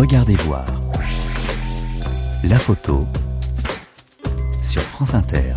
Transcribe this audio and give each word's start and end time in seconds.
Regardez 0.00 0.32
voir. 0.32 0.64
La 2.42 2.58
photo 2.58 3.06
sur 4.62 4.80
France 4.80 5.12
Inter. 5.12 5.52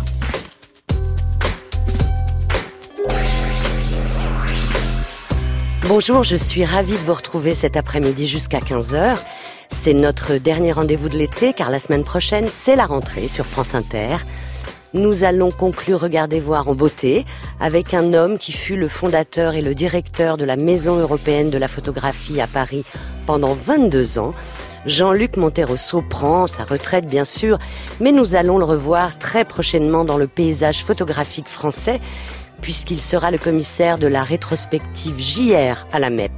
Bonjour, 5.88 6.24
je 6.24 6.36
suis 6.36 6.62
ravie 6.62 6.92
de 6.92 6.98
vous 6.98 7.14
retrouver 7.14 7.54
cet 7.54 7.78
après-midi 7.78 8.26
jusqu'à 8.26 8.58
15h. 8.58 9.16
C'est 9.70 9.94
notre 9.94 10.34
dernier 10.34 10.72
rendez-vous 10.72 11.08
de 11.08 11.16
l'été 11.16 11.54
car 11.54 11.70
la 11.70 11.78
semaine 11.78 12.04
prochaine, 12.04 12.44
c'est 12.46 12.76
la 12.76 12.84
rentrée 12.84 13.28
sur 13.28 13.46
France 13.46 13.74
Inter. 13.74 14.18
Nous 14.92 15.24
allons 15.24 15.52
conclure 15.52 16.00
Regardez 16.00 16.40
voir 16.40 16.68
en 16.68 16.74
beauté 16.74 17.24
avec 17.64 17.94
un 17.94 18.12
homme 18.12 18.36
qui 18.36 18.52
fut 18.52 18.76
le 18.76 18.88
fondateur 18.88 19.54
et 19.54 19.62
le 19.62 19.74
directeur 19.74 20.36
de 20.36 20.44
la 20.44 20.56
Maison 20.56 20.98
européenne 20.98 21.48
de 21.48 21.56
la 21.56 21.66
photographie 21.66 22.38
à 22.42 22.46
Paris 22.46 22.84
pendant 23.26 23.54
22 23.54 24.18
ans. 24.18 24.32
Jean-Luc 24.84 25.38
Monterosso 25.38 26.02
prend 26.02 26.46
sa 26.46 26.64
retraite 26.64 27.06
bien 27.06 27.24
sûr, 27.24 27.58
mais 28.02 28.12
nous 28.12 28.34
allons 28.34 28.58
le 28.58 28.66
revoir 28.66 29.18
très 29.18 29.46
prochainement 29.46 30.04
dans 30.04 30.18
le 30.18 30.26
paysage 30.26 30.84
photographique 30.84 31.48
français 31.48 32.00
puisqu'il 32.60 33.00
sera 33.00 33.30
le 33.30 33.38
commissaire 33.38 33.96
de 33.96 34.08
la 34.08 34.24
rétrospective 34.24 35.18
JR 35.18 35.86
à 35.90 35.98
la 35.98 36.10
MEP. 36.10 36.32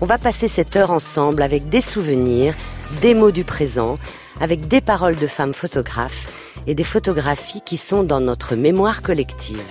On 0.00 0.06
va 0.06 0.18
passer 0.18 0.48
cette 0.48 0.74
heure 0.74 0.90
ensemble 0.90 1.42
avec 1.42 1.68
des 1.68 1.82
souvenirs, 1.82 2.56
des 3.00 3.14
mots 3.14 3.30
du 3.30 3.44
présent, 3.44 3.96
avec 4.40 4.66
des 4.66 4.80
paroles 4.80 5.16
de 5.16 5.28
femmes 5.28 5.54
photographes 5.54 6.36
et 6.66 6.74
des 6.74 6.84
photographies 6.84 7.62
qui 7.64 7.76
sont 7.76 8.02
dans 8.02 8.20
notre 8.20 8.56
mémoire 8.56 9.02
collective. 9.02 9.62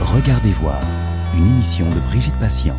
Regardez 0.00 0.52
voir, 0.52 0.80
une 1.36 1.46
émission 1.46 1.86
de 1.90 2.00
Brigitte 2.08 2.38
Patient. 2.40 2.76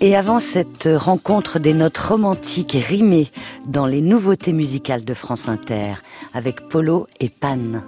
Et 0.00 0.16
avant 0.16 0.40
cette 0.40 0.88
rencontre 0.90 1.58
des 1.58 1.74
notes 1.74 1.98
romantiques 1.98 2.76
rimées 2.88 3.30
dans 3.68 3.86
les 3.86 4.00
nouveautés 4.00 4.54
musicales 4.54 5.04
de 5.04 5.14
France 5.14 5.46
Inter, 5.48 5.94
avec 6.32 6.68
Polo 6.68 7.06
et 7.20 7.28
Pan. 7.28 7.82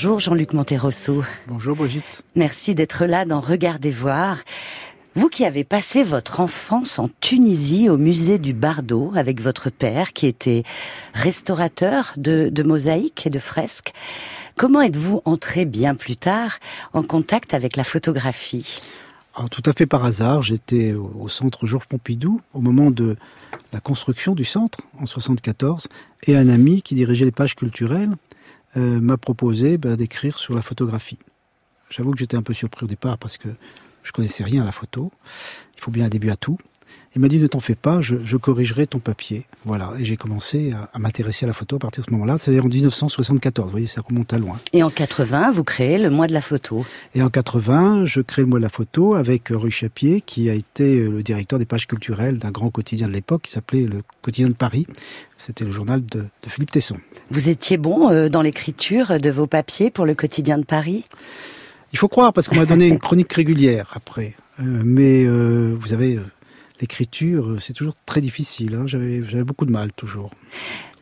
Bonjour 0.00 0.20
Jean-Luc 0.20 0.52
Monterosso. 0.52 1.24
Bonjour 1.48 1.74
Brigitte. 1.74 2.22
Merci 2.36 2.76
d'être 2.76 3.04
là 3.04 3.24
dans 3.24 3.40
Regardez 3.40 3.90
voir. 3.90 4.38
Vous 5.16 5.28
qui 5.28 5.44
avez 5.44 5.64
passé 5.64 6.04
votre 6.04 6.38
enfance 6.38 7.00
en 7.00 7.10
Tunisie 7.20 7.88
au 7.88 7.96
musée 7.96 8.38
du 8.38 8.52
Bardo 8.52 9.10
avec 9.16 9.40
votre 9.40 9.70
père 9.70 10.12
qui 10.12 10.28
était 10.28 10.62
restaurateur 11.14 12.12
de, 12.16 12.48
de 12.48 12.62
mosaïques 12.62 13.26
et 13.26 13.30
de 13.30 13.40
fresques, 13.40 13.92
comment 14.54 14.82
êtes-vous 14.82 15.20
entré 15.24 15.64
bien 15.64 15.96
plus 15.96 16.16
tard 16.16 16.60
en 16.92 17.02
contact 17.02 17.52
avec 17.52 17.74
la 17.74 17.82
photographie? 17.82 18.78
Alors, 19.34 19.50
tout 19.50 19.62
à 19.66 19.72
fait 19.72 19.86
par 19.86 20.04
hasard, 20.04 20.42
j'étais 20.42 20.94
au 20.94 21.28
centre 21.28 21.66
Georges 21.66 21.88
Pompidou 21.88 22.40
au 22.54 22.60
moment 22.60 22.92
de 22.92 23.16
la 23.72 23.80
construction 23.80 24.36
du 24.36 24.44
centre 24.44 24.78
en 25.00 25.06
74 25.06 25.88
et 26.28 26.36
un 26.36 26.48
ami 26.48 26.82
qui 26.82 26.94
dirigeait 26.94 27.24
les 27.24 27.32
pages 27.32 27.56
culturelles 27.56 28.10
euh, 28.76 29.00
m'a 29.00 29.16
proposé 29.16 29.78
bah, 29.78 29.96
d'écrire 29.96 30.38
sur 30.38 30.54
la 30.54 30.62
photographie. 30.62 31.18
J'avoue 31.90 32.12
que 32.12 32.18
j'étais 32.18 32.36
un 32.36 32.42
peu 32.42 32.54
surpris 32.54 32.84
au 32.84 32.88
départ 32.88 33.18
parce 33.18 33.38
que 33.38 33.48
je 34.02 34.12
connaissais 34.12 34.44
rien 34.44 34.62
à 34.62 34.64
la 34.66 34.72
photo. 34.72 35.10
Il 35.76 35.80
faut 35.80 35.90
bien 35.90 36.06
un 36.06 36.10
début 36.10 36.30
à 36.30 36.36
tout. 36.36 36.58
Il 37.18 37.20
m'a 37.20 37.26
dit 37.26 37.40
ne 37.40 37.48
t'en 37.48 37.58
fais 37.58 37.74
pas, 37.74 38.00
je, 38.00 38.36
corrigerai 38.36 38.86
ton 38.86 39.00
papier. 39.00 39.44
Voilà, 39.64 39.92
et 39.98 40.04
j'ai 40.04 40.16
commencé 40.16 40.72
à, 40.92 40.96
m'intéresser 41.00 41.46
à 41.46 41.48
la 41.48 41.52
photo 41.52 41.74
à 41.74 41.78
partir 41.80 42.04
de 42.04 42.06
ce 42.06 42.12
moment-là, 42.12 42.38
c'est-à-dire 42.38 42.64
en 42.64 42.68
1974. 42.68 43.66
Vous 43.66 43.70
voyez, 43.72 43.88
ça 43.88 44.02
remonte 44.02 44.32
à 44.32 44.38
loin. 44.38 44.60
Et 44.72 44.84
en 44.84 44.90
80, 44.90 45.50
vous 45.50 45.64
créez 45.64 45.98
le 45.98 46.10
mois 46.10 46.28
de 46.28 46.32
la 46.32 46.40
photo. 46.40 46.86
Et 47.16 47.22
en 47.22 47.28
80, 47.28 48.04
je 48.04 48.20
crée 48.20 48.42
le 48.42 48.46
mois 48.46 48.60
de 48.60 48.62
la 48.62 48.68
photo 48.68 49.16
avec 49.16 49.48
Rue 49.50 49.72
Chapier, 49.72 50.20
qui 50.20 50.48
a 50.48 50.54
été 50.54 51.00
euh, 51.00 51.08
le 51.08 51.24
directeur 51.24 51.58
des 51.58 51.64
pages 51.64 51.88
culturelles 51.88 52.38
d'un 52.38 52.52
grand 52.52 52.70
quotidien 52.70 53.08
de 53.08 53.12
l'époque 53.14 53.42
qui 53.42 53.50
s'appelait 53.50 53.82
le 53.82 54.04
Quotidien 54.22 54.50
de 54.50 54.54
Paris. 54.54 54.86
C'était 55.38 55.64
le 55.64 55.72
journal 55.72 56.06
de, 56.06 56.24
Philippe 56.46 56.70
Tesson. 56.70 56.98
Vous 57.32 57.48
étiez 57.48 57.78
bon 57.78 58.12
euh, 58.12 58.28
dans 58.28 58.42
l'écriture 58.42 59.18
de 59.18 59.30
vos 59.30 59.48
papiers 59.48 59.90
pour 59.90 60.06
le 60.06 60.14
Quotidien 60.14 60.56
de 60.56 60.64
Paris? 60.64 61.04
Il 61.92 61.98
faut 61.98 62.06
croire, 62.06 62.32
parce 62.32 62.46
qu'on 62.46 62.54
m'a 62.54 62.64
donné 62.64 62.86
une 62.86 63.00
chronique 63.00 63.32
régulière 63.32 63.90
après. 63.96 64.36
Euh, 64.60 64.82
mais 64.84 65.26
vous 65.26 65.92
avez 65.92 66.20
l'écriture, 66.80 67.56
c'est 67.60 67.72
toujours 67.72 67.94
très 68.06 68.20
difficile. 68.20 68.74
Hein. 68.74 68.86
J'avais, 68.86 69.20
beaucoup 69.42 69.66
de 69.66 69.70
mal 69.70 69.92
toujours. 69.92 70.30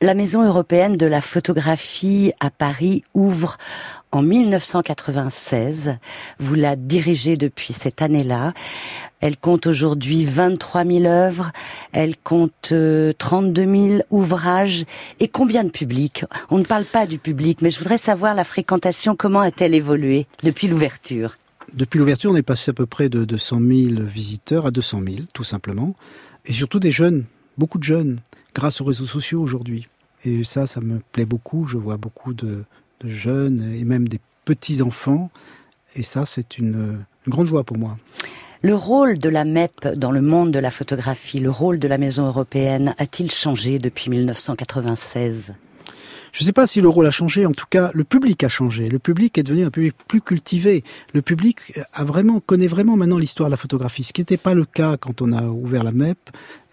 La 0.02 0.14
Maison 0.14 0.42
européenne 0.42 0.96
de 0.96 1.06
la 1.06 1.20
photographie 1.22 2.32
à 2.40 2.50
Paris 2.50 3.02
ouvre 3.14 3.56
en 4.12 4.20
1996. 4.22 5.96
Vous 6.38 6.54
la 6.54 6.76
dirigez 6.76 7.36
depuis 7.36 7.72
cette 7.72 8.02
année-là. 8.02 8.52
Elle 9.20 9.38
compte 9.38 9.66
aujourd'hui 9.66 10.26
23 10.26 10.84
000 10.84 11.04
œuvres. 11.06 11.50
Elle 11.92 12.16
compte 12.16 12.74
32 13.18 13.62
euh, 13.62 13.88
000 13.88 14.02
ouvrages. 14.10 14.84
Et 15.18 15.28
combien 15.28 15.64
de 15.64 15.70
publics? 15.70 16.24
On 16.50 16.58
ne 16.58 16.64
parle 16.64 16.84
pas 16.84 17.06
du 17.06 17.18
public, 17.18 17.62
mais 17.62 17.70
je 17.70 17.78
voudrais 17.78 17.98
savoir 17.98 18.34
la 18.34 18.44
fréquentation. 18.44 19.16
Comment 19.16 19.40
a-t-elle 19.40 19.74
évolué 19.74 20.26
depuis 20.42 20.68
l'ouverture? 20.68 21.36
Depuis 21.74 21.98
l'ouverture, 21.98 22.30
on 22.30 22.36
est 22.36 22.42
passé 22.42 22.70
à 22.70 22.74
peu 22.74 22.86
près 22.86 23.08
de, 23.08 23.24
200 23.24 23.58
100 23.58 23.90
000 23.94 24.02
visiteurs 24.02 24.66
à 24.66 24.70
200 24.70 25.00
000, 25.06 25.16
tout 25.32 25.44
simplement. 25.44 25.94
Et 26.44 26.52
surtout 26.52 26.78
des 26.78 26.92
jeunes, 26.92 27.24
beaucoup 27.58 27.78
de 27.78 27.84
jeunes, 27.84 28.20
grâce 28.54 28.80
aux 28.80 28.84
réseaux 28.84 29.06
sociaux 29.06 29.42
aujourd'hui. 29.42 29.88
Et 30.24 30.44
ça, 30.44 30.66
ça 30.66 30.80
me 30.80 31.00
plaît 31.12 31.24
beaucoup. 31.24 31.64
Je 31.64 31.76
vois 31.76 31.96
beaucoup 31.96 32.34
de, 32.34 32.64
jeunes 33.04 33.60
et 33.74 33.84
même 33.84 34.08
des 34.08 34.20
petits-enfants. 34.44 35.30
Et 35.94 36.02
ça, 36.02 36.24
c'est 36.24 36.58
une 36.58 37.04
grande 37.28 37.46
joie 37.46 37.64
pour 37.64 37.78
moi. 37.78 37.98
Le 38.62 38.74
rôle 38.74 39.18
de 39.18 39.28
la 39.28 39.44
MEP 39.44 39.86
dans 39.96 40.10
le 40.10 40.22
monde 40.22 40.50
de 40.50 40.58
la 40.58 40.70
photographie, 40.70 41.38
le 41.38 41.50
rôle 41.50 41.78
de 41.78 41.86
la 41.86 41.98
Maison 41.98 42.26
européenne, 42.26 42.94
a-t-il 42.98 43.30
changé 43.30 43.78
depuis 43.78 44.10
1996 44.10 45.52
je 46.32 46.42
ne 46.42 46.46
sais 46.46 46.52
pas 46.52 46.66
si 46.66 46.80
le 46.80 46.88
rôle 46.88 47.06
a 47.06 47.10
changé, 47.10 47.46
en 47.46 47.52
tout 47.52 47.66
cas, 47.68 47.90
le 47.94 48.04
public 48.04 48.44
a 48.44 48.48
changé. 48.48 48.88
Le 48.88 48.98
public 48.98 49.38
est 49.38 49.42
devenu 49.42 49.64
un 49.64 49.70
public 49.70 49.94
plus 50.06 50.20
cultivé. 50.20 50.84
Le 51.14 51.22
public 51.22 51.74
a 51.92 52.04
vraiment, 52.04 52.40
connaît 52.40 52.66
vraiment 52.66 52.96
maintenant 52.96 53.18
l'histoire 53.18 53.48
de 53.48 53.52
la 53.52 53.56
photographie, 53.56 54.04
ce 54.04 54.12
qui 54.12 54.20
n'était 54.20 54.36
pas 54.36 54.54
le 54.54 54.64
cas 54.64 54.96
quand 54.96 55.22
on 55.22 55.32
a 55.32 55.42
ouvert 55.44 55.84
la 55.84 55.92
MEP. 55.92 56.18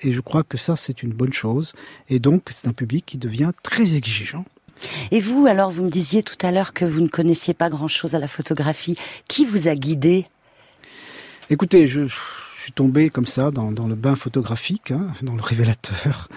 Et 0.01 0.11
je 0.11 0.21
crois 0.21 0.43
que 0.43 0.57
ça, 0.57 0.75
c'est 0.75 1.03
une 1.03 1.13
bonne 1.13 1.33
chose. 1.33 1.73
Et 2.09 2.19
donc, 2.19 2.49
c'est 2.49 2.67
un 2.67 2.73
public 2.73 3.05
qui 3.05 3.17
devient 3.17 3.51
très 3.63 3.95
exigeant. 3.95 4.45
Et 5.11 5.19
vous, 5.19 5.45
alors, 5.45 5.71
vous 5.71 5.83
me 5.83 5.89
disiez 5.89 6.23
tout 6.23 6.35
à 6.45 6.51
l'heure 6.51 6.73
que 6.73 6.85
vous 6.85 7.01
ne 7.01 7.07
connaissiez 7.07 7.53
pas 7.53 7.69
grand-chose 7.69 8.15
à 8.15 8.19
la 8.19 8.27
photographie. 8.27 8.95
Qui 9.27 9.45
vous 9.45 9.67
a 9.67 9.75
guidé? 9.75 10.27
Écoutez, 11.49 11.87
je, 11.87 12.01
suis 12.63 12.71
tombé 12.71 13.09
comme 13.09 13.25
ça 13.25 13.51
dans, 13.51 13.69
le 13.69 13.95
bain 13.95 14.15
photographique, 14.15 14.91
hein, 14.91 15.07
dans 15.21 15.35
le 15.35 15.41
révélateur. 15.41 16.29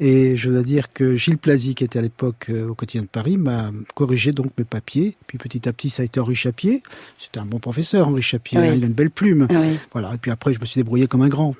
Et 0.00 0.36
je 0.36 0.50
dois 0.50 0.62
dire 0.62 0.92
que 0.92 1.14
Gilles 1.16 1.38
Plazy, 1.38 1.74
qui 1.74 1.84
était 1.84 1.98
à 1.98 2.02
l'époque 2.02 2.46
euh, 2.48 2.68
au 2.68 2.74
quotidien 2.74 3.02
de 3.02 3.08
Paris, 3.08 3.36
m'a 3.36 3.70
corrigé 3.94 4.32
donc 4.32 4.50
mes 4.56 4.64
papiers. 4.64 5.16
Puis 5.26 5.38
petit 5.38 5.68
à 5.68 5.72
petit, 5.72 5.90
ça 5.90 6.02
a 6.02 6.04
été 6.04 6.20
Henri 6.20 6.34
Chapier. 6.34 6.82
C'était 7.18 7.38
un 7.38 7.44
bon 7.44 7.58
professeur, 7.58 8.08
Henri 8.08 8.22
Chapier. 8.22 8.58
Il 8.58 8.82
a 8.82 8.86
une 8.86 8.92
belle 8.92 9.10
plume. 9.10 9.46
Voilà. 9.92 10.14
Et 10.14 10.18
puis 10.18 10.30
après, 10.30 10.54
je 10.54 10.60
me 10.60 10.64
suis 10.64 10.78
débrouillé 10.78 11.06
comme 11.06 11.22
un 11.22 11.28
grand. 11.28 11.54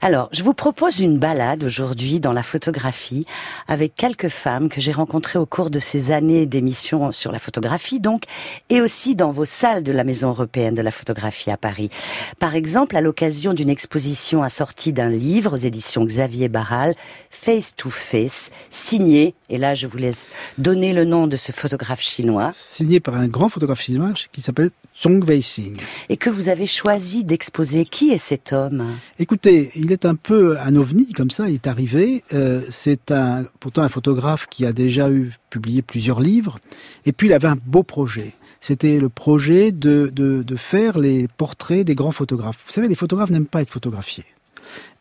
Alors, 0.00 0.28
je 0.32 0.42
vous 0.42 0.54
propose 0.54 1.00
une 1.00 1.18
balade 1.18 1.64
aujourd'hui 1.64 2.20
dans 2.20 2.32
la 2.32 2.42
photographie 2.42 3.24
avec 3.68 3.94
quelques 3.96 4.28
femmes 4.28 4.68
que 4.68 4.80
j'ai 4.80 4.92
rencontrées 4.92 5.38
au 5.38 5.46
cours 5.46 5.70
de 5.70 5.78
ces 5.78 6.10
années 6.10 6.46
d'émissions 6.46 7.12
sur 7.12 7.32
la 7.32 7.38
photographie, 7.38 8.00
donc, 8.00 8.24
et 8.70 8.80
aussi 8.80 9.14
dans 9.14 9.30
vos 9.30 9.44
salles 9.44 9.82
de 9.82 9.92
la 9.92 10.04
Maison 10.04 10.30
européenne 10.30 10.74
de 10.74 10.82
la 10.82 10.90
photographie 10.90 11.50
à 11.50 11.56
Paris. 11.56 11.90
Par 12.38 12.54
exemple, 12.54 12.96
à 12.96 13.00
l'occasion 13.00 13.54
d'une 13.54 13.70
exposition 13.70 14.42
assortie 14.42 14.92
d'un 14.92 15.08
livre 15.08 15.54
aux 15.54 15.56
éditions 15.56 16.04
Xavier 16.04 16.48
Barral, 16.48 16.94
Face 17.30 17.74
to 17.76 17.90
Face, 17.90 18.50
signé, 18.70 19.34
et 19.50 19.58
là 19.58 19.74
je 19.74 19.86
vous 19.86 19.98
laisse 19.98 20.28
donner 20.58 20.92
le 20.92 21.04
nom 21.04 21.26
de 21.26 21.36
ce 21.36 21.52
photographe 21.52 22.00
chinois. 22.00 22.50
Signé 22.54 23.00
par 23.00 23.14
un 23.14 23.28
grand 23.28 23.48
photographe 23.48 23.82
chinois 23.82 24.12
qui 24.32 24.42
s'appelle 24.42 24.70
Zhong 25.00 25.24
Weixing. 25.24 25.76
Et 26.08 26.16
que 26.16 26.30
vous 26.30 26.48
avez 26.48 26.66
choisi 26.66 27.24
d'exposer. 27.24 27.84
Qui 27.84 28.10
est 28.10 28.18
cet 28.18 28.52
homme? 28.52 28.84
Écoutez, 29.18 29.70
il 29.74 29.92
est 29.92 30.04
un 30.04 30.14
peu 30.14 30.58
un 30.58 30.76
ovni, 30.76 31.12
comme 31.12 31.30
ça, 31.30 31.48
il 31.48 31.54
est 31.54 31.66
arrivé. 31.66 32.22
Euh, 32.32 32.62
c'est 32.70 33.10
un, 33.10 33.44
pourtant 33.60 33.82
un 33.82 33.88
photographe 33.88 34.46
qui 34.48 34.64
a 34.64 34.72
déjà 34.72 35.10
eu 35.10 35.32
publié 35.50 35.82
plusieurs 35.82 36.20
livres. 36.20 36.58
Et 37.06 37.12
puis 37.12 37.28
il 37.28 37.32
avait 37.32 37.48
un 37.48 37.58
beau 37.66 37.82
projet. 37.82 38.32
C'était 38.60 38.98
le 38.98 39.10
projet 39.10 39.72
de, 39.72 40.10
de, 40.14 40.56
faire 40.56 40.98
les 40.98 41.28
portraits 41.28 41.84
des 41.84 41.94
grands 41.94 42.12
photographes. 42.12 42.58
Vous 42.64 42.72
savez, 42.72 42.88
les 42.88 42.94
photographes 42.94 43.28
n'aiment 43.28 43.44
pas 43.44 43.60
être 43.60 43.70
photographiés. 43.70 44.24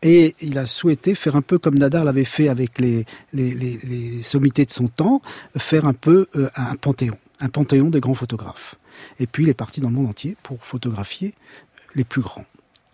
Et 0.02 0.36
il 0.42 0.58
a 0.58 0.66
souhaité 0.66 1.16
faire 1.16 1.38
un 1.38 1.42
peu 1.42 1.58
comme 1.60 1.76
Nadar 1.76 2.04
l'avait 2.04 2.26
fait 2.26 2.50
avec 2.50 2.78
les, 2.80 3.06
les, 3.32 3.54
les, 3.54 4.22
sommités 4.22 4.66
de 4.66 4.72
son 4.72 4.90
temps, 4.90 5.22
faire 5.58 5.86
un 5.86 5.94
peu 5.94 6.28
euh, 6.36 6.50
un 6.58 6.76
panthéon, 6.76 7.18
un 7.44 7.50
panthéon 7.50 7.90
des 7.90 8.00
grands 8.00 8.14
photographes. 8.14 8.76
Et 9.20 9.28
puis 9.28 9.44
il 9.44 9.50
est 9.50 9.54
parti 9.54 9.82
dans 9.82 9.90
le 9.90 9.96
monde 9.96 10.08
entier 10.08 10.38
pour 10.44 10.58
photographier 10.66 11.34
les 11.94 12.06
plus 12.06 12.22
grands. 12.22 12.46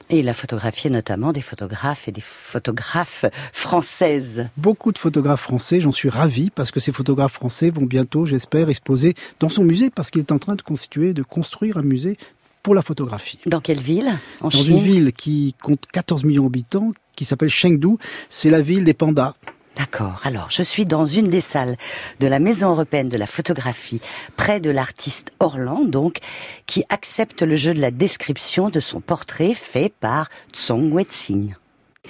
Et 0.09 0.19
il 0.19 0.27
a 0.27 0.33
photographié 0.33 0.89
notamment 0.89 1.31
des 1.31 1.41
photographes 1.41 2.07
et 2.07 2.11
des 2.11 2.21
photographes 2.21 3.25
françaises. 3.53 4.49
Beaucoup 4.57 4.91
de 4.91 4.97
photographes 4.97 5.41
français, 5.41 5.81
j'en 5.81 5.91
suis 5.91 6.09
ravi, 6.09 6.49
parce 6.49 6.71
que 6.71 6.79
ces 6.79 6.91
photographes 6.91 7.33
français 7.33 7.69
vont 7.69 7.85
bientôt, 7.85 8.25
j'espère, 8.25 8.69
exposer 8.69 9.13
dans 9.39 9.49
son 9.49 9.63
musée, 9.63 9.91
parce 9.91 10.09
qu'il 10.09 10.21
est 10.21 10.31
en 10.31 10.39
train 10.39 10.55
de 10.55 10.63
constituer, 10.63 11.13
de 11.13 11.21
construire 11.21 11.77
un 11.77 11.83
musée 11.83 12.17
pour 12.63 12.73
la 12.73 12.81
photographie. 12.81 13.37
Dans 13.45 13.61
quelle 13.61 13.81
ville? 13.81 14.11
Dans 14.41 14.49
une 14.49 14.79
ville 14.79 15.13
qui 15.13 15.55
compte 15.61 15.85
14 15.93 16.23
millions 16.23 16.45
d'habitants, 16.45 16.91
qui 17.15 17.25
s'appelle 17.25 17.49
Chengdu. 17.49 17.97
C'est 18.31 18.49
la 18.49 18.61
ville 18.61 18.83
des 18.83 18.95
pandas. 18.95 19.35
D'accord. 19.79 20.19
Alors, 20.25 20.49
je 20.49 20.61
suis 20.61 20.85
dans 20.85 21.05
une 21.05 21.29
des 21.29 21.39
salles 21.39 21.77
de 22.19 22.27
la 22.27 22.39
Maison 22.39 22.71
européenne 22.71 23.07
de 23.07 23.15
la 23.15 23.25
photographie, 23.25 24.01
près 24.35 24.59
de 24.59 24.69
l'artiste 24.69 25.31
Orlan, 25.39 25.85
donc, 25.85 26.17
qui 26.65 26.83
accepte 26.89 27.43
le 27.43 27.55
jeu 27.55 27.73
de 27.73 27.79
la 27.79 27.89
description 27.89 28.69
de 28.69 28.81
son 28.81 28.99
portrait 28.99 29.53
fait 29.53 29.93
par 30.01 30.29
Tsong 30.51 30.91
Wetzing. 30.91 31.55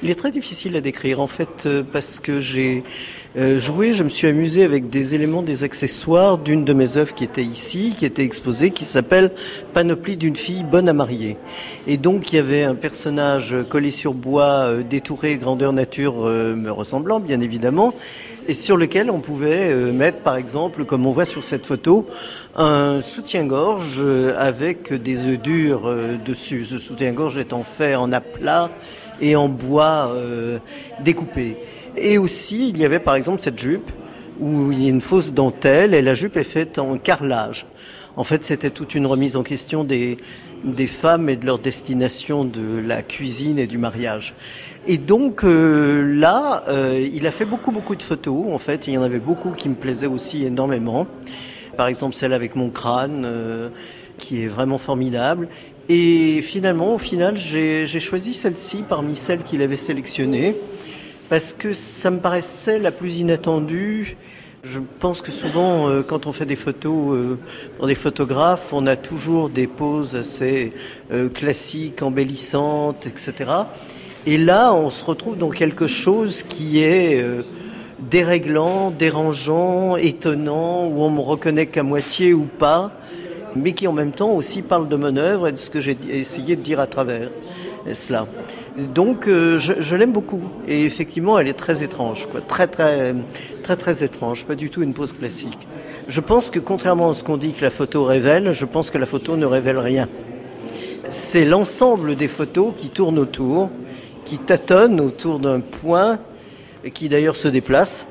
Il 0.01 0.09
est 0.09 0.15
très 0.15 0.31
difficile 0.31 0.77
à 0.77 0.81
décrire 0.81 1.19
en 1.19 1.27
fait 1.27 1.65
euh, 1.65 1.83
parce 1.83 2.21
que 2.21 2.39
j'ai 2.39 2.83
euh, 3.35 3.59
joué, 3.59 3.91
je 3.91 4.05
me 4.05 4.09
suis 4.09 4.27
amusé 4.27 4.63
avec 4.63 4.89
des 4.89 5.13
éléments, 5.13 5.43
des 5.43 5.65
accessoires 5.65 6.37
d'une 6.37 6.63
de 6.63 6.71
mes 6.71 6.95
œuvres 6.95 7.13
qui 7.13 7.25
était 7.25 7.43
ici, 7.43 7.95
qui 7.97 8.05
était 8.05 8.23
exposée, 8.23 8.71
qui 8.71 8.85
s'appelle 8.85 9.31
Panoplie 9.73 10.15
d'une 10.15 10.37
fille 10.37 10.63
bonne 10.63 10.87
à 10.87 10.93
marier. 10.93 11.35
Et 11.85 11.97
donc 11.97 12.31
il 12.31 12.37
y 12.37 12.39
avait 12.39 12.63
un 12.63 12.75
personnage 12.75 13.57
collé 13.67 13.91
sur 13.91 14.13
bois, 14.13 14.67
euh, 14.67 14.83
détouré, 14.83 15.35
grandeur 15.35 15.73
nature 15.73 16.21
me 16.21 16.69
ressemblant 16.69 17.19
bien 17.19 17.41
évidemment, 17.41 17.93
et 18.47 18.53
sur 18.53 18.77
lequel 18.77 19.11
on 19.11 19.19
pouvait 19.19 19.75
mettre 19.91 20.19
par 20.19 20.37
exemple, 20.37 20.85
comme 20.85 21.05
on 21.05 21.11
voit 21.11 21.25
sur 21.25 21.43
cette 21.43 21.65
photo, 21.65 22.07
un 22.55 23.01
soutien-gorge 23.01 24.01
avec 24.37 24.93
des 24.93 25.27
œufs 25.27 25.39
durs 25.39 25.93
dessus. 26.25 26.65
Ce 26.65 26.79
soutien-gorge 26.79 27.37
étant 27.37 27.63
fait 27.63 27.95
en 27.95 28.11
aplat 28.11 28.71
et 29.21 29.35
en 29.35 29.49
bois 29.49 30.11
euh, 30.13 30.59
découpé. 31.03 31.57
Et 31.97 32.17
aussi, 32.17 32.69
il 32.69 32.77
y 32.77 32.85
avait 32.85 32.99
par 32.99 33.15
exemple 33.15 33.41
cette 33.41 33.59
jupe 33.59 33.91
où 34.39 34.71
il 34.71 34.83
y 34.83 34.85
a 34.87 34.89
une 34.89 35.01
fausse 35.01 35.33
dentelle 35.33 35.93
et 35.93 36.01
la 36.01 36.13
jupe 36.13 36.37
est 36.37 36.43
faite 36.43 36.79
en 36.79 36.97
carrelage. 36.97 37.65
En 38.15 38.23
fait, 38.23 38.43
c'était 38.43 38.69
toute 38.69 38.95
une 38.95 39.05
remise 39.05 39.35
en 39.35 39.43
question 39.43 39.83
des, 39.83 40.17
femmes 40.87 41.29
et 41.29 41.35
de 41.35 41.45
leur 41.45 41.59
destination 41.59 42.43
de 42.43 42.79
la 42.85 43.01
cuisine 43.01 43.59
et 43.59 43.67
du 43.67 43.77
mariage. 43.77 44.33
Et 44.87 44.97
donc 44.97 45.43
euh, 45.43 46.19
là, 46.19 46.63
euh, 46.67 47.07
il 47.13 47.27
a 47.27 47.31
fait 47.31 47.45
beaucoup 47.45 47.71
beaucoup 47.71 47.95
de 47.95 48.03
photos. 48.03 48.45
En 48.51 48.57
fait, 48.57 48.87
il 48.87 48.93
y 48.93 48.97
en 48.97 49.03
avait 49.03 49.19
beaucoup 49.19 49.51
qui 49.51 49.69
me 49.69 49.75
plaisaient 49.75 50.07
aussi 50.07 50.45
énormément. 50.45 51.07
Par 51.77 51.87
exemple, 51.87 52.15
celle 52.15 52.33
avec 52.33 52.55
mon 52.55 52.71
crâne, 52.71 53.25
qui 54.17 54.43
est 54.43 54.47
vraiment 54.47 54.77
formidable. 54.77 55.47
Et 55.91 56.43
finalement, 56.43 56.93
au 56.93 56.97
final, 56.99 57.35
j'ai 57.35 57.99
choisi 57.99 58.35
celle-ci 58.35 58.83
parmi 58.87 59.15
celles 59.15 59.41
qu'il 59.41 59.63
avait 59.63 59.75
sélectionnées 59.75 60.55
parce 61.29 61.51
que 61.53 61.73
ça 61.73 62.11
me 62.11 62.19
paraissait 62.19 62.77
la 62.77 62.91
plus 62.91 63.17
inattendue. 63.17 64.15
Je 64.63 64.79
pense 64.99 65.21
que 65.21 65.31
souvent, 65.31 65.89
euh, 65.89 66.03
quand 66.03 66.27
on 66.27 66.31
fait 66.31 66.45
des 66.45 66.55
photos 66.55 67.15
euh, 67.15 67.39
pour 67.77 67.87
des 67.87 67.95
photographes, 67.95 68.71
on 68.71 68.85
a 68.85 68.95
toujours 68.95 69.49
des 69.49 69.65
poses 69.65 70.15
assez 70.15 70.73
euh, 71.11 71.29
classiques, 71.29 72.03
embellissantes, 72.03 73.07
etc. 73.07 73.33
Et 74.27 74.37
là, 74.37 74.73
on 74.73 74.91
se 74.91 75.03
retrouve 75.03 75.37
dans 75.37 75.49
quelque 75.49 75.87
chose 75.87 76.43
qui 76.43 76.83
est 76.83 77.23
déréglant, 77.99 78.91
dérangeant, 78.91 79.95
étonnant, 79.95 80.87
où 80.87 81.01
on 81.01 81.09
me 81.09 81.21
reconnaît 81.21 81.67
qu'à 81.67 81.83
moitié 81.83 82.33
ou 82.33 82.43
pas, 82.43 82.91
mais 83.55 83.73
qui 83.73 83.87
en 83.87 83.93
même 83.93 84.11
temps 84.11 84.31
aussi 84.31 84.61
parle 84.61 84.87
de 84.87 84.95
mon 84.95 85.15
œuvre 85.17 85.47
et 85.47 85.51
de 85.51 85.57
ce 85.57 85.69
que 85.69 85.81
j'ai 85.81 85.97
essayé 86.11 86.55
de 86.55 86.61
dire 86.61 86.79
à 86.79 86.87
travers 86.87 87.29
cela. 87.93 88.27
Donc 88.77 89.27
euh, 89.27 89.57
je, 89.57 89.95
l'aime 89.95 90.11
beaucoup 90.11 90.41
et 90.67 90.85
effectivement 90.85 91.37
elle 91.37 91.47
est 91.47 91.53
très 91.53 91.83
étrange, 91.83 92.27
quoi. 92.31 92.39
très 92.39 92.67
très 92.67 93.13
très 93.63 93.75
très 93.75 94.03
étrange, 94.03 94.45
pas 94.45 94.55
du 94.55 94.69
tout 94.69 94.81
une 94.81 94.93
pose 94.93 95.13
classique. 95.13 95.67
Je 96.07 96.21
pense 96.21 96.49
que 96.49 96.59
contrairement 96.59 97.09
à 97.09 97.13
ce 97.13 97.23
qu'on 97.23 97.37
dit 97.37 97.51
que 97.51 97.63
la 97.63 97.69
photo 97.69 98.05
révèle, 98.05 98.51
je 98.51 98.65
pense 98.65 98.89
que 98.89 98.97
la 98.97 99.05
photo 99.05 99.35
ne 99.35 99.45
révèle 99.45 99.77
rien. 99.77 100.07
C'est 101.09 101.45
l'ensemble 101.45 102.15
des 102.15 102.27
photos 102.27 102.73
qui 102.77 102.89
tournent 102.89 103.19
autour, 103.19 103.69
qui 104.25 104.37
tâtonnent 104.37 105.01
autour 105.01 105.39
d'un 105.39 105.59
point, 105.59 106.19
et 106.83 106.91
qui 106.91 107.09
d'ailleurs 107.09 107.35
se 107.35 107.47
déplace 107.47 108.05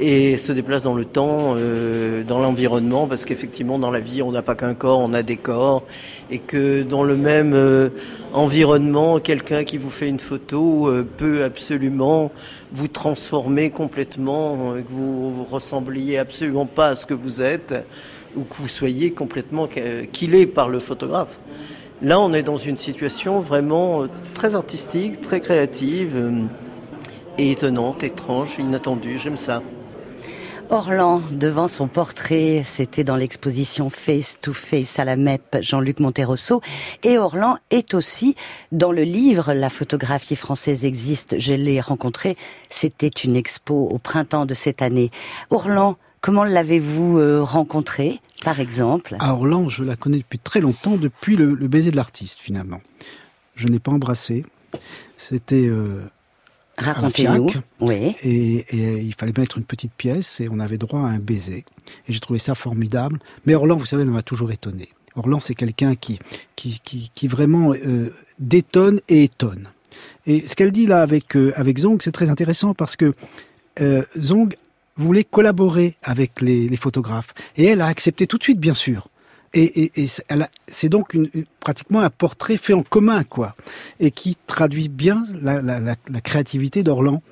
et 0.00 0.36
se 0.36 0.52
déplace 0.52 0.82
dans 0.82 0.94
le 0.94 1.04
temps, 1.04 1.54
euh, 1.56 2.24
dans 2.24 2.40
l'environnement, 2.40 3.06
parce 3.06 3.24
qu'effectivement 3.24 3.78
dans 3.78 3.90
la 3.90 4.00
vie 4.00 4.22
on 4.22 4.32
n'a 4.32 4.42
pas 4.42 4.54
qu'un 4.54 4.74
corps, 4.74 4.98
on 4.98 5.12
a 5.12 5.22
des 5.22 5.36
corps, 5.36 5.84
et 6.30 6.38
que 6.38 6.82
dans 6.82 7.04
le 7.04 7.16
même 7.16 7.54
euh, 7.54 7.90
environnement, 8.32 9.20
quelqu'un 9.20 9.64
qui 9.64 9.78
vous 9.78 9.90
fait 9.90 10.08
une 10.08 10.20
photo 10.20 10.88
euh, 10.88 11.06
peut 11.16 11.44
absolument 11.44 12.32
vous 12.72 12.88
transformer 12.88 13.70
complètement, 13.70 14.74
que 14.74 14.92
vous, 14.92 15.30
vous 15.30 15.44
ressembliez 15.44 16.18
absolument 16.18 16.66
pas 16.66 16.88
à 16.88 16.94
ce 16.96 17.06
que 17.06 17.14
vous 17.14 17.40
êtes, 17.40 17.74
ou 18.36 18.42
que 18.42 18.56
vous 18.56 18.68
soyez 18.68 19.12
complètement 19.12 19.68
est 19.76 20.46
par 20.46 20.68
le 20.68 20.80
photographe. 20.80 21.38
Là 22.02 22.18
on 22.18 22.32
est 22.32 22.42
dans 22.42 22.56
une 22.56 22.76
situation 22.76 23.38
vraiment 23.38 24.06
très 24.34 24.56
artistique, 24.56 25.20
très 25.20 25.40
créative. 25.40 26.32
et 27.38 27.52
étonnante, 27.52 28.02
étrange, 28.02 28.58
inattendue, 28.58 29.18
j'aime 29.18 29.36
ça. 29.36 29.62
Orlan, 30.70 31.20
devant 31.30 31.68
son 31.68 31.88
portrait, 31.88 32.62
c'était 32.64 33.04
dans 33.04 33.16
l'exposition 33.16 33.90
Face 33.90 34.38
to 34.40 34.52
Face 34.52 34.98
à 34.98 35.04
la 35.04 35.16
MEP 35.16 35.58
Jean-Luc 35.60 36.00
Monterosso. 36.00 36.62
Et 37.02 37.18
Orlan 37.18 37.56
est 37.70 37.92
aussi 37.94 38.34
dans 38.72 38.90
le 38.90 39.02
livre 39.02 39.52
La 39.52 39.68
photographie 39.68 40.36
française 40.36 40.84
existe. 40.84 41.38
Je 41.38 41.52
l'ai 41.52 41.80
rencontré. 41.80 42.36
C'était 42.70 43.08
une 43.08 43.36
expo 43.36 43.74
au 43.74 43.98
printemps 43.98 44.46
de 44.46 44.54
cette 44.54 44.80
année. 44.80 45.10
Orlan, 45.50 45.96
comment 46.20 46.44
l'avez-vous 46.44 47.18
euh, 47.18 47.42
rencontré, 47.42 48.20
par 48.42 48.58
exemple? 48.58 49.16
À 49.20 49.34
Orlan, 49.34 49.68
je 49.68 49.84
la 49.84 49.96
connais 49.96 50.18
depuis 50.18 50.38
très 50.38 50.60
longtemps, 50.60 50.96
depuis 50.96 51.36
le, 51.36 51.54
baiser 51.68 51.90
de 51.90 51.96
l'artiste, 51.96 52.40
finalement. 52.40 52.80
Je 53.54 53.68
n'ai 53.68 53.78
pas 53.78 53.92
embrassé. 53.92 54.44
C'était 55.16 55.66
euh, 55.66 56.02
Racontez-nous. 56.78 57.50
Oui. 57.80 58.14
Et, 58.22 58.66
il 58.72 59.14
fallait 59.14 59.32
mettre 59.36 59.58
une 59.58 59.64
petite 59.64 59.92
pièce 59.92 60.40
et 60.40 60.48
on 60.50 60.58
avait 60.60 60.78
droit 60.78 61.00
à 61.00 61.04
un 61.04 61.18
baiser. 61.18 61.64
Et 62.08 62.12
j'ai 62.12 62.20
trouvé 62.20 62.38
ça 62.38 62.54
formidable. 62.54 63.18
Mais 63.46 63.54
Orlan, 63.54 63.76
vous 63.76 63.86
savez, 63.86 64.02
elle 64.02 64.10
m'a 64.10 64.22
toujours 64.22 64.50
étonné. 64.50 64.88
Orlan, 65.16 65.38
c'est 65.40 65.54
quelqu'un 65.54 65.94
qui, 65.94 66.18
qui, 66.56 66.80
qui, 67.14 67.28
vraiment 67.28 67.72
euh, 67.72 68.12
détonne 68.38 69.00
et 69.08 69.24
étonne. 69.24 69.68
Et 70.26 70.46
ce 70.48 70.56
qu'elle 70.56 70.72
dit 70.72 70.86
là 70.86 71.02
avec, 71.02 71.36
euh, 71.36 71.52
avec 71.54 71.78
Zong, 71.78 72.02
c'est 72.02 72.12
très 72.12 72.30
intéressant 72.30 72.74
parce 72.74 72.96
que 72.96 73.14
euh, 73.80 74.02
Zong 74.18 74.56
voulait 74.96 75.24
collaborer 75.24 75.96
avec 76.02 76.40
les, 76.40 76.68
les 76.68 76.76
photographes. 76.76 77.32
Et 77.56 77.64
elle 77.66 77.80
a 77.80 77.86
accepté 77.86 78.26
tout 78.26 78.38
de 78.38 78.42
suite, 78.42 78.58
bien 78.58 78.74
sûr. 78.74 79.08
Et, 79.54 80.06
c'est 80.68 80.88
donc 80.88 81.14
une, 81.14 81.28
pratiquement 81.60 82.00
un 82.00 82.10
portrait 82.10 82.56
fait 82.56 82.72
en 82.72 82.82
commun, 82.82 83.22
quoi, 83.24 83.54
et 84.00 84.10
qui 84.10 84.36
traduit 84.46 84.88
bien 84.88 85.24
la, 85.40 86.20
créativité 86.20 86.82
d'Orlan. 86.82 87.22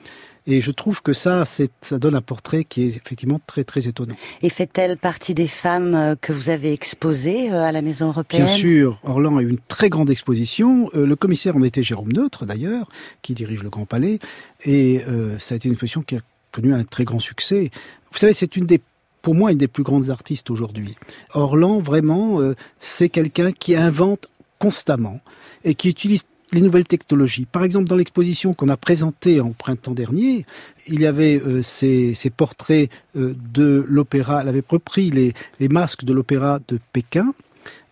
Et 0.46 0.60
je 0.60 0.72
trouve 0.72 1.02
que 1.02 1.12
ça, 1.12 1.44
ça 1.44 1.98
donne 2.00 2.16
un 2.16 2.20
portrait 2.20 2.64
qui 2.64 2.82
est 2.82 2.96
effectivement 2.96 3.40
très 3.46 3.62
très 3.62 3.86
étonnant. 3.86 4.16
Et 4.42 4.48
fait-elle 4.48 4.96
partie 4.96 5.34
des 5.34 5.46
femmes 5.46 5.94
euh, 5.94 6.16
que 6.20 6.32
vous 6.32 6.48
avez 6.48 6.72
exposées 6.72 7.52
euh, 7.52 7.62
à 7.62 7.70
la 7.70 7.80
Maison 7.80 8.08
européenne? 8.08 8.46
Bien 8.46 8.56
sûr, 8.56 8.98
Orlan 9.04 9.36
a 9.36 9.42
eu 9.42 9.48
une 9.48 9.60
très 9.68 9.88
grande 9.88 10.10
exposition. 10.10 10.90
Euh, 10.94 11.06
le 11.06 11.14
commissaire 11.14 11.56
en 11.56 11.62
était 11.62 11.84
Jérôme 11.84 12.12
Neutre 12.12 12.44
d'ailleurs, 12.44 12.88
qui 13.22 13.34
dirige 13.34 13.62
le 13.62 13.70
Grand 13.70 13.86
Palais, 13.86 14.18
et 14.64 15.04
ça 15.38 15.54
a 15.54 15.56
été 15.56 15.68
une 15.68 15.74
exposition 15.74 16.02
qui 16.02 16.16
a 16.16 16.20
connu 16.50 16.74
un 16.74 16.82
très 16.82 17.04
grand 17.04 17.20
succès. 17.20 17.70
Vous 18.10 18.18
savez, 18.18 18.34
c'est 18.34 18.56
une 18.56 18.66
des 18.66 18.80
pour 19.22 19.34
moi 19.34 19.52
une 19.52 19.58
des 19.58 19.68
plus 19.68 19.84
grandes 19.84 20.10
artistes 20.10 20.50
aujourd'hui. 20.50 20.96
Orlan, 21.32 21.80
vraiment, 21.80 22.40
euh, 22.40 22.54
c'est 22.78 23.08
quelqu'un 23.08 23.52
qui 23.52 23.76
invente 23.76 24.28
constamment 24.58 25.20
et 25.64 25.74
qui 25.74 25.88
utilise 25.88 26.22
les 26.52 26.60
nouvelles 26.60 26.86
technologies. 26.86 27.46
Par 27.46 27.64
exemple, 27.64 27.88
dans 27.88 27.96
l'exposition 27.96 28.52
qu'on 28.52 28.68
a 28.68 28.76
présentée 28.76 29.40
en 29.40 29.52
printemps 29.52 29.92
dernier, 29.92 30.44
il 30.86 31.00
y 31.00 31.06
avait 31.06 31.40
euh, 31.40 31.62
ces, 31.62 32.14
portraits 32.36 32.90
euh, 33.16 33.34
de 33.54 33.84
l'opéra. 33.88 34.42
Elle 34.42 34.48
avait 34.48 34.62
repris 34.66 35.10
les, 35.10 35.32
les 35.60 35.68
masques 35.68 36.04
de 36.04 36.12
l'opéra 36.12 36.60
de 36.68 36.78
Pékin. 36.92 37.32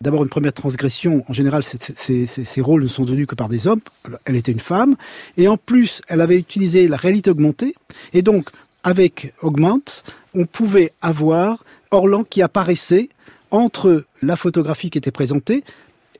D'abord, 0.00 0.22
une 0.24 0.28
première 0.28 0.52
transgression. 0.52 1.24
En 1.28 1.32
général, 1.32 1.62
ces 1.62 2.60
rôles 2.60 2.82
ne 2.82 2.88
sont 2.88 3.06
tenus 3.06 3.26
que 3.26 3.34
par 3.34 3.48
des 3.48 3.66
hommes. 3.66 3.80
Elle 4.24 4.36
était 4.36 4.52
une 4.52 4.60
femme. 4.60 4.96
Et 5.36 5.46
en 5.46 5.56
plus, 5.56 6.02
elle 6.08 6.20
avait 6.20 6.38
utilisé 6.38 6.88
la 6.88 6.96
réalité 6.96 7.30
augmentée. 7.30 7.74
Et 8.12 8.22
donc, 8.22 8.50
avec 8.82 9.34
Augmente, 9.42 10.04
on 10.34 10.46
pouvait 10.46 10.92
avoir 11.02 11.64
Orlan 11.90 12.24
qui 12.24 12.42
apparaissait 12.42 13.08
entre 13.50 14.04
la 14.22 14.36
photographie 14.36 14.90
qui 14.90 14.98
était 14.98 15.10
présentée 15.10 15.64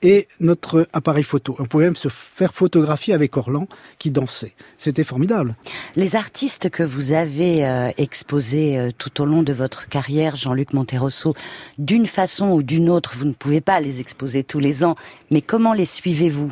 et 0.02 0.29
notre 0.40 0.88
appareil 0.93 1.23
photo. 1.23 1.55
On 1.59 1.67
pouvait 1.67 1.85
même 1.85 1.97
se 1.97 2.09
faire 2.09 2.55
photographier 2.55 3.12
avec 3.12 3.37
Orlan 3.37 3.69
qui 3.99 4.11
dansait. 4.11 4.55
C'était 4.79 5.05
formidable. 5.05 5.55
Les 5.95 6.17
artistes 6.17 6.71
que 6.71 6.83
vous 6.83 7.12
avez 7.12 7.67
euh, 7.67 7.90
exposés 7.99 8.79
euh, 8.79 8.90
tout 8.97 9.21
au 9.21 9.26
long 9.26 9.43
de 9.43 9.52
votre 9.52 9.88
carrière, 9.88 10.37
Jean-Luc 10.37 10.73
Monterosso, 10.73 11.35
d'une 11.79 12.07
façon 12.07 12.50
ou 12.50 12.62
d'une 12.62 12.88
autre, 12.88 13.14
vous 13.17 13.26
ne 13.26 13.33
pouvez 13.33 13.61
pas 13.61 13.81
les 13.81 14.00
exposer 14.00 14.43
tous 14.43 14.59
les 14.59 14.85
ans, 14.85 14.97
mais 15.31 15.43
comment 15.43 15.75
les 15.75 15.85
suivez-vous? 15.85 16.50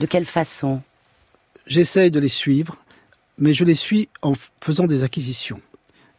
De 0.00 0.06
quelle 0.06 0.26
façon? 0.26 0.82
J'essaye 1.66 2.10
de 2.10 2.18
les 2.18 2.28
suivre, 2.28 2.76
mais 3.38 3.54
je 3.54 3.64
les 3.64 3.74
suis 3.74 4.08
en 4.22 4.32
faisant 4.60 4.86
des 4.86 5.04
acquisitions 5.04 5.60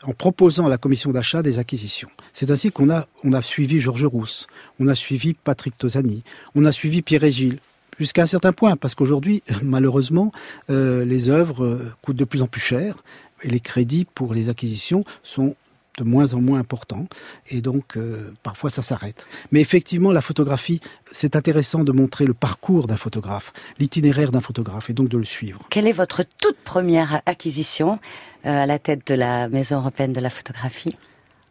en 0.03 0.13
proposant 0.13 0.65
à 0.65 0.70
la 0.70 0.77
commission 0.77 1.12
d'achat 1.12 1.41
des 1.41 1.60
acquisitions. 1.60 2.10
C'est 2.34 2.51
ainsi 2.51 2.72
qu'on 2.72 2.89
a, 2.89 3.08
suivi 3.41 3.79
Georges 3.79 4.05
Rousse, 4.05 4.48
on 4.79 4.88
a 4.88 4.96
suivi 4.96 5.34
Patrick 5.34 5.77
Tosani, 5.77 6.24
on 6.55 6.65
a 6.65 6.72
suivi 6.72 7.01
Pierre 7.01 7.29
Gilles, 7.31 7.60
jusqu'à 8.00 8.24
un 8.24 8.27
certain 8.27 8.53
point, 8.53 8.75
parce 8.75 8.96
qu'aujourd'hui, 8.96 9.43
malheureusement, 9.63 10.31
euh, 10.70 11.05
les 11.05 11.29
œuvres 11.29 11.63
euh, 11.63 11.91
coûtent 12.01 12.17
de 12.17 12.25
plus 12.25 12.41
en 12.41 12.48
plus 12.48 12.62
cher 12.62 13.03
et 13.43 13.50
les 13.50 13.60
crédits 13.60 14.05
pour 14.05 14.34
les 14.34 14.50
acquisitions 14.50 15.03
sont 15.24 15.55
de 16.01 16.08
moins 16.08 16.34
en 16.34 16.41
moins 16.41 16.60
important 16.60 17.05
et 17.50 17.62
donc 17.62 17.96
euh, 17.96 18.34
parfois 18.43 18.70
ça 18.70 18.81
s'arrête. 18.81 19.27
Mais 19.51 19.62
effectivement, 19.62 20.12
la 20.12 20.22
photographie, 20.22 20.81
c'est 21.12 21.36
intéressant 21.36 21.84
de 21.84 21.91
montrer 21.91 22.25
le 22.25 22.34
parcours 22.34 22.88
d'un 22.88 22.98
photographe, 22.98 23.53
l'itinéraire 23.79 24.31
d'un 24.31 24.41
photographe 24.41 24.89
et 24.89 24.93
donc 24.93 25.10
de 25.10 25.17
le 25.17 25.25
suivre. 25.25 25.62
Quelle 25.70 25.88
est 25.88 25.91
votre 26.03 26.24
toute 26.24 26.58
première 26.63 27.22
acquisition 27.25 28.00
euh, 28.46 28.63
à 28.63 28.65
la 28.65 28.79
tête 28.79 29.05
de 29.08 29.15
la 29.15 29.48
Maison 29.48 29.77
européenne 29.77 30.13
de 30.13 30.20
la 30.20 30.31
photographie? 30.31 30.98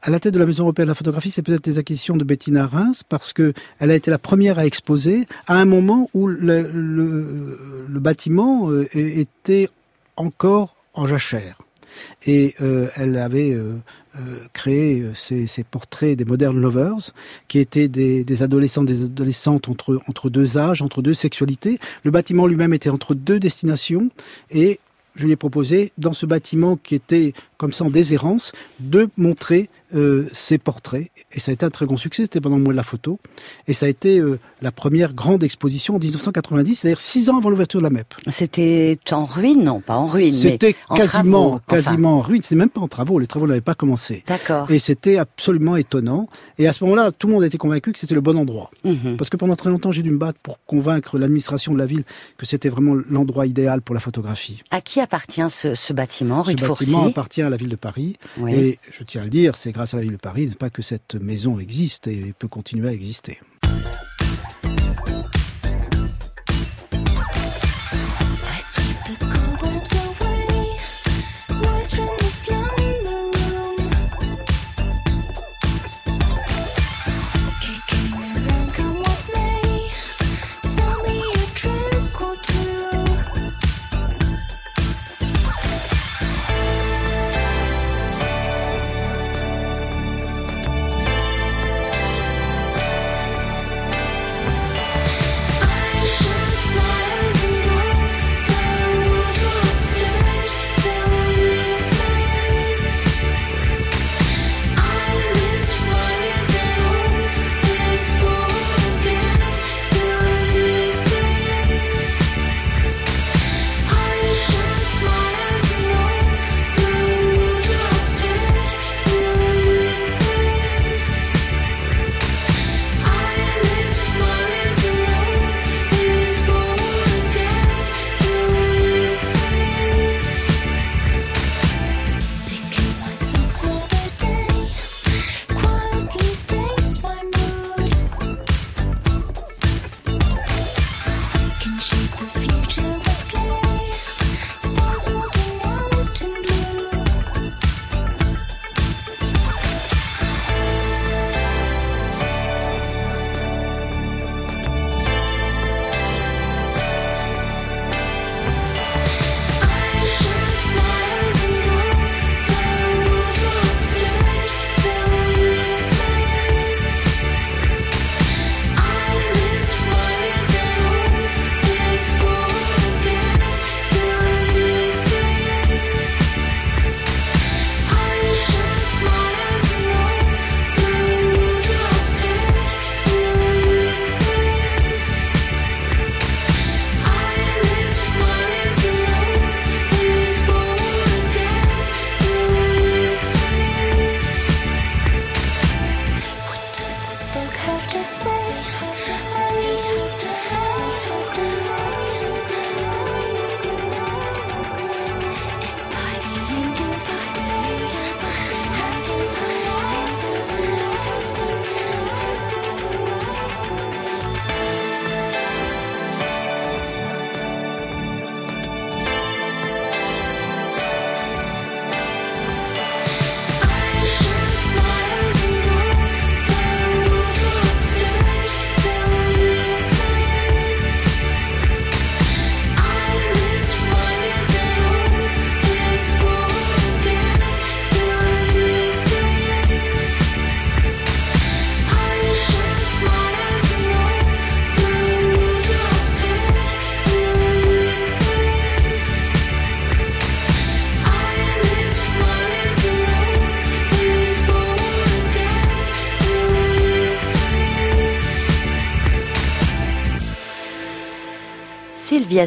À 0.03 0.11
la 0.11 0.19
tête 0.19 0.35
de 0.35 0.39
la 0.39 0.47
Maison 0.47 0.65
européenne 0.65 0.87
de 0.87 0.93
la 0.93 0.95
photographie, 0.95 1.31
c'est 1.31 1.43
peut-être 1.43 1.67
les 1.67 1.79
acquisitions 1.79 2.17
de 2.17 2.25
Bettina 2.25 2.67
Reims, 2.67 3.03
parce 3.07 3.33
que 3.33 3.53
elle 3.79 3.91
a 3.91 3.95
été 3.95 4.11
la 4.11 4.19
première 4.19 4.59
à 4.59 4.65
exposer 4.65 5.29
à 5.47 5.57
un 5.57 5.67
moment 5.67 6.09
où 6.15 6.27
le, 6.27 6.63
le 7.87 8.01
bâtiment 8.01 8.71
euh, 8.71 8.89
était 8.95 9.69
encore 10.17 10.75
en 10.95 11.07
jachère. 11.07 11.59
Et 12.27 12.55
euh, 12.61 12.89
elle 12.97 13.17
avait 13.17 13.53
euh, 13.53 13.77
euh, 14.17 14.39
créé 14.53 15.05
ces, 15.15 15.47
portraits 15.71 16.17
des 16.17 16.25
modern 16.25 16.59
lovers, 16.59 17.11
qui 17.49 17.59
étaient 17.59 17.89
des, 17.89 18.43
adolescents, 18.43 18.85
des 18.85 19.05
adolescentes 19.05 19.69
entre, 19.69 20.01
entre 20.09 20.31
deux 20.31 20.59
âges, 20.59 20.83
entre 20.83 21.03
deux 21.03 21.15
sexualités. 21.15 21.79
Le 22.05 22.11
bâtiment 22.11 22.47
lui-même 22.47 22.75
était 22.75 22.91
entre 22.91 23.15
deux 23.15 23.39
destinations, 23.39 24.11
et 24.51 24.81
je 25.17 25.27
lui 25.27 25.33
ai 25.33 25.37
proposé, 25.37 25.93
dans 25.99 26.13
ce 26.13 26.27
bâtiment 26.27 26.77
qui 26.77 26.95
était 26.95 27.35
comme 27.61 27.75
ça 27.75 27.85
en 27.85 27.91
déshérence, 27.91 28.53
de 28.81 29.11
montrer 29.19 29.69
euh, 29.95 30.27
ces 30.33 30.57
portraits. 30.57 31.11
Et 31.33 31.41
ça 31.41 31.51
a 31.51 31.53
été 31.53 31.67
un 31.67 31.71
très 31.71 31.85
grand 31.85 31.99
succès, 31.99 32.23
c'était 32.23 32.41
pendant 32.41 32.57
le 32.57 32.63
mois 32.63 32.73
de 32.73 32.77
la 32.77 32.83
photo. 32.83 33.19
Et 33.69 33.75
ça 33.75 33.85
a 33.85 33.89
été 33.91 34.19
euh, 34.19 34.39
la 34.63 34.73
première 34.73 35.13
grande 35.13 35.43
exposition 35.43 35.97
en 35.97 35.99
1990, 35.99 36.77
c'est-à-dire 36.77 37.01
six 37.01 37.29
ans 37.29 37.37
avant 37.37 37.51
l'ouverture 37.51 37.81
de 37.81 37.85
la 37.85 37.91
MEP. 37.91 38.15
C'était 38.29 38.99
en 39.11 39.27
ruine 39.27 39.63
Non, 39.63 39.81
pas 39.81 39.97
en 39.97 40.07
ruine, 40.07 40.33
C'était 40.33 40.75
en 40.89 40.95
quasiment, 40.95 41.59
travaux, 41.59 41.61
quasiment 41.69 42.19
en 42.19 42.21
ruine. 42.23 42.41
C'était 42.41 42.55
même 42.55 42.71
pas 42.71 42.81
en 42.81 42.89
travaux, 42.89 43.19
les 43.19 43.27
travaux 43.27 43.47
n'avaient 43.47 43.61
pas 43.61 43.75
commencé. 43.75 44.25
D'accord. 44.27 44.71
Et 44.71 44.79
c'était 44.79 45.19
absolument 45.19 45.77
étonnant. 45.77 46.29
Et 46.59 46.67
à 46.67 46.73
ce 46.73 46.83
moment-là, 46.85 47.13
tout 47.13 47.27
le 47.27 47.35
monde 47.35 47.45
était 47.45 47.59
convaincu 47.59 47.93
que 47.93 47.99
c'était 47.99 48.15
le 48.15 48.23
bon 48.23 48.39
endroit. 48.39 48.71
Mhm. 48.85 49.19
Parce 49.19 49.29
que 49.29 49.37
pendant 49.37 49.57
très 49.57 49.69
longtemps, 49.69 49.93
j'ai 49.93 50.03
dû 50.03 50.13
me 50.13 50.19
battre 50.19 50.39
pour 50.43 50.61
convaincre 50.67 51.19
l'administration 51.19 51.75
de 51.75 51.79
la 51.79 51.87
ville 51.87 52.05
que 52.39 52.47
c'était 52.47 52.71
vraiment 52.71 52.95
l'endroit 53.11 53.45
idéal 53.45 53.83
pour 53.83 53.95
la 53.95 54.01
photographie. 54.01 54.63
À 54.71 54.81
qui 54.81 55.01
appartient 55.01 55.51
ce, 55.51 55.75
ce 55.75 55.93
bâtiment, 55.93 56.43
rue 56.43 56.53
Ce 56.53 56.57
de 56.57 56.67
bâtiment 56.67 57.07
appartient 57.07 57.43
à 57.43 57.50
la 57.51 57.57
ville 57.57 57.69
de 57.69 57.77
Paris. 57.77 58.17
Oui. 58.39 58.55
Et 58.55 58.79
je 58.91 59.05
tiens 59.05 59.23
à 59.23 59.25
le 59.25 59.31
dire, 59.31 59.57
c'est 59.57 59.73
grâce 59.73 59.95
à 59.95 59.99
la 59.99 60.03
ville 60.03 60.13
de 60.13 60.17
Paris, 60.17 60.47
pas, 60.59 60.71
que 60.71 60.83
cette 60.83 61.15
maison 61.15 61.59
existe 61.59 62.07
et 62.07 62.35
peut 62.39 62.49
continuer 62.49 62.89
à 62.89 62.93
exister. 62.93 63.39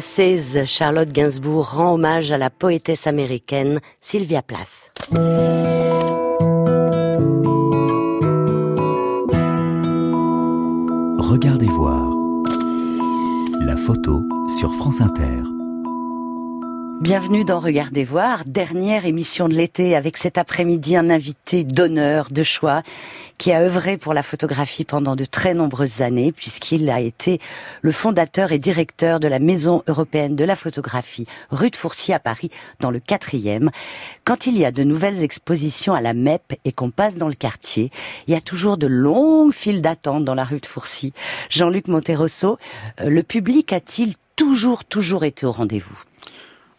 Says, 0.00 0.64
Charlotte 0.66 1.12
Gainsbourg 1.12 1.74
rend 1.74 1.94
hommage 1.94 2.32
à 2.32 2.38
la 2.38 2.50
poétesse 2.50 3.06
américaine 3.06 3.80
Sylvia 4.00 4.42
Plath. 4.42 4.92
Regardez 11.18 11.66
voir. 11.66 12.10
La 13.60 13.76
photo 13.76 14.22
sur 14.58 14.72
France 14.74 15.00
Inter. 15.00 15.53
Bienvenue 17.04 17.44
dans 17.44 17.60
Regardez 17.60 18.02
voir, 18.02 18.44
dernière 18.46 19.04
émission 19.04 19.46
de 19.46 19.52
l'été 19.52 19.94
avec 19.94 20.16
cet 20.16 20.38
après-midi 20.38 20.96
un 20.96 21.10
invité 21.10 21.62
d'honneur, 21.62 22.30
de 22.30 22.42
choix, 22.42 22.82
qui 23.36 23.52
a 23.52 23.60
œuvré 23.60 23.98
pour 23.98 24.14
la 24.14 24.22
photographie 24.22 24.86
pendant 24.86 25.14
de 25.14 25.26
très 25.26 25.52
nombreuses 25.52 26.00
années 26.00 26.32
puisqu'il 26.32 26.88
a 26.88 27.00
été 27.00 27.40
le 27.82 27.92
fondateur 27.92 28.52
et 28.52 28.58
directeur 28.58 29.20
de 29.20 29.28
la 29.28 29.38
Maison 29.38 29.82
européenne 29.86 30.34
de 30.34 30.44
la 30.44 30.56
photographie 30.56 31.26
rue 31.50 31.68
de 31.68 31.76
Fourcy 31.76 32.14
à 32.14 32.18
Paris 32.18 32.48
dans 32.80 32.90
le 32.90 33.00
quatrième. 33.00 33.70
Quand 34.24 34.46
il 34.46 34.56
y 34.56 34.64
a 34.64 34.72
de 34.72 34.82
nouvelles 34.82 35.22
expositions 35.22 35.92
à 35.92 36.00
la 36.00 36.14
MEP 36.14 36.58
et 36.64 36.72
qu'on 36.72 36.90
passe 36.90 37.16
dans 37.16 37.28
le 37.28 37.34
quartier, 37.34 37.90
il 38.28 38.32
y 38.32 38.36
a 38.36 38.40
toujours 38.40 38.78
de 38.78 38.86
longues 38.86 39.52
files 39.52 39.82
d'attente 39.82 40.24
dans 40.24 40.34
la 40.34 40.44
rue 40.44 40.60
de 40.60 40.66
Fourcy. 40.66 41.12
Jean-Luc 41.50 41.86
Monterosso, 41.86 42.56
euh, 43.02 43.10
le 43.10 43.22
public 43.22 43.74
a-t-il 43.74 44.14
toujours, 44.36 44.86
toujours 44.86 45.24
été 45.24 45.44
au 45.44 45.52
rendez-vous? 45.52 46.02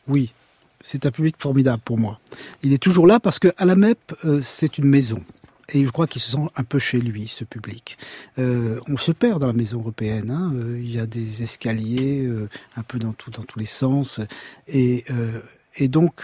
Oui, 0.08 0.32
c'est 0.82 1.06
un 1.06 1.12
public 1.12 1.36
formidable 1.40 1.82
pour 1.84 1.98
moi. 1.98 2.20
Il 2.64 2.74
est 2.74 2.82
toujours 2.82 3.08
là 3.08 3.20
parce 3.20 3.40
que 3.40 3.48
à 3.58 3.66
la 3.66 3.76
MEP, 3.76 4.00
euh, 4.24 4.42
c'est 4.44 4.78
une 4.78 4.86
maison. 4.86 5.22
Et 5.70 5.84
je 5.84 5.90
crois 5.90 6.06
qu'il 6.06 6.22
se 6.22 6.32
sent 6.32 6.46
un 6.56 6.64
peu 6.64 6.78
chez 6.78 7.00
lui, 7.00 7.28
ce 7.28 7.44
public. 7.44 7.98
Euh, 8.38 8.80
on 8.88 8.98
se 8.98 9.12
perd 9.12 9.42
dans 9.42 9.48
la 9.48 9.54
maison 9.54 9.80
européenne. 9.80 10.30
hein. 10.30 10.54
Euh, 10.56 10.80
il 10.80 10.92
y 10.92 11.00
a 11.00 11.08
des 11.08 11.42
escaliers 11.42 12.32
un 12.78 12.84
peu 12.84 13.00
dans, 13.00 13.14
tous 13.14 13.58
les 13.58 13.66
sens. 13.66 14.22
Et, 14.68 15.06
donc, 15.82 16.24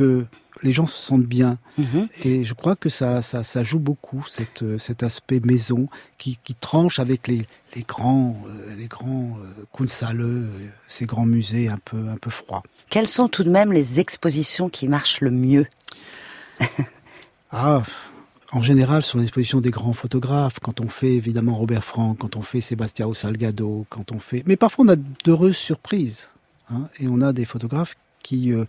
les 0.63 0.71
gens 0.71 0.85
se 0.85 0.97
sentent 0.97 1.25
bien. 1.25 1.57
Mhm. 1.77 2.07
Et 2.23 2.43
je 2.43 2.53
crois 2.53 2.75
que 2.75 2.89
ça, 2.89 3.21
ça, 3.21 3.43
ça 3.43 3.63
joue 3.63 3.79
beaucoup, 3.79 4.25
cette, 4.27 4.63
euh, 4.63 4.77
cet 4.77 5.03
aspect 5.03 5.39
maison 5.43 5.87
qui, 6.17 6.37
qui 6.43 6.55
tranche 6.55 6.99
avec 6.99 7.27
les, 7.27 7.45
les 7.75 7.83
grands, 7.83 8.41
euh, 8.47 8.75
les 8.75 8.87
grands 8.87 9.37
euh, 9.41 9.63
Kunsthalle, 9.73 10.47
ces 10.87 11.05
grands 11.05 11.25
musées 11.25 11.67
un 11.69 11.79
peu, 11.83 12.09
un 12.09 12.17
peu 12.17 12.29
froids. 12.29 12.63
Quelles 12.89 13.07
sont 13.07 13.27
tout 13.27 13.43
de 13.43 13.49
même 13.49 13.71
les 13.71 13.99
expositions 13.99 14.69
qui 14.69 14.87
marchent 14.87 15.21
le 15.21 15.31
mieux? 15.31 15.65
Ah, 17.53 17.83
en 18.53 18.61
général, 18.61 19.03
sur 19.03 19.19
l'exposition 19.19 19.59
des 19.59 19.71
grands 19.71 19.91
photographes, 19.91 20.59
quand 20.61 20.79
on 20.79 20.87
fait 20.87 21.13
évidemment 21.13 21.53
Robert 21.55 21.83
Frank, 21.83 22.17
quand 22.19 22.37
on 22.37 22.41
fait 22.41 22.61
Sebastião 22.61 23.13
Salgado, 23.13 23.85
quand 23.89 24.13
on 24.13 24.19
fait... 24.19 24.43
Mais 24.45 24.55
parfois, 24.55 24.85
on 24.85 24.87
a 24.89 24.95
d'heureuses 24.95 25.57
surprises. 25.57 26.29
hein, 26.69 26.87
et 26.99 27.07
on 27.09 27.19
a 27.19 27.33
des 27.33 27.43
photographes 27.43 27.95
qui 28.23 28.53
euh, 28.53 28.65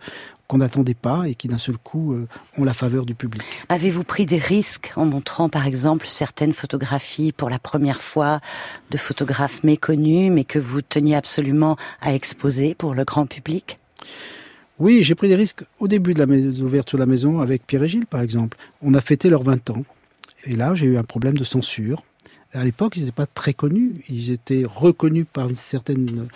qu'on 0.53 0.59
n'attendait 0.59 0.93
pas 0.93 1.27
et 1.31 1.35
qui 1.35 1.49
d'un 1.49 1.57
seul 1.57 1.79
coup 1.79 2.12
euh, 2.12 2.29
ont 2.59 2.65
la 2.65 2.75
faveur 2.75 3.07
du 3.07 3.15
public. 3.15 3.43
Avez-vous 3.71 4.05
pris 4.05 4.27
des 4.27 4.37
risques 4.37 4.93
en 4.97 5.07
montrant 5.07 5.49
par 5.49 5.67
exemple 5.67 6.07
certaines 6.07 6.53
photographies 6.53 7.33
pour 7.33 7.49
la 7.49 7.59
première 7.59 8.03
fois 8.03 8.43
de 8.91 8.99
photographes 8.99 9.65
méconnus 9.65 10.31
mais 10.31 10.45
que 10.45 10.59
vous 10.59 10.83
teniez 10.83 11.15
absolument 11.15 11.79
à 12.03 12.12
exposer 12.12 12.75
pour 12.75 12.93
le 12.93 13.05
grand 13.05 13.25
public? 13.25 13.79
Oui, 14.79 15.03
j'ai 15.03 15.15
pris 15.15 15.29
des 15.29 15.37
risques 15.37 15.65
au 15.81 15.88
début 15.88 16.12
de 16.12 16.23
l'ouverture 16.61 16.99
de 16.99 17.03
la 17.03 17.07
maison 17.07 17.41
avec 17.41 17.67
Pierre 17.67 17.85
et 17.85 17.88
Gilles, 17.88 18.05
par 18.07 18.21
exemple. 18.21 18.59
On 18.83 18.93
a 18.93 19.01
fêté 19.01 19.31
leurs 19.31 19.45
20 19.45 19.71
ans. 19.71 19.85
Et 20.45 20.55
là, 20.55 20.75
j'ai 20.75 20.85
eu 20.85 20.99
un 20.99 21.03
problème 21.05 21.38
de 21.38 21.45
censure. 21.45 22.03
À 22.53 22.62
l'époque, 22.62 22.93
ils 22.97 23.01
n'étaient 23.01 23.12
pas 23.12 23.27
très 23.27 23.55
connus. 23.55 24.05
Ils 24.11 24.31
étaient 24.31 24.65
reconnus 24.67 25.25
par 25.33 25.49
une 25.49 25.57
certaine, 25.57 26.29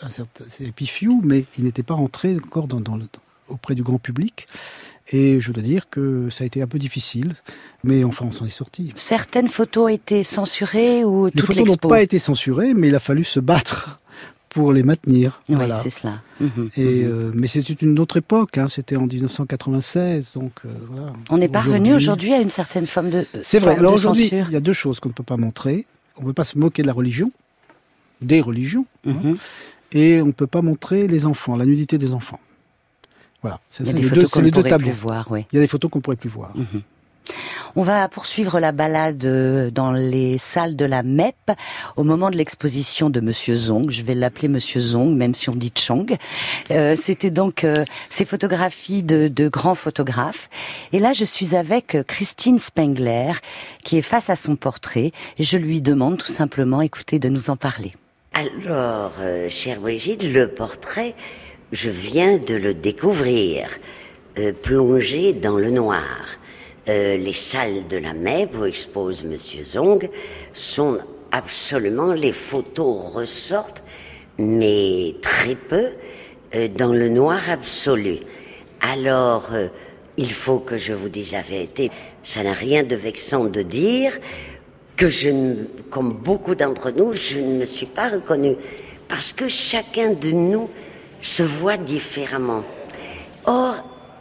un 0.00 0.08
certain 0.08 0.44
c'est 0.48 0.72
mais 1.24 1.44
ils 1.58 1.64
n'étaient 1.64 1.82
pas 1.82 1.94
rentrés 1.94 2.34
encore 2.42 2.66
dans, 2.66 2.80
dans 2.80 2.96
le- 2.96 3.04
auprès 3.50 3.74
du 3.74 3.82
grand 3.82 3.98
public. 3.98 4.46
Et 5.12 5.40
je 5.40 5.50
dois 5.52 5.62
dire 5.62 5.90
que 5.90 6.30
ça 6.30 6.44
a 6.44 6.46
été 6.46 6.62
un 6.62 6.66
peu 6.68 6.78
difficile. 6.78 7.34
Mais 7.82 8.04
enfin, 8.04 8.26
on 8.28 8.32
s'en 8.32 8.46
est 8.46 8.50
sorti. 8.50 8.92
Certaines 8.94 9.48
photos 9.48 9.84
ont 9.84 9.88
été 9.88 10.22
censurées 10.22 11.04
ou 11.04 11.26
Les 11.26 11.32
toute 11.32 11.46
photos 11.46 11.66
n'ont 11.66 11.76
pas 11.76 12.02
été 12.02 12.18
censurées, 12.18 12.74
mais 12.74 12.88
il 12.88 12.94
a 12.94 13.00
fallu 13.00 13.24
se 13.24 13.40
battre 13.40 14.00
pour 14.50 14.72
les 14.72 14.82
maintenir. 14.82 15.42
Oui, 15.48 15.54
Voilà. 15.56 15.76
c'est 15.78 15.90
cela. 15.90 16.22
Mhm, 16.40 16.70
Et, 16.76 16.84
mhm. 17.04 17.10
euh, 17.10 17.32
mais 17.34 17.46
c'était 17.46 17.72
une 17.72 17.98
autre 17.98 18.16
époque, 18.18 18.58
hein, 18.58 18.66
c'était 18.68 18.96
en 18.96 19.06
1996, 19.06 20.34
donc 20.34 20.52
euh, 20.64 20.68
voilà. 20.90 21.12
On 21.30 21.40
est 21.40 21.48
parvenu 21.48 21.94
aujourd'hui 21.94 22.32
à 22.32 22.40
une 22.40 22.50
certaine 22.50 22.86
forme 22.86 23.10
de 23.10 23.26
C'est 23.42 23.58
vrai. 23.58 23.70
forme 23.72 23.80
Alors 23.80 23.92
de 23.92 23.96
aujourd'hui, 23.98 24.24
censure. 24.24 24.46
il 24.48 24.52
y 24.52 24.56
a 24.56 24.60
deux 24.60 24.72
choses 24.72 24.98
qu'on 25.00 25.08
ne 25.08 25.14
peut 25.14 25.22
pas 25.22 25.36
montrer. 25.36 25.86
On 26.18 26.22
ne 26.22 26.26
peut 26.26 26.32
pas 26.34 26.44
se 26.44 26.58
moquer 26.58 26.82
de 26.82 26.86
la 26.88 26.92
religion, 26.92 27.30
des 28.20 28.40
religions, 28.40 28.86
hein, 29.06 29.12
Mhm. 29.24 29.36
et 29.92 30.20
on 30.20 30.26
ne 30.26 30.32
peut 30.32 30.46
pas 30.48 30.62
montrer 30.62 31.06
les 31.08 31.26
enfants, 31.26 31.56
la 31.56 31.64
nudité 31.64 31.96
des 31.98 32.12
enfants. 32.12 32.40
Voilà. 33.42 33.58
Ça, 33.68 33.82
Il 33.84 33.86
y 33.86 33.88
a 33.88 33.92
c'est 33.92 33.96
des 33.96 34.02
les 34.02 34.08
photos 34.08 34.22
deux, 34.24 34.28
qu'on 34.28 34.34
c'est 34.34 34.40
ne 34.40 34.44
les 34.46 34.50
deux 34.50 34.62
pourrait 34.62 34.78
plus 34.78 34.84
tabous. 34.86 34.96
voir, 35.00 35.26
oui. 35.30 35.46
Il 35.52 35.56
y 35.56 35.58
a 35.58 35.62
des 35.62 35.68
photos 35.68 35.90
qu'on 35.90 35.98
ne 35.98 36.02
pourrait 36.02 36.16
plus 36.16 36.28
voir. 36.28 36.50
Mhm. 36.54 36.82
On 37.76 37.82
va 37.82 38.08
poursuivre 38.08 38.58
la 38.58 38.72
balade 38.72 39.24
euh, 39.24 39.70
dans 39.70 39.92
les 39.92 40.38
salles 40.38 40.74
de 40.74 40.84
la 40.84 41.04
MEP 41.04 41.36
au 41.96 42.02
moment 42.02 42.28
de 42.28 42.36
l'exposition 42.36 43.08
de 43.10 43.20
Monsieur 43.20 43.54
Zong. 43.54 43.90
Je 43.90 44.02
vais 44.02 44.14
l'appeler 44.16 44.48
Monsieur 44.48 44.80
Zong, 44.80 45.14
même 45.14 45.36
si 45.36 45.48
on 45.48 45.54
dit 45.54 45.70
Chong. 45.76 46.16
Euh, 46.72 46.96
C'était 47.00 47.30
donc 47.30 47.62
euh, 47.62 47.84
ces 48.08 48.24
photographies 48.24 49.04
de, 49.04 49.28
de 49.28 49.48
grands 49.48 49.76
photographes. 49.76 50.50
Et 50.92 50.98
là, 50.98 51.12
je 51.12 51.24
suis 51.24 51.54
avec 51.54 51.94
euh, 51.94 52.02
Christine 52.02 52.58
Spengler, 52.58 53.30
qui 53.84 53.98
est 53.98 54.02
face 54.02 54.30
à 54.30 54.34
son 54.36 54.56
portrait. 54.56 55.12
Et 55.38 55.44
je 55.44 55.56
lui 55.56 55.80
demande 55.80 56.18
tout 56.18 56.32
simplement, 56.32 56.80
écoutez, 56.80 57.20
de 57.20 57.28
nous 57.28 57.50
en 57.50 57.56
parler. 57.56 57.92
Alors, 58.32 59.12
euh, 59.20 59.48
chère 59.48 59.80
Brigitte, 59.80 60.24
le 60.24 60.48
portrait, 60.48 61.14
je 61.72 61.90
viens 61.90 62.38
de 62.38 62.54
le 62.54 62.74
découvrir, 62.74 63.68
euh, 64.38 64.52
plongé 64.52 65.32
dans 65.32 65.56
le 65.56 65.70
noir. 65.70 66.38
Euh, 66.88 67.16
les 67.16 67.32
salles 67.32 67.86
de 67.88 67.98
la 67.98 68.14
MEP 68.14 68.56
où 68.56 68.64
expose 68.64 69.22
Monsieur 69.22 69.62
Zong 69.62 70.08
sont 70.52 70.98
absolument, 71.30 72.12
les 72.12 72.32
photos 72.32 73.14
ressortent, 73.14 73.82
mais 74.38 75.14
très 75.20 75.54
peu, 75.54 75.88
euh, 76.54 76.68
dans 76.68 76.92
le 76.92 77.08
noir 77.08 77.48
absolu. 77.48 78.16
Alors, 78.80 79.52
euh, 79.52 79.68
il 80.16 80.32
faut 80.32 80.58
que 80.58 80.76
je 80.76 80.92
vous 80.92 81.08
dise 81.08 81.32
la 81.32 81.42
vérité, 81.42 81.90
ça 82.22 82.42
n'a 82.42 82.52
rien 82.52 82.82
de 82.82 82.96
vexant 82.96 83.44
de 83.44 83.62
dire 83.62 84.18
que 84.96 85.08
je, 85.08 85.30
comme 85.90 86.12
beaucoup 86.12 86.54
d'entre 86.54 86.90
nous, 86.90 87.12
je 87.12 87.38
ne 87.38 87.58
me 87.58 87.64
suis 87.64 87.86
pas 87.86 88.08
reconnue. 88.08 88.56
Parce 89.08 89.32
que 89.32 89.48
chacun 89.48 90.10
de 90.10 90.30
nous 90.30 90.68
se 91.22 91.42
voit 91.42 91.76
différemment. 91.76 92.64
Or, 93.46 93.74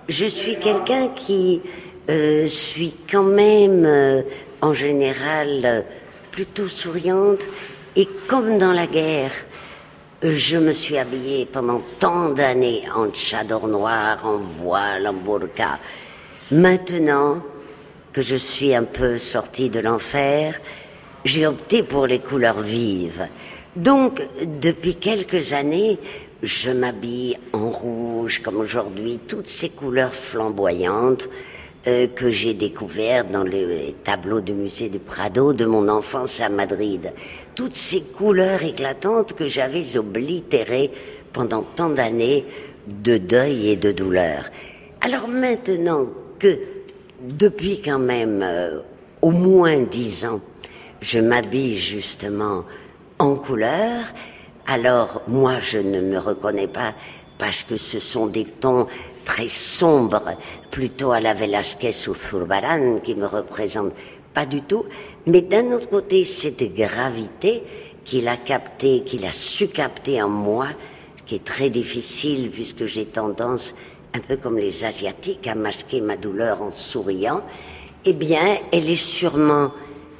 je 0.07 0.25
suis 0.25 0.57
quelqu'un 0.57 1.09
qui 1.09 1.61
euh, 2.09 2.47
suis 2.47 2.95
quand 3.09 3.23
même, 3.23 3.85
euh, 3.85 4.21
en 4.61 4.73
général, 4.73 5.85
plutôt 6.31 6.67
souriante. 6.67 7.41
Et 7.95 8.07
comme 8.27 8.57
dans 8.57 8.71
la 8.71 8.87
guerre, 8.87 9.31
euh, 10.23 10.33
je 10.35 10.57
me 10.57 10.71
suis 10.71 10.97
habillée 10.97 11.45
pendant 11.45 11.79
tant 11.99 12.29
d'années 12.29 12.83
en 12.95 13.09
tchador 13.09 13.67
noir, 13.67 14.25
en 14.25 14.37
voile, 14.37 15.07
en 15.07 15.13
burqa. 15.13 15.79
Maintenant 16.51 17.43
que 18.11 18.21
je 18.21 18.35
suis 18.35 18.73
un 18.73 18.85
peu 18.85 19.17
sortie 19.17 19.69
de 19.69 19.79
l'enfer, 19.79 20.59
j'ai 21.25 21.45
opté 21.45 21.83
pour 21.83 22.07
les 22.07 22.19
couleurs 22.19 22.61
vives. 22.61 23.27
Donc, 23.75 24.21
depuis 24.59 24.95
quelques 24.95 25.53
années, 25.53 25.99
je 26.41 26.71
m'habille 26.71 27.37
en 27.53 27.69
rouge, 27.69 28.41
comme 28.41 28.57
aujourd'hui, 28.57 29.19
toutes 29.27 29.47
ces 29.47 29.69
couleurs 29.69 30.15
flamboyantes 30.15 31.29
euh, 31.87 32.07
que 32.07 32.29
j'ai 32.29 32.53
découvertes 32.53 33.29
dans 33.29 33.43
les 33.43 33.95
tableaux 34.03 34.41
du 34.41 34.53
musée 34.53 34.89
du 34.89 34.99
Prado 34.99 35.53
de 35.53 35.65
mon 35.65 35.87
enfance 35.89 36.39
à 36.41 36.49
Madrid. 36.49 37.11
Toutes 37.55 37.73
ces 37.73 38.01
couleurs 38.01 38.63
éclatantes 38.63 39.33
que 39.33 39.47
j'avais 39.47 39.97
oblitérées 39.97 40.91
pendant 41.33 41.63
tant 41.63 41.89
d'années 41.89 42.45
de 42.87 43.17
deuil 43.17 43.69
et 43.69 43.75
de 43.75 43.91
douleur. 43.91 44.49
Alors 45.01 45.27
maintenant 45.27 46.07
que, 46.37 46.57
depuis 47.21 47.81
quand 47.81 47.99
même 47.99 48.41
euh, 48.43 48.79
au 49.21 49.31
moins 49.31 49.77
dix 49.77 50.25
ans, 50.25 50.41
je 51.01 51.19
m'habille 51.19 51.77
justement 51.77 52.63
en 53.19 53.35
couleur, 53.35 54.05
alors 54.69 55.21
moi 55.27 55.59
je 55.59 55.79
ne 55.79 55.99
me 55.99 56.19
reconnais 56.19 56.67
pas 56.67 56.93
parce 57.39 57.63
que 57.63 57.77
ce 57.77 57.99
sont 57.99 58.27
des 58.27 58.45
tons 58.45 58.85
très 59.25 59.47
sombres, 59.47 60.37
plutôt 60.71 61.11
à 61.11 61.19
la 61.19 61.33
Velázquez 61.33 62.07
ou 62.07 62.13
Zurbarán 62.13 62.99
qui 63.01 63.15
me 63.15 63.25
représentent 63.25 63.93
pas 64.33 64.45
du 64.45 64.61
tout, 64.61 64.85
mais 65.25 65.41
d'un 65.41 65.71
autre 65.71 65.89
côté 65.89 66.23
cette 66.23 66.75
gravité 66.75 67.63
qu'il 68.05 68.27
a 68.27 68.37
captée, 68.37 69.03
qu'il 69.03 69.25
a 69.25 69.31
su 69.31 69.67
capter 69.69 70.21
en 70.21 70.29
moi, 70.29 70.67
qui 71.25 71.35
est 71.35 71.43
très 71.43 71.69
difficile 71.69 72.51
puisque 72.51 72.85
j'ai 72.85 73.05
tendance, 73.05 73.75
un 74.13 74.19
peu 74.19 74.37
comme 74.37 74.57
les 74.57 74.85
Asiatiques, 74.85 75.47
à 75.47 75.55
masquer 75.55 76.01
ma 76.01 76.17
douleur 76.17 76.61
en 76.61 76.71
souriant, 76.71 77.41
eh 78.05 78.13
bien, 78.13 78.57
elle 78.71 78.89
est 78.89 78.95
sûrement 78.95 79.71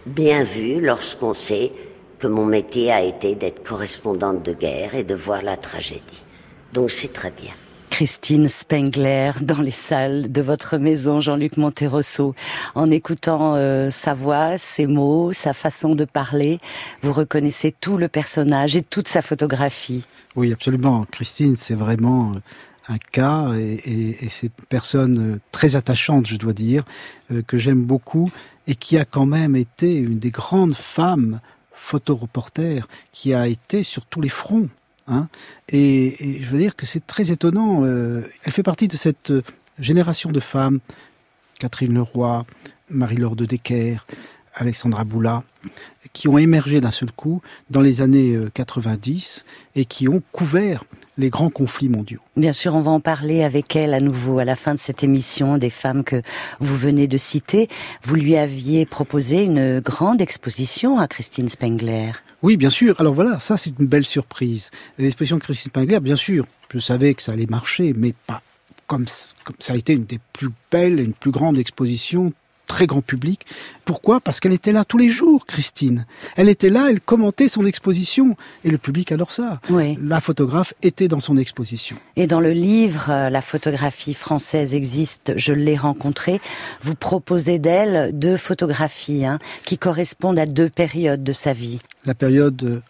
bien 0.05 0.43
vue 0.43 0.79
lorsqu'on 0.79 1.33
sait 1.33 1.71
que 2.19 2.27
mon 2.27 2.45
métier 2.45 2.91
a 2.91 3.01
été 3.01 3.35
d'être 3.35 3.63
correspondante 3.63 4.45
de 4.45 4.53
guerre 4.53 4.93
et 4.93 5.03
de 5.03 5.15
voir 5.15 5.41
la 5.41 5.57
tragédie. 5.57 6.23
Donc 6.73 6.91
c'est 6.91 7.13
très 7.13 7.31
bien. 7.31 7.51
Christine 7.89 8.47
Spengler 8.47 9.31
dans 9.41 9.61
les 9.61 9.71
salles 9.71 10.31
de 10.31 10.41
votre 10.41 10.77
maison, 10.77 11.19
Jean-Luc 11.19 11.57
Monterosso. 11.57 12.35
En 12.75 12.91
écoutant 12.91 13.55
euh, 13.55 13.89
sa 13.89 14.13
voix, 14.13 14.57
ses 14.57 14.87
mots, 14.87 15.33
sa 15.33 15.53
façon 15.53 15.95
de 15.95 16.05
parler, 16.05 16.59
vous 17.01 17.11
reconnaissez 17.11 17.73
tout 17.73 17.97
le 17.97 18.07
personnage 18.07 18.75
et 18.75 18.83
toute 18.83 19.07
sa 19.07 19.21
photographie. 19.21 20.05
Oui, 20.35 20.53
absolument. 20.53 21.05
Christine, 21.11 21.55
c'est 21.57 21.73
vraiment 21.73 22.31
un 22.87 22.97
cas 23.11 23.53
et, 23.55 23.73
et, 23.85 24.25
et 24.25 24.29
c'est 24.29 24.47
une 24.47 24.65
personne 24.69 25.33
euh, 25.33 25.39
très 25.51 25.75
attachante, 25.75 26.27
je 26.27 26.37
dois 26.37 26.53
dire, 26.53 26.83
euh, 27.31 27.41
que 27.45 27.57
j'aime 27.57 27.83
beaucoup 27.83 28.31
et 28.67 28.75
qui 28.75 28.97
a 28.97 29.05
quand 29.05 29.25
même 29.25 29.55
été 29.55 29.95
une 29.97 30.19
des 30.19 30.31
grandes 30.31 30.75
femmes 30.75 31.41
photoreporters 31.79 32.87
qui 33.11 33.33
a 33.33 33.47
été 33.47 33.83
sur 33.83 34.05
tous 34.05 34.21
les 34.21 34.29
fronts. 34.29 34.69
Hein. 35.07 35.27
Et, 35.69 36.37
et 36.37 36.43
je 36.43 36.49
veux 36.49 36.59
dire 36.59 36.75
que 36.75 36.85
c'est 36.85 37.05
très 37.07 37.31
étonnant. 37.31 37.83
euh, 37.83 38.21
elle 38.43 38.51
fait 38.51 38.63
partie 38.63 38.87
de 38.87 38.97
cette 38.97 39.31
euh, 39.31 39.41
génération 39.79 40.31
de 40.31 40.39
femmes, 40.39 40.79
Catherine 41.59 41.93
Leroy, 41.93 42.45
Marie-Laure 42.89 43.35
de 43.35 43.45
Decker, 43.45 44.05
Alexandra 44.53 45.03
Boula, 45.03 45.43
qui 46.13 46.27
ont 46.27 46.37
émergé 46.37 46.81
d'un 46.81 46.91
seul 46.91 47.11
coup 47.11 47.41
dans 47.69 47.81
les 47.81 48.01
années 48.01 48.35
euh, 48.35 48.49
90 48.53 49.45
et 49.75 49.85
qui 49.85 50.07
ont 50.07 50.21
couvert 50.31 50.83
les 51.17 51.29
grands 51.29 51.49
conflits 51.49 51.89
mondiaux. 51.89 52.21
Bien 52.37 52.53
sûr, 52.53 52.75
on 52.75 52.81
va 52.81 52.91
en 52.91 53.01
parler 53.01 53.43
avec 53.43 53.75
elle 53.75 53.93
à 53.93 53.99
nouveau 53.99 54.39
à 54.39 54.45
la 54.45 54.55
fin 54.55 54.73
de 54.73 54.79
cette 54.79 55.03
émission 55.03 55.57
des 55.57 55.69
femmes 55.69 56.03
que 56.03 56.21
vous 56.59 56.75
venez 56.75 57.07
de 57.07 57.17
citer. 57.17 57.67
Vous 58.03 58.15
lui 58.15 58.37
aviez 58.37 58.85
proposé 58.85 59.43
une 59.43 59.81
grande 59.81 60.21
exposition 60.21 60.97
à 60.97 61.07
Christine 61.07 61.49
Spengler. 61.49 62.11
Oui, 62.41 62.55
bien 62.55 62.69
sûr. 62.69 62.99
Alors 63.01 63.13
voilà, 63.13 63.39
ça 63.41 63.57
c'est 63.57 63.73
une 63.77 63.87
belle 63.87 64.05
surprise. 64.05 64.71
L'exposition 64.97 65.39
Christine 65.39 65.71
Spengler, 65.71 65.99
bien 65.99 66.15
sûr, 66.15 66.45
je 66.73 66.79
savais 66.79 67.13
que 67.13 67.21
ça 67.21 67.33
allait 67.33 67.47
marcher, 67.47 67.93
mais 67.95 68.13
pas 68.25 68.41
comme, 68.87 69.05
comme 69.43 69.55
ça 69.59 69.73
a 69.73 69.75
été 69.75 69.93
une 69.93 70.05
des 70.05 70.19
plus 70.33 70.49
belles, 70.71 70.99
une 70.99 71.13
plus 71.13 71.31
grande 71.31 71.57
exposition, 71.57 72.33
très 72.69 72.87
grand 72.87 73.01
public. 73.01 73.45
Pourquoi? 73.83 74.21
Parce 74.21 74.39
qu'elle 74.39 74.53
était 74.53 74.71
là 74.71 74.85
tous 74.85 74.97
les 74.97 75.09
jours, 75.09 75.45
Christine. 75.45 76.05
Elle 76.37 76.47
était 76.47 76.69
là, 76.69 76.87
elle 76.89 77.01
commentait 77.01 77.49
son 77.49 77.65
exposition. 77.65 78.37
Et 78.63 78.69
le 78.69 78.77
public 78.77 79.11
adore 79.11 79.31
ça. 79.31 79.59
Oui. 79.69 79.97
La 80.01 80.21
photographe 80.21 80.73
était 80.83 81.09
dans 81.09 81.19
son 81.19 81.35
exposition. 81.35 81.97
Et 82.15 82.27
dans 82.27 82.39
le 82.39 82.51
livre 82.51 83.09
euh, 83.09 83.29
La 83.29 83.41
photographie 83.41 84.13
française 84.13 84.73
existe, 84.73 85.33
je 85.35 85.51
l'ai 85.51 85.75
rencontrée, 85.75 86.39
vous 86.81 86.95
proposez 86.95 87.57
d'elle 87.57 88.17
deux 88.17 88.37
photographies 88.37 89.25
hein, 89.25 89.39
qui 89.65 89.77
correspondent 89.77 90.39
à 90.39 90.45
deux 90.45 90.69
périodes 90.69 91.23
de 91.23 91.33
sa 91.33 91.53
vie. 91.53 91.81
La 92.05 92.13
période 92.13 92.63
euh, 92.63 92.81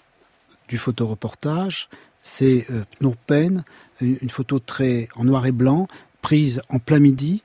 du 0.67 0.77
photoreportage, 0.77 1.87
c'est 2.21 2.67
euh, 2.69 2.83
Phnom 2.99 3.15
Penh, 3.25 3.63
une 4.01 4.17
une 4.21 4.29
photo 4.29 4.59
très 4.59 5.07
en 5.15 5.23
noir 5.23 5.45
et 5.45 5.53
blanc, 5.53 5.87
prise 6.21 6.61
en 6.69 6.79
plein 6.79 6.99
midi, 6.99 7.41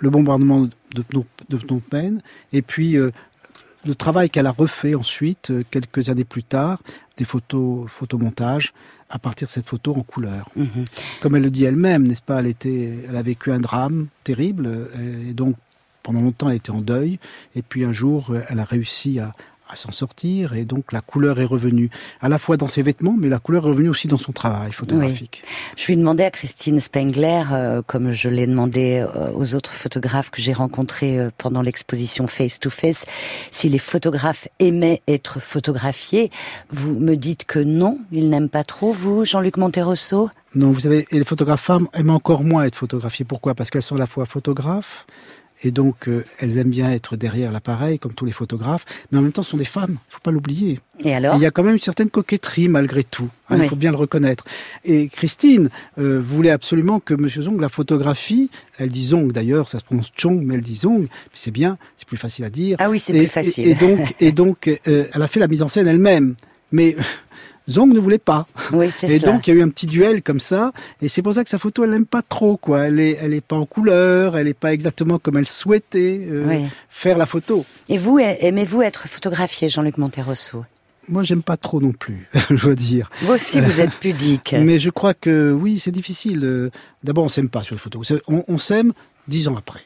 le 0.00 0.10
bombardement 0.10 0.68
de 0.96 1.02
Phnom, 1.02 1.24
de 1.48 1.58
Phnom 1.58 1.80
Penh, 1.80 2.20
et 2.52 2.62
puis 2.62 2.96
euh, 2.96 3.10
le 3.84 3.94
travail 3.94 4.30
qu'elle 4.30 4.46
a 4.46 4.50
refait 4.50 4.94
ensuite, 4.94 5.50
euh, 5.50 5.62
quelques 5.70 6.08
années 6.08 6.24
plus 6.24 6.42
tard, 6.42 6.82
des 7.16 7.24
photos, 7.24 7.88
photomontages, 7.88 8.72
à 9.08 9.18
partir 9.18 9.46
de 9.46 9.52
cette 9.52 9.68
photo 9.68 9.94
en 9.94 10.02
couleur. 10.02 10.48
Mhm. 10.56 10.84
Comme 11.20 11.36
elle 11.36 11.42
le 11.42 11.50
dit 11.50 11.64
elle-même, 11.64 12.06
n'est-ce 12.06 12.22
pas 12.22 12.40
Elle 12.40 12.48
était, 12.48 12.94
elle 13.08 13.16
a 13.16 13.22
vécu 13.22 13.52
un 13.52 13.60
drame 13.60 14.08
terrible, 14.24 14.66
euh, 14.66 15.30
et 15.30 15.34
donc 15.34 15.56
pendant 16.02 16.20
longtemps 16.20 16.48
elle 16.48 16.56
était 16.56 16.70
en 16.70 16.80
deuil, 16.80 17.18
et 17.54 17.62
puis 17.62 17.84
un 17.84 17.92
jour 17.92 18.34
elle 18.48 18.60
a 18.60 18.64
réussi 18.64 19.18
à, 19.18 19.34
à 19.68 19.76
s'en 19.76 19.90
sortir, 19.90 20.54
et 20.54 20.64
donc 20.64 20.92
la 20.92 21.00
couleur 21.00 21.40
est 21.40 21.44
revenue, 21.44 21.90
à 22.20 22.28
la 22.28 22.38
fois 22.38 22.56
dans 22.56 22.68
ses 22.68 22.82
vêtements, 22.82 23.14
mais 23.18 23.28
la 23.28 23.38
couleur 23.38 23.66
est 23.66 23.70
revenue 23.70 23.88
aussi 23.88 24.08
dans 24.08 24.18
son 24.18 24.32
travail 24.32 24.72
photographique. 24.72 25.42
Je 25.76 25.86
lui 25.86 25.96
demandais 25.96 26.24
à 26.24 26.30
Christine 26.30 26.80
Spengler, 26.80 27.42
euh, 27.52 27.82
comme 27.86 28.12
je 28.12 28.28
l'ai 28.28 28.46
demandé 28.46 29.04
euh, 29.04 29.30
aux 29.34 29.54
autres 29.54 29.72
photographes 29.72 30.30
que 30.30 30.40
j'ai 30.40 30.52
rencontrés 30.52 31.18
euh, 31.18 31.30
pendant 31.36 31.62
l'exposition 31.62 32.26
Face 32.26 32.60
to 32.60 32.70
Face, 32.70 33.06
si 33.50 33.68
les 33.68 33.78
photographes 33.78 34.48
aimaient 34.58 35.02
être 35.08 35.40
photographiés. 35.40 36.30
Vous 36.70 36.94
me 36.94 37.16
dites 37.16 37.44
que 37.44 37.58
non, 37.58 37.98
ils 38.12 38.30
n'aiment 38.30 38.48
pas 38.48 38.64
trop, 38.64 38.92
vous, 38.92 39.24
Jean-Luc 39.24 39.56
Monterosso? 39.56 40.30
Non, 40.54 40.70
vous 40.70 40.80
savez, 40.80 41.06
et 41.10 41.18
les 41.18 41.24
photographes 41.24 41.62
femmes 41.62 41.88
aiment 41.92 42.10
encore 42.10 42.42
moins 42.42 42.64
être 42.64 42.76
photographiées. 42.76 43.26
Pourquoi? 43.26 43.54
Parce 43.54 43.70
qu'elles 43.70 43.82
sont 43.82 43.96
à 43.96 43.98
la 43.98 44.06
fois 44.06 44.26
photographes, 44.26 45.06
et 45.62 45.70
donc 45.70 46.08
euh, 46.08 46.24
elles 46.38 46.58
aiment 46.58 46.70
bien 46.70 46.90
être 46.90 47.16
derrière 47.16 47.52
l'appareil, 47.52 47.98
comme 47.98 48.12
tous 48.12 48.24
les 48.24 48.32
photographes, 48.32 48.84
mais 49.10 49.18
en 49.18 49.22
même 49.22 49.32
temps 49.32 49.42
ce 49.42 49.50
sont 49.50 49.56
des 49.56 49.64
femmes, 49.64 49.96
il 50.10 50.14
faut 50.14 50.20
pas 50.20 50.30
l'oublier. 50.30 50.80
Et 51.00 51.14
alors 51.14 51.36
Il 51.36 51.42
y 51.42 51.46
a 51.46 51.50
quand 51.50 51.62
même 51.62 51.74
une 51.74 51.80
certaine 51.80 52.10
coquetterie 52.10 52.68
malgré 52.68 53.04
tout, 53.04 53.28
hein, 53.48 53.58
il 53.62 53.68
faut 53.68 53.76
bien 53.76 53.90
le 53.90 53.96
reconnaître. 53.96 54.44
Et 54.84 55.08
Christine 55.08 55.70
euh, 55.98 56.20
voulait 56.20 56.50
absolument 56.50 57.00
que 57.00 57.14
Monsieur 57.14 57.42
Zong 57.42 57.60
la 57.60 57.68
photographie, 57.68 58.50
elle 58.78 58.90
dit 58.90 59.06
Zong 59.06 59.32
d'ailleurs, 59.32 59.68
ça 59.68 59.78
se 59.78 59.84
prononce 59.84 60.12
Chong, 60.16 60.42
mais 60.42 60.54
elle 60.54 60.62
dit 60.62 60.76
Zong, 60.76 61.08
c'est 61.34 61.50
bien, 61.50 61.78
c'est 61.96 62.06
plus 62.06 62.16
facile 62.16 62.44
à 62.44 62.50
dire. 62.50 62.76
Ah 62.80 62.90
oui, 62.90 62.98
c'est 62.98 63.12
plus 63.12 63.26
facile. 63.26 63.66
Et, 63.66 63.70
et 63.70 63.74
donc, 63.74 64.14
et 64.20 64.32
donc 64.32 64.68
euh, 64.86 65.06
elle 65.12 65.22
a 65.22 65.28
fait 65.28 65.40
la 65.40 65.48
mise 65.48 65.62
en 65.62 65.68
scène 65.68 65.88
elle-même, 65.88 66.34
mais 66.72 66.96
Zong 67.68 67.92
ne 67.92 67.98
voulait 67.98 68.18
pas. 68.18 68.46
Oui, 68.72 68.90
c'est 68.92 69.08
Et 69.10 69.18
donc 69.18 69.46
il 69.46 69.54
y 69.54 69.56
a 69.56 69.60
eu 69.60 69.62
un 69.62 69.68
petit 69.68 69.86
duel 69.86 70.22
comme 70.22 70.38
ça, 70.40 70.72
et 71.02 71.08
c'est 71.08 71.20
pour 71.22 71.34
ça 71.34 71.42
que 71.42 71.50
sa 71.50 71.58
photo 71.58 71.82
elle 71.84 71.90
n'aime 71.90 72.06
pas 72.06 72.22
trop 72.22 72.56
quoi. 72.56 72.84
Elle 72.86 73.00
est, 73.00 73.18
elle 73.20 73.34
est 73.34 73.40
pas 73.40 73.56
en 73.56 73.66
couleur, 73.66 74.36
elle 74.36 74.46
est 74.48 74.54
pas 74.54 74.72
exactement 74.72 75.18
comme 75.18 75.36
elle 75.36 75.48
souhaitait 75.48 76.20
euh, 76.30 76.44
Oui. 76.46 76.64
faire 76.88 77.18
la 77.18 77.26
photo. 77.26 77.64
Et 77.88 77.98
vous, 77.98 78.18
aimez-vous 78.20 78.82
être 78.82 79.08
photographié, 79.08 79.68
Jean-Luc 79.68 79.98
Monterosso? 79.98 80.64
Moi 81.08 81.22
j'aime 81.22 81.42
pas 81.42 81.56
trop 81.56 81.80
non 81.80 81.92
plus, 81.92 82.28
je 82.50 82.54
dois 82.56 82.74
dire. 82.74 83.10
Vous 83.22 83.32
aussi, 83.32 83.60
vous 83.60 83.80
êtes 83.80 83.92
pudique. 84.00 84.54
Mais 84.60 84.78
je 84.80 84.90
crois 84.90 85.14
que 85.14 85.52
oui, 85.52 85.78
c'est 85.78 85.90
difficile. 85.92 86.40
euh, 86.44 86.70
D'abord 87.04 87.24
on 87.24 87.28
s'aime 87.28 87.48
pas 87.48 87.62
sur 87.62 87.74
les 87.74 87.80
photos. 87.80 88.12
On, 88.28 88.44
on 88.48 88.58
s'aime 88.58 88.92
dix 89.28 89.48
ans 89.48 89.56
après 89.56 89.80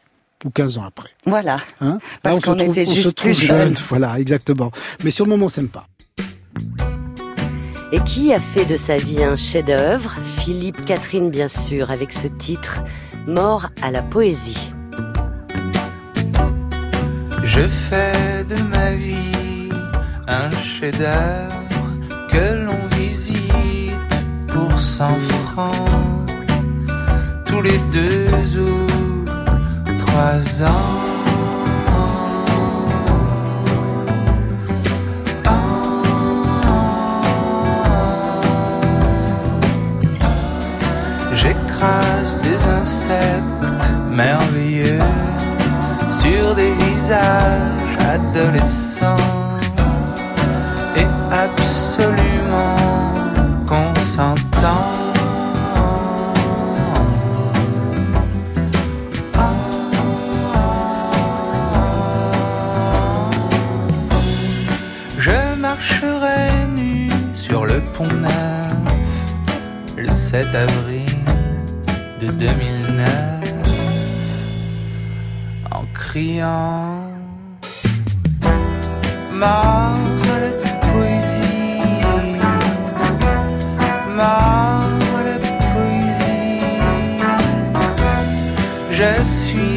ou 0.45 0.49
15 0.51 0.79
ans 0.79 0.85
après. 0.85 1.11
Voilà. 1.27 1.59
Hein? 1.83 1.99
Parce 2.23 2.41
qu'on 2.41 2.59
était 2.59 2.87
juste 2.87 3.19
plus 3.19 3.35
jeunes. 3.39 3.75
jeune, 3.75 3.85
Voilà, 3.89 4.19
exactement. 4.19 4.71
Mais 5.05 5.11
sur 5.11 5.25
le 5.27 5.31
moment 5.31 5.47
on 5.47 5.51
s'aime 5.51 5.69
pas. 5.69 5.87
Et 7.93 7.99
qui 8.01 8.33
a 8.33 8.39
fait 8.39 8.65
de 8.65 8.77
sa 8.77 8.97
vie 8.97 9.25
un 9.25 9.35
chef-d'œuvre? 9.35 10.15
Philippe 10.39 10.85
Catherine, 10.85 11.31
bien 11.31 11.49
sûr, 11.49 11.91
avec 11.91 12.13
ce 12.13 12.29
titre 12.29 12.83
Mort 13.27 13.67
à 13.83 13.91
la 13.91 14.03
poésie. 14.03 14.73
Je 17.43 17.67
fais 17.67 18.45
de 18.49 18.63
ma 18.69 18.93
vie 18.93 19.71
un 20.29 20.51
chef-d'œuvre 20.51 21.91
que 22.31 22.65
l'on 22.65 22.97
visite 22.97 23.53
pour 24.47 24.79
100 24.79 25.11
francs 25.19 26.31
tous 27.45 27.63
les 27.63 27.79
deux 27.93 28.61
ou 28.61 29.25
trois 29.99 30.63
ans. 30.63 31.10
Des 41.81 42.67
insectes 42.67 43.91
merveilleux 44.11 44.99
sur 46.11 46.55
des 46.55 46.73
visages 46.73 47.97
adolescents 48.13 49.17
et 50.95 51.07
absolument 51.33 52.77
consentants. 53.67 54.93
Je 65.19 65.57
marcherai 65.59 66.67
nu 66.75 67.09
sur 67.33 67.65
le 67.65 67.81
pont 67.95 68.05
neuf 68.05 68.71
le 69.97 70.11
7 70.11 70.47
avril 70.55 71.10
de 72.21 72.27
2009 72.27 73.07
en 75.71 75.85
criant 75.95 77.09
Mort 79.33 79.97
la 80.41 80.51
poésie, 80.87 81.51
poésie. 85.75 86.61
Je 88.91 89.25
suis 89.25 89.70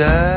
chef-d'œuvre 0.00 0.29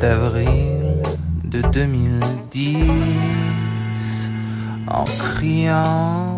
d'avril 0.00 1.04
de 1.44 1.60
2010 1.60 4.30
en 4.88 5.04
criant 5.04 6.29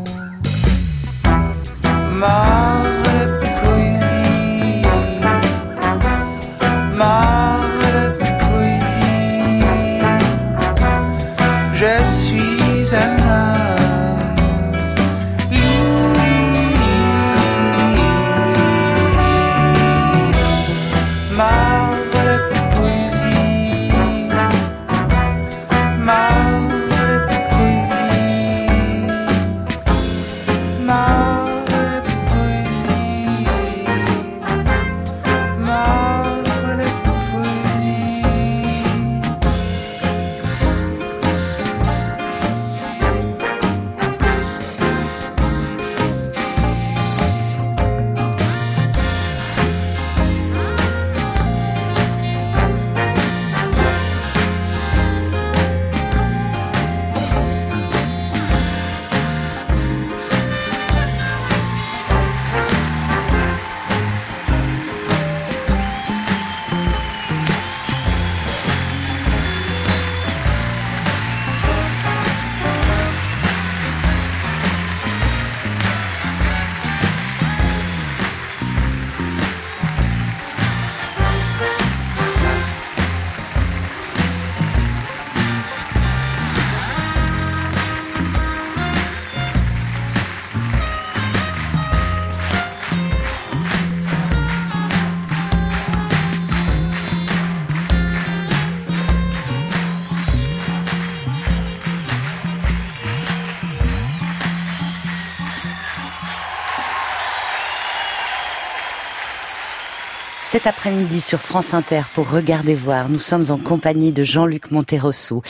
Cet 110.45 110.67
après-midi 110.67 111.21
sur 111.21 111.41
France 111.41 111.73
Inter 111.75 112.03
pour 112.15 112.29
Regarder 112.31 112.75
voir, 112.75 113.09
nous 113.09 113.19
sommes 113.19 113.51
en 113.51 113.59
compagnie 113.59 114.13
de 114.13 114.23
Jean-Luc 114.23 114.71
Monterosso 114.71 115.43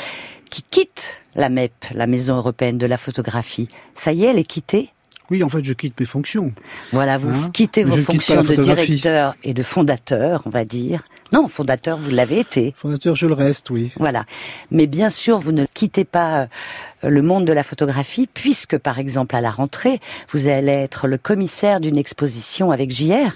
qui 0.50 0.62
quitte 0.62 1.24
la 1.34 1.48
MEP, 1.48 1.72
la 1.94 2.06
Maison 2.06 2.36
européenne 2.36 2.78
de 2.78 2.86
la 2.86 2.98
photographie. 2.98 3.68
Ça 3.94 4.12
y 4.12 4.24
est, 4.24 4.28
elle 4.28 4.38
est 4.38 4.44
quittée? 4.44 4.90
Oui, 5.30 5.42
en 5.42 5.48
fait, 5.48 5.64
je 5.64 5.72
quitte 5.72 5.98
mes 5.98 6.04
fonctions. 6.04 6.52
Voilà, 6.92 7.16
vous 7.16 7.46
Hein? 7.46 7.50
quittez 7.54 7.84
vos 7.84 7.96
quitte 7.96 8.04
fonctions 8.04 8.42
de 8.42 8.54
directeur 8.56 9.34
et 9.44 9.54
de 9.54 9.62
fondateur, 9.62 10.42
on 10.44 10.50
va 10.50 10.66
dire. 10.66 11.04
Non, 11.32 11.48
fondateur, 11.48 11.96
vous 11.96 12.10
l'avez 12.10 12.40
été. 12.40 12.74
Fondateur, 12.76 13.14
je 13.14 13.26
le 13.26 13.32
reste, 13.32 13.70
oui. 13.70 13.92
Voilà. 13.96 14.26
Mais 14.70 14.86
bien 14.86 15.08
sûr, 15.08 15.38
vous 15.38 15.52
ne 15.52 15.64
quittez 15.72 16.04
pas 16.04 16.42
euh, 16.42 17.08
le 17.08 17.22
monde 17.22 17.46
de 17.46 17.52
la 17.54 17.62
photographie, 17.62 18.28
puisque, 18.32 18.76
par 18.76 18.98
exemple, 18.98 19.34
à 19.34 19.40
la 19.40 19.50
rentrée, 19.50 20.00
vous 20.32 20.48
allez 20.48 20.72
être 20.72 21.06
le 21.06 21.16
commissaire 21.16 21.80
d'une 21.80 21.96
exposition 21.96 22.70
avec 22.70 22.90
JR. 22.90 23.32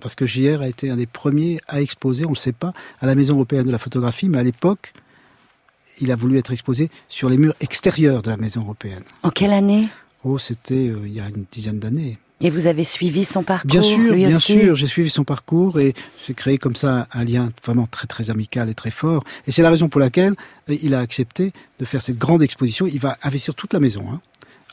Parce 0.00 0.14
que 0.14 0.26
JR 0.26 0.60
a 0.60 0.68
été 0.68 0.90
un 0.90 0.96
des 0.96 1.06
premiers 1.06 1.58
à 1.68 1.80
exposer, 1.80 2.24
on 2.24 2.30
ne 2.30 2.34
le 2.34 2.38
sait 2.38 2.52
pas, 2.52 2.72
à 3.00 3.06
la 3.06 3.14
Maison 3.14 3.34
européenne 3.34 3.66
de 3.66 3.72
la 3.72 3.78
photographie, 3.78 4.28
mais 4.28 4.38
à 4.38 4.42
l'époque, 4.42 4.92
il 6.00 6.10
a 6.12 6.16
voulu 6.16 6.38
être 6.38 6.52
exposé 6.52 6.90
sur 7.08 7.30
les 7.30 7.38
murs 7.38 7.54
extérieurs 7.60 8.22
de 8.22 8.30
la 8.30 8.36
Maison 8.36 8.60
européenne. 8.60 9.02
En 9.22 9.30
quelle 9.30 9.52
année? 9.52 9.88
Oh, 10.24 10.38
c'était 10.38 10.88
euh, 10.88 11.00
il 11.06 11.14
y 11.14 11.20
a 11.20 11.28
une 11.28 11.44
dizaine 11.50 11.78
d'années. 11.78 12.18
Et 12.42 12.50
vous 12.50 12.66
avez 12.66 12.84
suivi 12.84 13.24
son 13.24 13.42
parcours 13.42 13.70
Bien 13.70 13.80
sûr, 13.80 14.12
lui 14.12 14.26
bien 14.26 14.36
aussi? 14.36 14.60
sûr, 14.60 14.76
j'ai 14.76 14.86
suivi 14.86 15.08
son 15.08 15.24
parcours 15.24 15.80
et 15.80 15.94
j'ai 16.26 16.34
créé 16.34 16.58
comme 16.58 16.76
ça 16.76 17.06
un 17.12 17.24
lien 17.24 17.50
vraiment 17.64 17.86
très 17.86 18.06
très 18.06 18.28
amical 18.28 18.68
et 18.68 18.74
très 18.74 18.90
fort. 18.90 19.24
Et 19.46 19.52
c'est 19.52 19.62
la 19.62 19.70
raison 19.70 19.88
pour 19.88 20.00
laquelle 20.00 20.34
euh, 20.68 20.76
il 20.82 20.94
a 20.94 21.00
accepté 21.00 21.52
de 21.78 21.84
faire 21.86 22.02
cette 22.02 22.18
grande 22.18 22.42
exposition. 22.42 22.86
Il 22.86 22.98
va 22.98 23.16
investir 23.22 23.54
toute 23.54 23.72
la 23.72 23.80
maison 23.80 24.04
hein, 24.12 24.20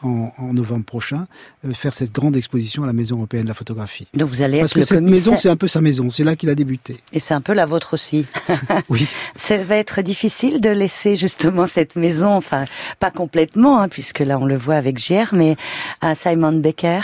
en, 0.04 0.32
en 0.38 0.54
novembre 0.54 0.86
prochain, 0.86 1.26
euh, 1.66 1.72
faire 1.74 1.94
cette 1.94 2.12
grande 2.12 2.36
exposition 2.38 2.84
à 2.84 2.88
la 2.88 2.94
Maison 2.94 3.16
européenne 3.18 3.44
de 3.44 3.48
la 3.48 3.54
photographie. 3.54 4.08
Donc 4.14 4.30
vous 4.30 4.42
allez 4.42 4.60
Parce 4.60 4.72
être 4.72 4.76
que 4.76 4.80
le 4.82 4.86
cette 4.86 4.98
commissaire. 5.00 5.32
maison, 5.32 5.38
c'est 5.42 5.50
un 5.50 5.56
peu 5.56 5.68
sa 5.68 5.82
maison. 5.82 6.10
C'est 6.10 6.24
là 6.24 6.36
qu'il 6.36 6.50
a 6.50 6.56
débuté. 6.56 6.98
Et 7.14 7.20
c'est 7.20 7.34
un 7.34 7.42
peu 7.42 7.54
la 7.54 7.66
vôtre 7.66 7.94
aussi. 7.94 8.26
Oui. 8.90 9.08
Ça 9.36 9.58
va 9.64 9.76
être 9.78 10.02
difficile 10.02 10.60
de 10.62 10.70
laisser 10.70 11.16
justement 11.16 11.66
cette 11.66 11.96
maison, 11.96 12.32
enfin 12.36 12.66
pas 13.00 13.12
complètement, 13.12 13.80
hein, 13.82 13.88
puisque 13.90 14.20
là 14.20 14.38
on 14.40 14.46
le 14.46 14.58
voit 14.58 14.76
avec 14.76 14.98
JR, 14.98 15.34
mais 15.34 15.56
à 16.02 16.16
Simon 16.16 16.54
Becker, 16.54 17.02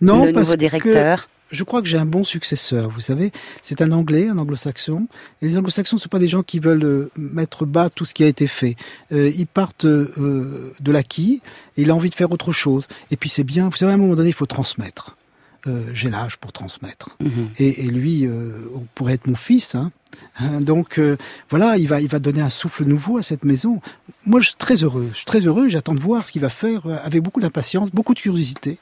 Non, 0.00 0.24
le 0.26 0.32
parce 0.32 0.46
nouveau 0.46 0.56
directeur. 0.56 1.22
que 1.24 1.28
je 1.50 1.62
crois 1.62 1.82
que 1.82 1.88
j'ai 1.88 1.98
un 1.98 2.06
bon 2.06 2.24
successeur. 2.24 2.90
Vous 2.90 3.00
savez, 3.00 3.32
c'est 3.62 3.82
un 3.82 3.92
Anglais, 3.92 4.28
un 4.28 4.38
Anglo-Saxon. 4.38 5.06
Et 5.42 5.46
les 5.46 5.58
Anglo-Saxons 5.58 5.96
ne 5.96 6.00
sont 6.00 6.08
pas 6.08 6.18
des 6.18 6.28
gens 6.28 6.42
qui 6.42 6.58
veulent 6.58 6.84
euh, 6.84 7.10
mettre 7.16 7.66
bas 7.66 7.90
tout 7.90 8.04
ce 8.04 8.14
qui 8.14 8.24
a 8.24 8.26
été 8.26 8.46
fait. 8.46 8.76
Euh, 9.12 9.30
ils 9.36 9.46
partent 9.46 9.84
euh, 9.84 10.74
de 10.80 10.92
l'acquis 10.92 11.40
et 11.76 11.82
il 11.82 11.90
a 11.90 11.94
envie 11.94 12.10
de 12.10 12.14
faire 12.14 12.32
autre 12.32 12.52
chose. 12.52 12.88
Et 13.10 13.16
puis 13.16 13.28
c'est 13.28 13.44
bien. 13.44 13.68
Vous 13.68 13.76
savez, 13.76 13.92
à 13.92 13.94
un 13.94 13.98
moment 13.98 14.14
donné, 14.14 14.30
il 14.30 14.34
faut 14.34 14.46
transmettre. 14.46 15.16
Euh, 15.66 15.82
j'ai 15.94 16.10
l'âge 16.10 16.36
pour 16.36 16.52
transmettre. 16.52 17.16
Mhm. 17.20 17.48
Et, 17.58 17.84
et 17.84 17.88
lui, 17.88 18.28
on 18.74 18.86
pourrait 18.94 19.14
être 19.14 19.26
mon 19.26 19.36
fils. 19.36 19.74
Hein. 19.74 19.92
Hein, 20.38 20.60
Donc 20.60 21.00
voilà, 21.50 21.76
il 21.78 21.88
va, 21.88 22.00
il 22.00 22.08
va 22.08 22.18
donner 22.18 22.40
un 22.40 22.50
souffle 22.50 22.84
nouveau 22.84 23.18
à 23.18 23.22
cette 23.22 23.44
maison. 23.44 23.80
Moi, 24.26 24.40
je 24.40 24.48
suis 24.48 24.56
très 24.56 24.76
heureux. 24.76 25.08
Je 25.12 25.16
suis 25.18 25.24
très 25.24 25.40
heureux. 25.40 25.68
J'attends 25.68 25.94
de 25.94 26.00
voir 26.00 26.24
ce 26.26 26.32
qu'il 26.32 26.42
va 26.42 26.50
faire 26.50 26.86
avec 27.04 27.22
beaucoup 27.22 27.40
d'impatience, 27.40 27.90
beaucoup 27.90 28.14
de 28.14 28.20
curiosité 28.20 28.78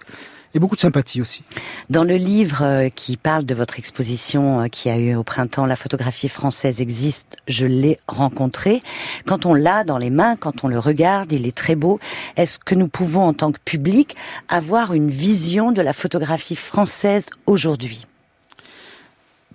et 0.55 0.59
beaucoup 0.59 0.77
de 0.77 0.81
sympathie 0.81 1.21
aussi. 1.21 1.43
Dans 1.91 2.05
le 2.05 2.17
livre 2.17 2.63
euh, 2.63 2.89
qui 2.89 3.17
parle 3.17 3.45
de 3.45 3.55
votre 3.55 3.79
exposition 3.79 4.61
euh, 4.61 4.69
qui 4.69 4.91
a 4.91 4.99
eu 4.99 5.15
au 5.15 5.23
printemps, 5.23 5.67
la 5.67 5.77
photographie 5.77 6.29
française 6.29 6.81
existe, 6.81 7.37
je 7.49 7.67
l'ai 7.67 7.99
rencontré. 8.07 8.83
Quand 9.27 9.47
on 9.47 9.55
l'a 9.55 9.85
dans 9.85 9.99
les 9.99 10.11
mains, 10.11 10.37
quand 10.37 10.65
on 10.65 10.69
le 10.69 10.79
regarde, 10.79 11.33
il 11.33 11.47
est 11.47 11.57
très 11.57 11.75
beau. 11.75 12.01
Est-ce 12.37 12.59
que 12.59 12.75
nous 12.75 12.89
pouvons, 12.89 13.23
en 13.23 13.33
tant 13.33 13.53
que 13.53 13.61
public, 13.65 14.17
avoir 14.49 14.93
une 14.93 15.11
vision 15.11 15.73
de 15.73 15.83
la 15.83 15.93
photographie 15.93 16.57
française 16.57 17.27
aujourd'hui? 17.47 18.07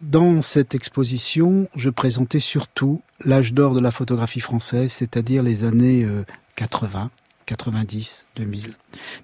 Dans 0.01 0.41
cette 0.43 0.75
exposition, 0.75 1.67
je 1.75 1.89
présentais 1.89 2.39
surtout 2.39 3.01
l'âge 3.25 3.53
d'or 3.53 3.73
de 3.73 3.79
la 3.79 3.89
photographie 3.91 4.41
française, 4.41 4.91
c'est-à-dire 4.91 5.41
les 5.41 5.63
années 5.63 6.03
euh, 6.03 6.23
80, 6.55 7.09
90, 7.47 8.27
2000. 8.35 8.75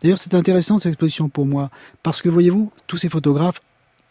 D'ailleurs, 0.01 0.17
c'est 0.17 0.33
intéressant 0.33 0.79
cette 0.79 0.93
exposition 0.93 1.29
pour 1.29 1.45
moi, 1.45 1.69
parce 2.01 2.21
que 2.21 2.29
voyez-vous, 2.29 2.71
tous 2.87 2.97
ces 2.97 3.09
photographes, 3.09 3.61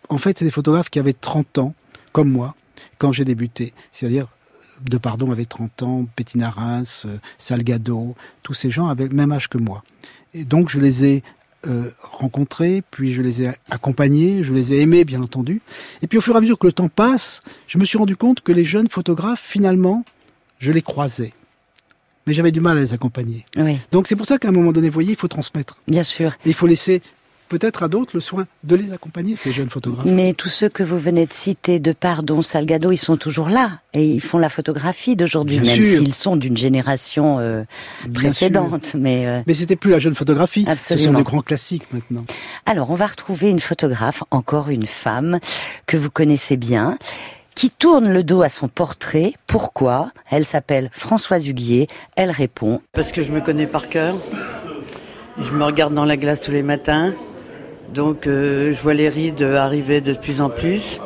en 0.09 0.19
fait, 0.19 0.39
c'est 0.39 0.45
des 0.45 0.51
photographes 0.51 0.91
qui 0.91 1.01
avaient 1.01 1.15
30 1.15 1.59
ans, 1.59 1.75
comme 2.13 2.31
moi, 2.31 2.55
quand 2.99 3.11
j'ai 3.11 3.25
débuté. 3.25 3.73
C'est-à-dire, 3.91 4.29
De 4.89 4.99
Pardon 4.99 5.33
avait 5.33 5.47
30 5.47 5.83
ans, 5.83 6.07
Bettina 6.17 6.51
Reims, 6.51 7.05
euh, 7.07 7.17
Salgado, 7.39 8.15
tous 8.43 8.55
ces 8.55 8.71
gens 8.71 8.89
avaient 8.89 9.09
le 9.09 9.17
même 9.17 9.33
âge 9.33 9.49
que 9.49 9.59
moi. 9.59 9.83
Et 10.35 10.45
donc, 10.45 10.69
je 10.69 10.79
les 10.79 11.05
ai 11.05 11.23
euh, 11.67 11.91
rencontrés, 12.03 12.83
puis 12.91 13.15
je 13.15 13.23
les 13.23 13.43
ai 13.43 13.53
accompagnés, 13.71 14.45
je 14.45 14.53
les 14.53 14.75
ai 14.75 14.81
aimés, 14.81 15.05
bien 15.05 15.23
entendu. 15.23 15.63
Et 16.03 16.07
puis, 16.07 16.19
au 16.19 16.21
fur 16.21 16.35
et 16.35 16.39
à 16.39 16.41
mesure 16.41 16.59
que 16.59 16.67
le 16.67 16.73
temps 16.73 16.89
passe, 16.89 17.41
je 17.67 17.79
me 17.79 17.85
suis 17.85 17.97
rendu 17.97 18.17
compte 18.17 18.43
que 18.43 18.53
les 18.53 18.65
jeunes 18.65 18.89
photographes, 18.89 19.43
finalement, 19.43 20.05
je 20.59 20.71
les 20.71 20.83
croisais. 20.83 21.33
Mais 22.27 22.33
j'avais 22.35 22.53
du 22.53 22.61
mal 22.61 22.77
à 22.79 22.81
les 22.81 22.95
accompagner. 22.95 23.45
Oui, 23.57 23.79
Donc, 23.91 24.07
c'est 24.07 24.17
pour 24.17 24.27
ça 24.27 24.39
qu'à 24.39 24.49
un 24.49 24.53
moment 24.53 24.73
donné, 24.73 24.89
vous 24.89 24.95
voyez, 24.95 25.11
il 25.11 25.17
faut 25.17 25.29
transmettre. 25.29 25.79
bien 25.89 26.05
sûr. 26.05 26.33
Et 26.47 26.51
il 26.51 26.55
faut 26.55 26.67
laisser 26.67 27.03
peut-être 27.49 27.83
à 27.83 27.89
d'autres 27.89 28.13
le 28.15 28.21
soin 28.21 28.47
de 28.65 28.77
les 28.77 28.95
accompagner, 28.95 29.37
ces 29.37 29.53
jeunes 29.53 29.69
photographes. 29.69 30.07
Mais 30.11 30.33
tous 30.33 30.49
ceux 30.49 30.71
que 30.71 30.83
vous 30.83 30.99
venez 30.99 31.27
de 31.27 31.33
citer, 31.35 31.81
de 31.81 31.93
Pardon, 31.93 32.41
Salgado, 32.41 32.93
ils 32.93 32.97
sont 32.97 33.19
toujours 33.19 33.51
là 33.51 33.81
et 33.93 34.07
ils 34.09 34.23
font 34.23 34.39
la 34.39 34.49
photographie 34.49 35.17
d'aujourd'hui, 35.17 35.61
même 35.61 35.83
s'ils 35.83 36.15
sont 36.15 36.37
d'une 36.37 36.57
génération 36.57 37.41
euh, 37.41 37.65
précédente. 38.15 38.95
Mais 38.95 39.27
euh, 39.27 39.43
Mais 39.47 39.53
c'était 39.53 39.77
plus 39.77 39.91
la 39.91 39.99
jeune 39.99 40.15
photographie. 40.15 40.61
Ce 40.63 40.65
sont 40.67 40.71
Absolument. 40.95 41.19
de 41.19 41.25
grands 41.25 41.43
classiques 41.43 41.93
maintenant. 41.93 42.25
alors, 42.65 42.91
on 42.91 42.95
va 42.95 43.07
retrouver 43.07 43.51
une 43.51 43.61
photographe, 43.61 44.23
encore 44.31 44.71
une 44.71 44.87
femme 44.87 45.39
que 45.87 45.99
vous 45.99 46.09
connaissez 46.11 46.57
bien, 46.57 46.97
qui 47.55 47.71
tourne 47.71 48.13
le 48.13 48.23
dos 48.23 48.43
à 48.43 48.49
son 48.49 48.69
portrait. 48.69 49.35
Pourquoi? 49.47 50.13
Elle 50.31 50.45
s'appelle 50.45 50.91
Françoise 50.93 51.47
Huguier. 51.49 51.87
Elle 52.17 52.31
répond 52.31 52.81
Parce 52.93 53.13
que 53.13 53.23
je 53.23 53.33
me 53.33 53.41
connais 53.41 53.67
par 53.67 53.89
cœur. 53.89 54.15
Je 55.39 55.53
me 55.53 55.65
regarde 55.65 55.95
dans 55.95 56.05
la 56.05 56.17
glace 56.17 56.41
tous 56.41 56.51
les 56.51 56.63
matins. 56.63 57.15
Donc 57.95 58.27
euh, 58.27 58.73
je 58.73 58.81
vois 58.81 58.95
les 58.95 59.09
rides 59.09 59.43
arriver 59.43 60.01
de 60.01 60.13
plus 60.15 60.41
en 60.41 60.49
plus. 60.51 61.01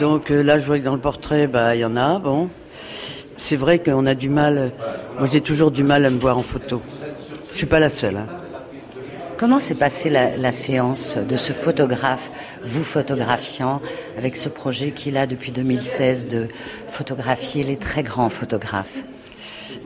Donc 0.00 0.30
euh, 0.30 0.42
là 0.42 0.58
je 0.58 0.66
vois 0.66 0.78
que 0.78 0.84
dans 0.84 0.94
le 0.94 1.00
portrait, 1.00 1.46
bah 1.46 1.74
il 1.76 1.80
y 1.80 1.84
en 1.84 1.96
a, 1.96 2.18
bon. 2.18 2.48
C'est 3.38 3.56
vrai 3.56 3.78
qu'on 3.78 4.06
a 4.06 4.14
du 4.14 4.28
mal. 4.28 4.72
Moi 5.18 5.26
j'ai 5.26 5.40
toujours 5.40 5.70
du 5.70 5.84
mal 5.84 6.04
à 6.04 6.10
me 6.10 6.18
voir 6.18 6.38
en 6.38 6.42
photo. 6.42 6.82
Je 7.50 7.56
suis 7.56 7.66
pas 7.66 7.80
la 7.80 7.88
seule. 7.88 8.16
hein. 8.16 8.26
Comment 9.42 9.58
s'est 9.58 9.74
passée 9.74 10.08
la, 10.08 10.52
séance 10.52 11.16
de 11.16 11.36
ce 11.36 11.52
photographe, 11.52 12.30
vous 12.62 12.84
photographiant, 12.84 13.82
avec 14.16 14.36
ce 14.36 14.48
projet 14.48 14.92
qu'il 14.92 15.16
a 15.16 15.26
depuis 15.26 15.50
2016 15.50 16.28
de 16.28 16.46
photographier 16.86 17.64
les 17.64 17.76
très 17.76 18.04
grands 18.04 18.28
photographes? 18.28 19.02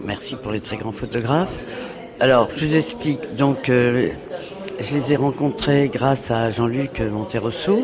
Merci 0.04 0.36
pour 0.36 0.52
les 0.52 0.60
très 0.60 0.76
grands 0.76 0.92
photographes. 0.92 1.56
Alors, 2.20 2.50
je 2.54 2.66
vous 2.66 2.76
explique. 2.76 3.34
Donc, 3.36 3.70
euh, 3.70 4.10
je 4.78 4.94
les 4.94 5.14
ai 5.14 5.16
rencontrés 5.16 5.90
grâce 5.90 6.30
à 6.30 6.50
Jean-Luc 6.50 7.00
Monterosso. 7.00 7.82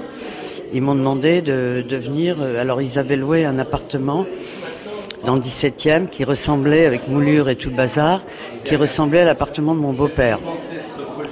Ils 0.75 0.83
m'ont 0.83 0.95
demandé 0.95 1.41
de, 1.41 1.83
de 1.89 1.97
venir. 1.97 2.37
euh, 2.43 2.61
Alors, 2.61 2.83
ils 2.83 2.99
avaient 2.99 3.16
loué 3.16 3.47
un 3.47 3.59
appartement 3.59 4.27
dans 5.25 5.37
le 5.37 5.41
17e 5.41 6.09
qui 6.09 6.25
ressemblait, 6.25 6.85
avec 6.85 7.09
moulure 7.09 7.49
et 7.49 7.57
tout 7.57 7.70
le 7.70 7.77
bazar, 7.77 8.23
qui 8.64 8.77
ressemblait 8.77 9.20
à 9.20 9.25
l'appartement 9.25 9.75
de 9.75 9.81
mon 9.81 9.93
beau-père, 9.93 10.39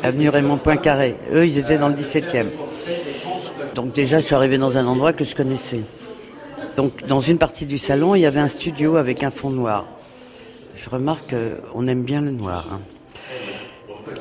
avenue 0.03 0.29
Raymond 0.29 0.57
Poincaré. 0.59 1.17
Eux, 1.33 1.47
ils 1.47 1.59
étaient 1.59 1.79
dans 1.79 1.89
le 1.89 1.95
17e. 1.95 2.47
Donc, 3.75 3.93
déjà, 3.93 4.19
je 4.21 4.27
suis 4.27 4.35
arrivé 4.35 4.59
dans 4.59 4.77
un 4.79 4.87
endroit 4.87 5.13
que 5.13 5.25
je 5.25 5.35
connaissais. 5.35 5.81
Donc, 6.77 7.07
dans 7.07 7.21
une 7.21 7.39
partie 7.39 7.67
du 7.67 7.79
salon, 7.79 8.15
il 8.15 8.21
y 8.21 8.27
avait 8.27 8.41
un 8.41 8.49
studio 8.49 8.97
avec 8.97 9.23
un 9.23 9.31
fond 9.31 9.51
noir. 9.51 9.87
Je 10.77 10.89
remarque 10.89 11.35
qu'on 11.73 11.87
aime 11.89 12.03
bien 12.03 12.21
le 12.21 12.31
noir. 12.31 12.67
hein. 12.73 12.81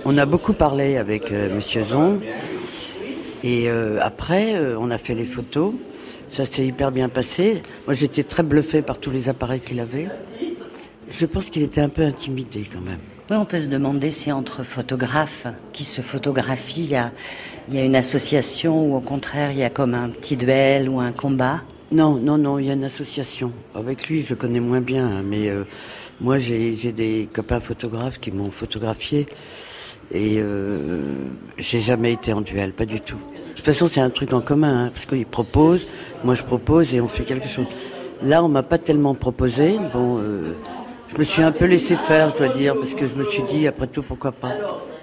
On 0.05 0.17
a 0.17 0.25
beaucoup 0.25 0.53
parlé 0.53 0.97
avec 0.97 1.31
euh, 1.31 1.53
Monsieur 1.53 1.83
Zon. 1.83 2.19
Et 3.43 3.69
euh, 3.69 3.99
après, 4.01 4.55
euh, 4.55 4.75
on 4.79 4.91
a 4.91 4.97
fait 4.97 5.15
les 5.15 5.23
photos. 5.25 5.73
Ça 6.29 6.45
s'est 6.45 6.65
hyper 6.65 6.91
bien 6.91 7.09
passé. 7.09 7.63
Moi, 7.87 7.93
j'étais 7.93 8.23
très 8.23 8.43
bluffé 8.43 8.81
par 8.81 8.99
tous 8.99 9.09
les 9.09 9.29
appareils 9.29 9.61
qu'il 9.61 9.79
avait. 9.79 10.07
Je 11.09 11.25
pense 11.25 11.49
qu'il 11.49 11.63
était 11.63 11.81
un 11.81 11.89
peu 11.89 12.03
intimidé 12.03 12.63
quand 12.71 12.81
même. 12.81 12.99
Oui, 13.29 13.37
on 13.37 13.45
peut 13.45 13.59
se 13.59 13.67
demander 13.67 14.09
si 14.09 14.31
entre 14.31 14.63
photographes 14.63 15.45
qui 15.71 15.83
se 15.83 16.01
photographient, 16.01 16.83
il 16.83 16.89
y 16.89 16.95
a, 16.95 17.11
il 17.67 17.75
y 17.75 17.77
a 17.77 17.85
une 17.85 17.95
association 17.95 18.87
ou 18.87 18.95
au 18.95 19.01
contraire, 19.01 19.51
il 19.51 19.59
y 19.59 19.63
a 19.63 19.69
comme 19.69 19.93
un 19.93 20.09
petit 20.09 20.35
duel 20.35 20.89
ou 20.89 20.99
un 20.99 21.11
combat? 21.11 21.61
Non, 21.91 22.15
non, 22.15 22.39
non, 22.39 22.57
il 22.57 22.65
y 22.65 22.71
a 22.71 22.73
une 22.73 22.85
association. 22.85 23.51
Avec 23.75 24.07
lui, 24.07 24.23
je 24.23 24.33
connais 24.33 24.59
moins 24.59 24.81
bien, 24.81 25.05
hein, 25.05 25.23
mais 25.23 25.47
euh, 25.47 25.63
moi, 26.19 26.39
j'ai 26.39 26.73
des 26.91 27.29
copains 27.31 27.59
photographes 27.59 28.19
qui 28.19 28.31
m'ont 28.31 28.49
photographié 28.49 29.27
et 30.11 30.37
euh, 30.39 31.03
j'ai 31.59 31.81
jamais 31.81 32.13
été 32.13 32.33
en 32.33 32.41
duel, 32.41 32.71
pas 32.73 32.85
du 32.85 32.99
tout. 32.99 33.17
De 33.17 33.55
toute 33.55 33.65
façon, 33.65 33.87
c'est 33.87 34.01
un 34.01 34.09
truc 34.09 34.33
en 34.33 34.41
commun, 34.41 34.85
hein, 34.85 34.91
parce 34.91 35.05
qu'ils 35.05 35.27
proposent, 35.27 35.85
moi 36.23 36.33
je 36.33 36.41
propose 36.41 36.95
et 36.95 37.01
on 37.01 37.07
fait 37.07 37.25
quelque 37.25 37.47
chose. 37.47 37.67
Là, 38.23 38.43
on 38.43 38.49
m'a 38.49 38.63
pas 38.63 38.79
tellement 38.79 39.13
proposé. 39.13 39.77
Bon, 39.93 40.17
euh, 40.17 40.53
je 41.13 41.17
me 41.19 41.23
suis 41.23 41.41
un 41.41 41.51
peu 41.51 41.65
laissé 41.65 41.95
faire, 41.95 42.29
je 42.29 42.37
dois 42.37 42.49
dire, 42.49 42.75
parce 42.79 42.93
que 42.93 43.05
je 43.07 43.15
me 43.15 43.23
suis 43.23 43.43
dit, 43.43 43.67
après 43.67 43.87
tout, 43.87 44.03
pourquoi 44.03 44.31
pas. 44.31 44.53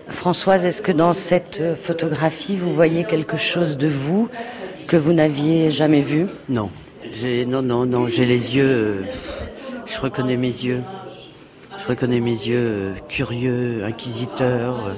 Françoise, 0.07 0.65
est-ce 0.65 0.83
que 0.83 0.93
dans 0.93 1.13
cette 1.13 1.61
euh, 1.61 1.75
photographie, 1.75 2.57
vous 2.57 2.73
voyez 2.73 3.05
quelque 3.05 3.37
chose 3.37 3.77
de 3.77 3.89
vous 3.89 4.29
que 4.87 4.97
vous 4.97 5.13
n'aviez 5.13 5.71
jamais 5.73 6.01
vues 6.01 6.27
Non, 6.49 6.71
non 7.49 7.63
non 7.63 7.87
non, 7.87 8.07
j'ai 8.07 8.25
les 8.25 8.55
yeux. 8.57 8.65
euh, 8.65 9.03
je 9.87 10.01
reconnais 10.01 10.37
mes 10.37 10.47
yeux. 10.49 10.81
Je 11.79 11.87
reconnais 11.89 12.21
mes 12.21 12.31
yeux 12.31 12.57
euh, 12.59 12.95
curieux, 13.09 13.83
inquisiteurs. 13.85 14.95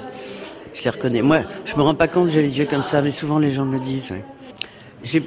je 0.75 0.85
les 0.85 0.91
reconnais. 0.91 1.23
Moi, 1.23 1.41
je 1.65 1.75
me 1.77 1.83
rends 1.83 1.95
pas 1.95 2.09
compte 2.09 2.27
que 2.27 2.33
j'ai 2.33 2.43
les 2.43 2.59
yeux 2.59 2.67
comme 2.67 2.85
ça, 2.85 3.01
mais 3.01 3.11
souvent 3.11 3.39
les 3.39 3.51
gens 3.51 3.65
me 3.65 3.79
le 3.79 3.85
disent. 3.85 4.11
ouais. 4.11 4.25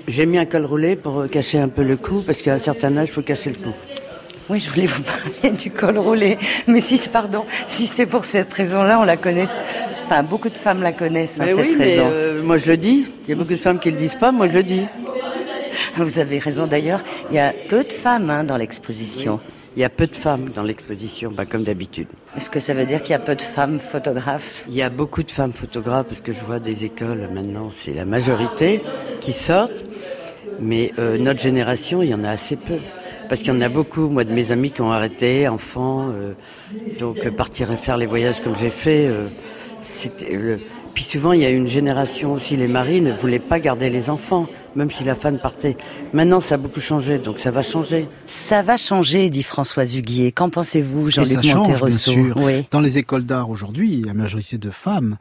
J'ai 0.08 0.26
mis 0.28 0.38
un 0.38 0.46
col 0.46 0.66
roulé 0.66 0.96
pour 0.96 1.28
cacher 1.30 1.58
un 1.60 1.70
peu 1.70 1.82
le 1.82 1.98
cou, 1.98 2.22
parce 2.26 2.42
qu'à 2.42 2.54
un 2.54 2.60
certain 2.60 2.96
âge, 2.98 3.08
il 3.08 3.12
faut 3.14 3.22
cacher 3.24 3.50
le 3.50 3.56
cou. 3.56 3.74
Oui, 4.50 4.60
je 4.60 4.70
voulais 4.70 4.86
vous 4.86 5.04
parler 5.04 5.56
du 5.56 5.72
col 5.72 5.98
roulé. 5.98 6.38
Mais 6.68 6.80
si, 6.82 6.98
pardon, 7.10 7.46
si 7.68 7.88
c'est 7.88 8.06
pour 8.06 8.26
cette 8.26 8.52
raison-là, 8.54 9.00
on 9.00 9.04
la 9.06 9.18
connaît. 9.18 9.48
Enfin, 10.04 10.24
beaucoup 10.24 10.50
de 10.50 10.58
femmes 10.58 10.82
la 10.82 10.92
connaissent, 10.92 11.39
hein, 11.39 11.44
Mais 11.46 11.54
cette 11.54 11.70
oui, 11.70 11.76
mais 11.78 11.86
raison. 11.86 12.10
euh, 12.12 12.44
moi 12.44 12.58
je 12.58 12.70
le 12.70 12.76
dis. 12.78 13.06
Il 13.26 13.30
y 13.30 13.34
a 13.34 13.36
beaucoup 13.36 13.52
de 13.54 13.56
femmes 13.58 13.80
qui 13.80 13.89
le 13.92 13.98
disent 13.98 14.16
pas, 14.20 14.32
moi 14.34 14.48
je 14.48 14.54
le 14.54 14.64
dis. 14.64 14.84
Vous 15.96 16.20
avez 16.20 16.39
raison 16.39 16.68
d'ailleurs. 16.68 17.02
Il 17.30 17.36
y 17.36 17.39
a 17.39 17.54
peu 17.70 17.84
de 17.86 17.94
femmes 17.94 18.30
hein, 18.30 18.44
dans 18.44 18.58
l'exposition. 18.58 19.39
Il 19.78 19.82
y 19.82 19.86
a 19.86 19.89
peu 19.89 20.06
de 20.06 20.16
femmes 20.16 20.50
dans 20.54 20.64
l'exposition, 20.64 21.30
bah, 21.34 21.46
comme 21.46 21.64
d'habitude. 21.64 22.08
Est-ce 22.36 22.50
que 22.50 22.60
ça 22.60 22.74
veut 22.74 22.86
dire 22.86 23.02
qu'il 23.02 23.12
y 23.12 23.16
a 23.16 23.20
peu 23.20 23.36
de 23.36 23.42
femmes 23.42 23.80
photographes? 23.80 24.66
Il 24.68 24.76
y 24.76 24.82
a 24.82 24.89
beaucoup 24.89 25.24
de 25.24 25.32
femmes 25.32 25.54
photographes, 25.54 26.08
parce 26.08 26.20
que 26.20 26.34
je 26.34 26.42
vois 26.42 26.60
des 26.60 26.84
écoles 26.84 27.30
maintenant, 27.34 27.70
c'est 27.74 27.94
la 27.94 28.04
majorité 28.04 28.82
qui 29.22 29.32
sortent. 29.32 29.86
Mais 30.60 30.92
euh, 31.00 31.18
notre 31.18 31.39
génération, 31.39 32.02
il 32.04 32.10
y 32.10 32.14
en 32.14 32.26
a 32.26 32.32
assez 32.32 32.58
peu. 32.58 32.80
Parce 33.32 33.44
qu'il 33.44 33.54
y 33.54 33.56
en 33.56 33.62
a 33.62 33.70
beaucoup, 33.70 34.10
moi, 34.10 34.26
de 34.26 34.34
mes 34.34 34.52
amis 34.52 34.72
qui 34.72 34.82
ont 34.82 34.92
arrêté, 34.92 35.48
enfants. 35.48 36.10
euh, 36.10 36.34
donc 37.00 37.18
euh, 37.26 37.32
partir 37.32 37.72
et 37.72 37.78
faire 37.78 37.96
les 37.96 38.06
voyages 38.06 38.42
comme 38.42 38.58
j'ai 38.58 38.70
fait, 38.70 39.08
euh, 39.08 39.30
c'était 39.80 40.36
le... 40.36 40.60
Puis 40.94 41.06
souvent, 41.06 41.32
il 41.32 41.40
y 41.40 41.46
a 41.46 41.50
une 41.50 41.66
génération 41.66 42.34
aussi, 42.34 42.58
les 42.58 42.68
maris 42.68 43.00
ne 43.00 43.14
voulaient 43.14 43.40
pas 43.40 43.62
garder 43.62 43.90
les 43.90 44.10
enfants, 44.10 44.48
même 44.76 44.92
si 44.92 45.06
la 45.06 45.16
femme 45.16 45.40
partait. 45.40 45.78
Maintenant, 46.12 46.42
ça 46.42 46.56
a 46.56 46.58
beaucoup 46.58 46.82
changé, 46.82 47.20
donc 47.20 47.40
ça 47.40 47.52
va 47.52 47.62
changer. 47.62 48.10
Ça 48.26 48.62
va 48.64 48.76
changer, 48.76 49.30
dit 49.30 49.44
Françoise 49.44 49.96
Huguier. 49.96 50.34
Qu'en 50.34 50.50
pensez-vous, 50.50 51.10
Jean-Luc 51.10 51.36
change, 51.36 51.42
bien 51.42 51.56
Monterosso 51.56 52.12
sûr. 52.12 52.36
Oui. 52.36 52.68
Dans 52.70 52.82
les 52.82 52.98
écoles 52.98 53.24
d'art 53.24 53.50
aujourd'hui, 53.50 54.04
la 54.06 54.14
majorité 54.14 54.58
de 54.58 54.70
femmes, 54.70 55.16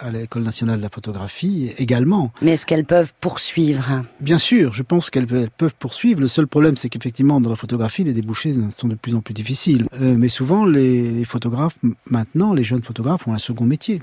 à 0.00 0.10
l'École 0.10 0.42
nationale 0.42 0.78
de 0.78 0.82
la 0.82 0.88
photographie 0.88 1.72
également. 1.78 2.32
Mais 2.42 2.52
est-ce 2.52 2.66
qu'elles 2.66 2.84
peuvent 2.84 3.12
poursuivre? 3.20 4.04
Bien 4.20 4.38
sûr, 4.38 4.72
je 4.72 4.82
pense 4.82 5.10
qu'elles 5.10 5.26
elles 5.32 5.50
peuvent 5.50 5.74
poursuivre. 5.78 6.20
Le 6.20 6.28
seul 6.28 6.46
problème, 6.46 6.76
c'est 6.76 6.88
qu'effectivement, 6.88 7.40
dans 7.40 7.50
la 7.50 7.56
photographie, 7.56 8.04
les 8.04 8.12
débouchés 8.12 8.54
sont 8.76 8.88
de 8.88 8.94
plus 8.94 9.14
en 9.14 9.20
plus 9.20 9.34
difficiles. 9.34 9.86
Euh, 10.00 10.14
mais 10.18 10.28
souvent, 10.28 10.64
les, 10.64 11.10
les 11.10 11.24
photographes, 11.24 11.76
maintenant, 12.06 12.52
les 12.52 12.64
jeunes 12.64 12.82
photographes 12.82 13.26
ont 13.28 13.34
un 13.34 13.38
second 13.38 13.64
métier. 13.64 14.00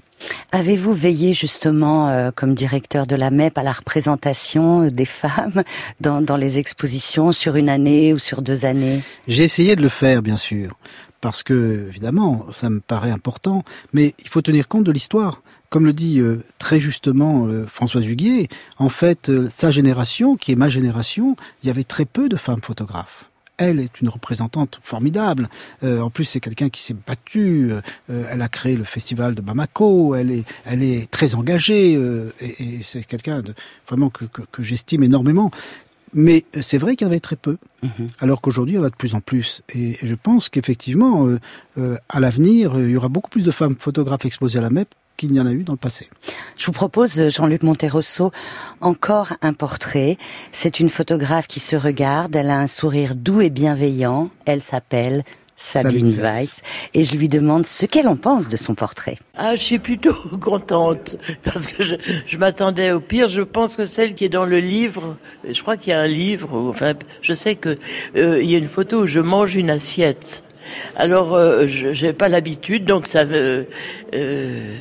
Avez-vous 0.51 0.93
veillé 0.93 1.33
justement, 1.33 2.09
euh, 2.09 2.31
comme 2.33 2.55
directeur 2.55 3.07
de 3.07 3.15
la 3.15 3.31
MEP, 3.31 3.57
à 3.57 3.63
la 3.63 3.71
représentation 3.71 4.87
des 4.87 5.05
femmes 5.05 5.63
dans, 6.01 6.21
dans 6.21 6.37
les 6.37 6.57
expositions 6.57 7.31
sur 7.31 7.55
une 7.55 7.69
année 7.69 8.13
ou 8.13 8.17
sur 8.17 8.41
deux 8.41 8.65
années? 8.65 9.01
J'ai 9.27 9.43
essayé 9.43 9.75
de 9.75 9.81
le 9.81 9.89
faire, 9.89 10.21
bien 10.21 10.37
sûr, 10.37 10.77
parce 11.21 11.43
que, 11.43 11.87
évidemment, 11.89 12.45
ça 12.51 12.69
me 12.69 12.79
paraît 12.79 13.11
important, 13.11 13.63
mais 13.93 14.13
il 14.19 14.29
faut 14.29 14.41
tenir 14.41 14.67
compte 14.67 14.83
de 14.83 14.91
l'histoire. 14.91 15.41
Comme 15.69 15.85
le 15.85 15.93
dit 15.93 16.19
euh, 16.19 16.43
très 16.57 16.79
justement 16.79 17.45
euh, 17.45 17.65
François 17.67 18.01
Huguier, 18.01 18.47
en 18.79 18.89
fait, 18.89 19.29
euh, 19.29 19.47
sa 19.51 19.69
génération, 19.69 20.35
qui 20.35 20.51
est 20.51 20.55
ma 20.55 20.67
génération, 20.69 21.35
il 21.63 21.67
y 21.67 21.69
avait 21.69 21.83
très 21.83 22.05
peu 22.05 22.27
de 22.27 22.37
femmes 22.37 22.61
photographes. 22.61 23.25
Elle 23.57 23.79
est 23.81 23.99
une 24.01 24.07
représentante 24.09 24.79
formidable. 24.81 25.49
Euh, 25.83 25.99
en 25.99 26.09
plus, 26.09 26.23
c'est 26.23 26.39
quelqu'un 26.39 26.69
qui 26.69 26.81
s'est 26.81 26.95
battu. 27.05 27.71
euh, 27.71 28.23
elle 28.31 28.41
a 28.41 28.47
créé 28.47 28.77
le 28.77 28.85
festival 28.85 29.35
de 29.35 29.41
Bamako. 29.41 30.15
Elle 30.15 30.31
est, 30.31 30.43
elle 30.65 30.81
est 30.81 31.11
très 31.11 31.35
engagée 31.35 31.95
euh, 31.95 32.33
et, 32.39 32.77
et 32.77 32.83
c'est 32.83 33.03
quelqu'un 33.03 33.41
de 33.41 33.53
vraiment 33.85 34.09
que, 34.09 34.25
que, 34.25 34.41
que 34.51 34.63
j'estime 34.63 35.03
énormément. 35.03 35.51
Mais 36.13 36.45
c'est 36.61 36.79
vrai 36.79 36.95
qu'il 36.95 37.05
y 37.05 37.07
en 37.09 37.11
avait 37.11 37.19
très 37.19 37.35
peu 37.35 37.57
alors 38.19 38.41
qu'aujourd'hui, 38.41 38.75
il 38.75 38.77
y 38.77 38.79
en 38.79 38.85
a 38.85 38.89
de 38.89 38.95
plus 38.95 39.13
en 39.13 39.21
plus. 39.21 39.61
Et 39.75 39.97
je 40.01 40.15
pense 40.15 40.49
qu'effectivement, 40.49 41.27
à 41.77 42.19
l'avenir, 42.19 42.79
il 42.79 42.89
y 42.89 42.97
aura 42.97 43.09
beaucoup 43.09 43.29
plus 43.29 43.43
de 43.43 43.51
femmes 43.51 43.75
photographes 43.77 44.25
exposées 44.25 44.57
à 44.57 44.61
la 44.63 44.71
MEP 44.71 44.87
qu'il 45.19 45.31
n'y 45.31 45.39
en 45.39 45.45
a 45.45 45.51
eu 45.51 45.63
dans 45.63 45.73
le 45.73 45.77
passé. 45.77 46.07
Je 46.57 46.65
vous 46.65 46.71
propose, 46.71 47.19
euh, 47.19 47.29
Jean-Luc 47.29 47.63
Monterosso, 47.63 48.31
encore 48.81 49.33
un 49.41 49.53
portrait. 49.53 50.17
C'est 50.51 50.79
une 50.79 50.89
photographe 50.89 51.47
qui 51.47 51.59
se 51.59 51.75
regarde. 51.75 52.35
Elle 52.35 52.49
a 52.49 52.57
un 52.57 52.67
sourire 52.67 53.15
doux 53.15 53.41
et 53.41 53.49
bienveillant. 53.49 54.29
Elle 54.45 54.61
s'appelle 54.61 55.23
Sabine, 55.57 55.91
Sabine 55.91 56.15
Weiss. 56.15 56.61
Et 56.93 57.03
je 57.03 57.17
lui 57.17 57.27
demande 57.27 57.65
ce 57.65 57.85
qu'elle 57.85 58.07
en 58.07 58.15
pense 58.15 58.47
de 58.47 58.55
son 58.55 58.75
portrait. 58.75 59.17
Ah, 59.35 59.57
je 59.57 59.61
suis 59.61 59.79
plutôt 59.79 60.13
contente 60.41 61.17
parce 61.43 61.67
que 61.67 61.83
je, 61.83 61.95
je 62.25 62.37
m'attendais 62.37 62.93
au 62.93 63.01
pire. 63.01 63.27
Je 63.27 63.41
pense 63.41 63.75
que 63.75 63.85
celle 63.85 64.13
qui 64.15 64.23
est 64.23 64.29
dans 64.29 64.45
le 64.45 64.59
livre, 64.59 65.17
je 65.49 65.61
crois 65.61 65.75
qu'il 65.75 65.91
y 65.91 65.93
a 65.93 65.99
un 65.99 66.07
livre. 66.07 66.57
Enfin, 66.69 66.93
je 67.21 67.33
sais 67.33 67.55
que 67.55 67.75
euh, 68.15 68.41
il 68.41 68.49
y 68.49 68.55
a 68.55 68.57
une 68.57 68.69
photo 68.69 69.01
où 69.03 69.05
je 69.05 69.19
mange 69.19 69.55
une 69.57 69.69
assiette. 69.69 70.45
Alors, 70.95 71.33
euh, 71.33 71.65
je 71.67 71.93
j'ai 71.93 72.13
pas 72.13 72.29
l'habitude, 72.29 72.85
donc 72.85 73.07
ça 73.07 73.25
me. 73.25 73.65
euh, 74.13 74.75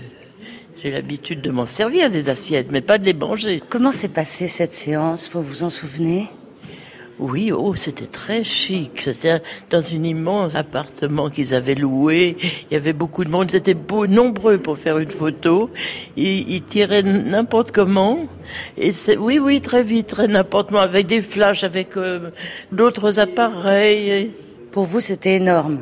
j'ai 0.81 0.93
l'habitude 0.93 1.41
de 1.41 1.51
m'en 1.51 1.67
servir 1.67 2.09
des 2.09 2.29
assiettes, 2.29 2.69
mais 2.71 2.81
pas 2.81 2.99
de 2.99 3.05
les 3.05 3.15
manger. 3.15 3.61
Comment 3.69 3.91
s'est 3.91 4.09
passée 4.09 4.47
cette 4.47 4.75
séance 4.75 5.29
Vous 5.33 5.43
vous 5.43 5.63
en 5.65 5.71
souvenez? 5.71 6.29
Oui, 7.19 7.51
oh, 7.51 7.75
c'était 7.75 8.07
très 8.07 8.45
chic. 8.45 9.01
C'était 9.01 9.43
dans 9.71 9.85
un 9.93 10.05
immense 10.05 10.55
appartement 10.55 11.31
qu'ils 11.31 11.53
avaient 11.53 11.75
loué. 11.75 12.37
Il 12.71 12.75
y 12.75 12.77
avait 12.77 12.93
beaucoup 12.93 13.25
de 13.25 13.29
monde. 13.29 13.51
Ils 13.51 13.57
étaient 13.57 13.75
beau, 13.75 14.07
nombreux 14.07 14.59
pour 14.59 14.79
faire 14.79 14.99
une 14.99 15.11
photo. 15.11 15.69
Ils, 16.17 16.49
ils 16.49 16.63
tiraient 16.63 17.03
n'importe 17.03 17.73
comment. 17.73 18.27
Et 18.77 18.93
c'est, 18.93 19.17
oui, 19.17 19.41
oui, 19.41 19.61
très 19.61 19.83
vite, 19.83 20.07
très 20.07 20.29
n'importe 20.29 20.69
comment, 20.69 20.81
avec 20.81 21.09
des 21.09 21.23
flashs, 21.23 21.65
avec 21.65 21.97
euh, 21.97 22.31
d'autres 22.71 23.19
appareils. 23.19 24.31
Pour 24.71 24.85
vous, 24.85 25.01
c'était 25.01 25.35
énorme. 25.35 25.81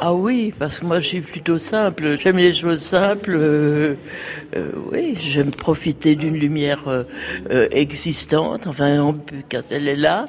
Ah 0.00 0.12
oui, 0.12 0.52
parce 0.58 0.80
que 0.80 0.86
moi 0.86 0.98
je 1.00 1.06
suis 1.06 1.20
plutôt 1.20 1.56
simple. 1.58 2.18
J'aime 2.18 2.36
les 2.36 2.52
choses 2.52 2.80
simples. 2.80 3.30
euh, 3.36 3.94
euh, 4.56 4.70
oui, 4.92 5.14
j'aime 5.18 5.50
profiter 5.52 6.16
d'une 6.16 6.34
lumière 6.34 6.88
euh, 6.88 7.04
euh, 7.50 7.68
existante, 7.70 8.66
enfin 8.66 9.00
en- 9.00 9.14
quand 9.50 9.62
elle 9.70 9.88
est 9.88 9.96
là, 9.96 10.28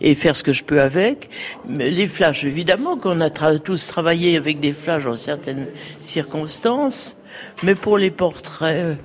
et 0.00 0.14
faire 0.14 0.36
ce 0.36 0.42
que 0.44 0.52
je 0.52 0.62
peux 0.62 0.80
avec. 0.80 1.28
Mais 1.68 1.90
les 1.90 2.06
flashs, 2.06 2.44
évidemment, 2.44 2.96
qu'on 2.96 3.20
a 3.20 3.30
tous 3.30 3.86
travaillé 3.88 4.36
avec 4.36 4.60
des 4.60 4.72
flashs 4.72 5.04
dans 5.04 5.16
certaines 5.16 5.66
circonstances, 5.98 7.16
mais 7.64 7.74
pour 7.74 7.98
les 7.98 8.10
portraits, 8.12 8.96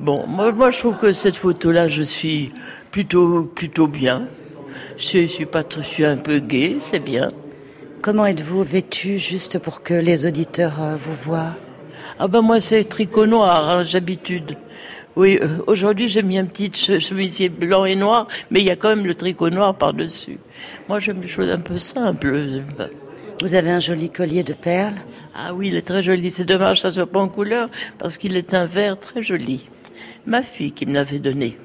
bon, 0.00 0.26
moi, 0.26 0.70
je 0.70 0.78
trouve 0.78 0.96
que 0.98 1.12
cette 1.12 1.36
photo-là, 1.36 1.88
je 1.88 2.02
suis 2.02 2.52
plutôt 2.90 3.44
plutôt 3.44 3.86
bien. 3.88 4.26
Je 4.96 5.22
je 5.22 5.26
suis 5.26 5.46
pas, 5.46 5.62
je 5.76 5.82
suis 5.82 6.04
un 6.04 6.16
peu 6.16 6.40
gay, 6.40 6.78
c'est 6.80 7.00
bien. 7.04 7.32
Comment 8.00 8.26
êtes-vous 8.26 8.62
vêtu 8.62 9.18
juste 9.18 9.58
pour 9.58 9.82
que 9.82 9.94
les 9.94 10.24
auditeurs 10.24 10.80
euh, 10.82 10.96
vous 10.96 11.14
voient? 11.14 11.56
Ah 12.18 12.28
ben 12.28 12.42
moi 12.42 12.60
c'est 12.60 12.84
tricot 12.84 13.26
noir, 13.26 13.68
hein, 13.68 13.84
j'habitude. 13.84 14.56
Oui, 15.16 15.38
euh, 15.42 15.58
aujourd'hui 15.66 16.06
j'ai 16.08 16.22
mis 16.22 16.38
un 16.38 16.44
petit 16.46 16.70
che- 16.70 17.00
chemisier 17.00 17.48
blanc 17.48 17.84
et 17.84 17.96
noir, 17.96 18.28
mais 18.50 18.60
il 18.60 18.66
y 18.66 18.70
a 18.70 18.76
quand 18.76 18.88
même 18.90 19.04
le 19.06 19.14
tricot 19.14 19.50
noir 19.50 19.74
par-dessus. 19.76 20.38
Moi 20.88 21.00
j'aime 21.00 21.20
les 21.20 21.28
choses 21.28 21.50
un 21.50 21.58
peu 21.58 21.76
simples. 21.78 22.62
Vous 23.42 23.54
avez 23.54 23.70
un 23.70 23.80
joli 23.80 24.10
collier 24.10 24.44
de 24.44 24.52
perles? 24.52 24.94
Ah 25.34 25.52
oui, 25.54 25.68
il 25.68 25.76
est 25.76 25.82
très 25.86 26.02
joli. 26.02 26.30
C'est 26.30 26.44
dommage 26.44 26.78
que 26.78 26.82
ça 26.82 26.90
soit 26.90 27.06
pas 27.06 27.20
en 27.20 27.28
couleur, 27.28 27.68
parce 27.98 28.16
qu'il 28.16 28.36
est 28.36 28.54
un 28.54 28.64
vert 28.64 28.98
très 28.98 29.22
joli. 29.22 29.68
Ma 30.26 30.42
fille 30.42 30.72
qui 30.72 30.86
me 30.86 30.94
l'avait 30.94 31.18
donné. 31.20 31.56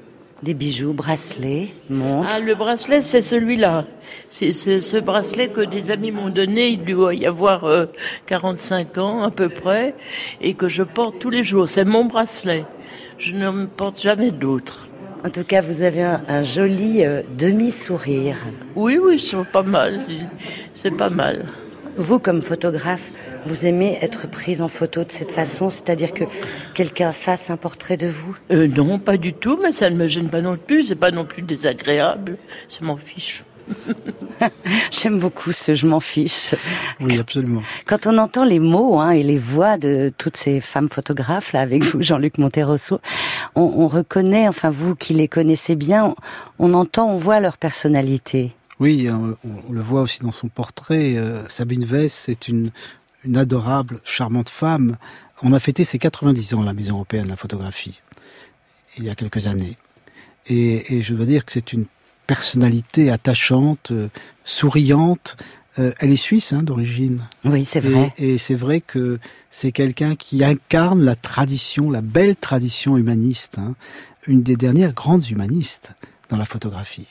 Des 0.44 0.52
bijoux, 0.52 0.92
bracelets, 0.92 1.70
montres. 1.88 2.28
Ah, 2.30 2.38
le 2.38 2.54
bracelet, 2.54 3.00
c'est 3.00 3.22
celui-là. 3.22 3.86
C'est 4.28 4.52
ce 4.52 4.98
bracelet 5.00 5.48
que 5.48 5.62
des 5.62 5.90
amis 5.90 6.10
m'ont 6.10 6.28
donné. 6.28 6.68
Il 6.68 6.84
doit 6.84 7.14
y 7.14 7.24
avoir 7.24 7.64
euh, 7.64 7.86
45 8.26 8.98
ans 8.98 9.22
à 9.22 9.30
peu 9.30 9.48
près, 9.48 9.94
et 10.42 10.52
que 10.52 10.68
je 10.68 10.82
porte 10.82 11.18
tous 11.18 11.30
les 11.30 11.44
jours. 11.44 11.66
C'est 11.66 11.86
mon 11.86 12.04
bracelet. 12.04 12.66
Je 13.16 13.32
ne 13.32 13.64
porte 13.64 14.02
jamais 14.02 14.32
d'autre. 14.32 14.88
En 15.24 15.30
tout 15.30 15.44
cas, 15.44 15.62
vous 15.62 15.80
avez 15.80 16.02
un, 16.02 16.22
un 16.28 16.42
joli 16.42 17.06
euh, 17.06 17.22
demi-sourire. 17.38 18.36
Oui, 18.76 18.98
oui, 19.02 19.18
c'est 19.18 19.42
pas 19.50 19.62
mal. 19.62 20.02
C'est 20.74 20.94
pas 20.94 21.08
mal. 21.08 21.46
Vous, 21.96 22.18
comme 22.18 22.42
photographe, 22.42 23.12
vous 23.46 23.66
aimez 23.66 23.98
être 24.00 24.28
prise 24.28 24.62
en 24.62 24.68
photo 24.68 25.04
de 25.04 25.12
cette 25.12 25.32
façon, 25.32 25.68
c'est-à-dire 25.68 26.12
que 26.12 26.24
quelqu'un 26.74 27.12
fasse 27.12 27.50
un 27.50 27.56
portrait 27.56 27.96
de 27.96 28.06
vous? 28.06 28.36
Euh, 28.50 28.66
non, 28.68 28.98
pas 28.98 29.16
du 29.16 29.32
tout, 29.32 29.58
mais 29.62 29.72
ça 29.72 29.90
ne 29.90 29.96
me 29.96 30.06
gêne 30.06 30.28
pas 30.28 30.40
non 30.40 30.56
plus. 30.56 30.84
C'est 30.84 30.94
pas 30.94 31.10
non 31.10 31.24
plus 31.24 31.42
désagréable. 31.42 32.38
Je 32.68 32.84
m'en 32.84 32.96
fiche. 32.96 33.44
J'aime 34.90 35.18
beaucoup 35.18 35.52
ce 35.52 35.74
je 35.74 35.86
m'en 35.86 36.00
fiche. 36.00 36.54
Oui, 37.00 37.18
absolument. 37.18 37.62
Quand 37.86 38.06
on 38.06 38.18
entend 38.18 38.44
les 38.44 38.58
mots 38.58 39.00
hein, 39.00 39.10
et 39.10 39.22
les 39.22 39.38
voix 39.38 39.78
de 39.78 40.12
toutes 40.18 40.36
ces 40.36 40.60
femmes 40.60 40.88
photographes, 40.90 41.52
là, 41.52 41.60
avec 41.60 41.82
vous, 41.84 42.02
Jean-Luc 42.02 42.38
Monterosso, 42.38 43.00
on, 43.54 43.62
on 43.62 43.88
reconnaît, 43.88 44.48
enfin 44.48 44.68
vous 44.70 44.94
qui 44.94 45.14
les 45.14 45.28
connaissez 45.28 45.76
bien, 45.76 46.04
on, 46.04 46.14
on 46.58 46.74
entend, 46.74 47.08
on 47.10 47.16
voit 47.16 47.40
leur 47.40 47.56
personnalité. 47.56 48.52
Oui, 48.80 49.08
on, 49.10 49.36
on 49.68 49.72
le 49.72 49.80
voit 49.80 50.02
aussi 50.02 50.20
dans 50.20 50.30
son 50.32 50.48
portrait. 50.48 51.14
euh, 51.16 51.42
Sabine 51.48 51.84
Weiss, 51.84 52.12
c'est 52.12 52.48
une, 52.48 52.70
une 53.24 53.36
adorable, 53.36 54.00
charmante 54.04 54.48
femme. 54.48 54.96
On 55.42 55.52
a 55.52 55.58
fêté 55.58 55.84
ses 55.84 55.98
90 55.98 56.54
ans 56.54 56.62
à 56.62 56.64
la 56.64 56.72
Maison 56.72 56.94
européenne 56.94 57.24
de 57.24 57.30
la 57.30 57.36
photographie, 57.36 58.00
il 58.96 59.04
y 59.04 59.10
a 59.10 59.14
quelques 59.14 59.46
années. 59.46 59.76
Et, 60.46 60.94
et 60.94 61.02
je 61.02 61.14
dois 61.14 61.26
dire 61.26 61.44
que 61.44 61.52
c'est 61.52 61.72
une 61.72 61.86
personnalité 62.26 63.10
attachante, 63.10 63.90
euh, 63.90 64.08
souriante. 64.44 65.36
Euh, 65.78 65.92
elle 65.98 66.12
est 66.12 66.16
suisse 66.16 66.52
hein, 66.52 66.62
d'origine. 66.62 67.22
Oui, 67.44 67.64
c'est 67.64 67.80
vrai. 67.80 68.12
Et, 68.18 68.34
et 68.34 68.38
c'est 68.38 68.54
vrai 68.54 68.80
que 68.80 69.18
c'est 69.50 69.72
quelqu'un 69.72 70.14
qui 70.14 70.44
incarne 70.44 71.02
la 71.04 71.16
tradition, 71.16 71.90
la 71.90 72.00
belle 72.00 72.36
tradition 72.36 72.96
humaniste, 72.96 73.58
hein, 73.58 73.74
une 74.26 74.42
des 74.42 74.56
dernières 74.56 74.92
grandes 74.92 75.28
humanistes 75.28 75.92
dans 76.28 76.36
la 76.36 76.44
photographie. 76.44 77.06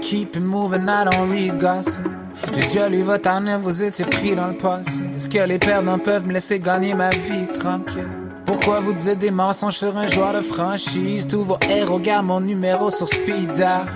Keep 0.00 0.36
it 0.36 0.42
moving, 0.42 0.88
I 0.88 1.04
don't 1.04 1.30
read 1.30 1.58
gossip. 1.58 2.06
J'ai 2.52 2.60
déjà 2.60 2.88
lu 2.88 3.02
votre 3.02 3.28
année, 3.28 3.56
vous 3.60 3.82
étiez 3.82 4.04
pris 4.04 4.36
dans 4.36 4.48
le 4.48 4.54
passé. 4.54 5.02
Est-ce 5.16 5.28
que 5.28 5.38
les 5.38 5.58
perdants 5.58 5.98
peuvent 5.98 6.26
me 6.26 6.34
laisser 6.34 6.60
gagner 6.60 6.94
ma 6.94 7.10
vie 7.10 7.46
tranquille? 7.58 8.08
Pourquoi 8.44 8.80
vous 8.80 8.92
dites 8.92 9.18
des 9.18 9.30
mensonges 9.30 9.78
sur 9.78 9.96
un 9.96 10.06
joueur 10.06 10.34
de 10.34 10.40
franchise? 10.40 11.26
Tous 11.26 11.42
vos 11.42 11.56
héros 11.70 11.98
gardent 11.98 12.26
mon 12.26 12.40
numéro 12.40 12.90
sur 12.90 13.08
speed 13.08 13.50
dial. 13.52 13.86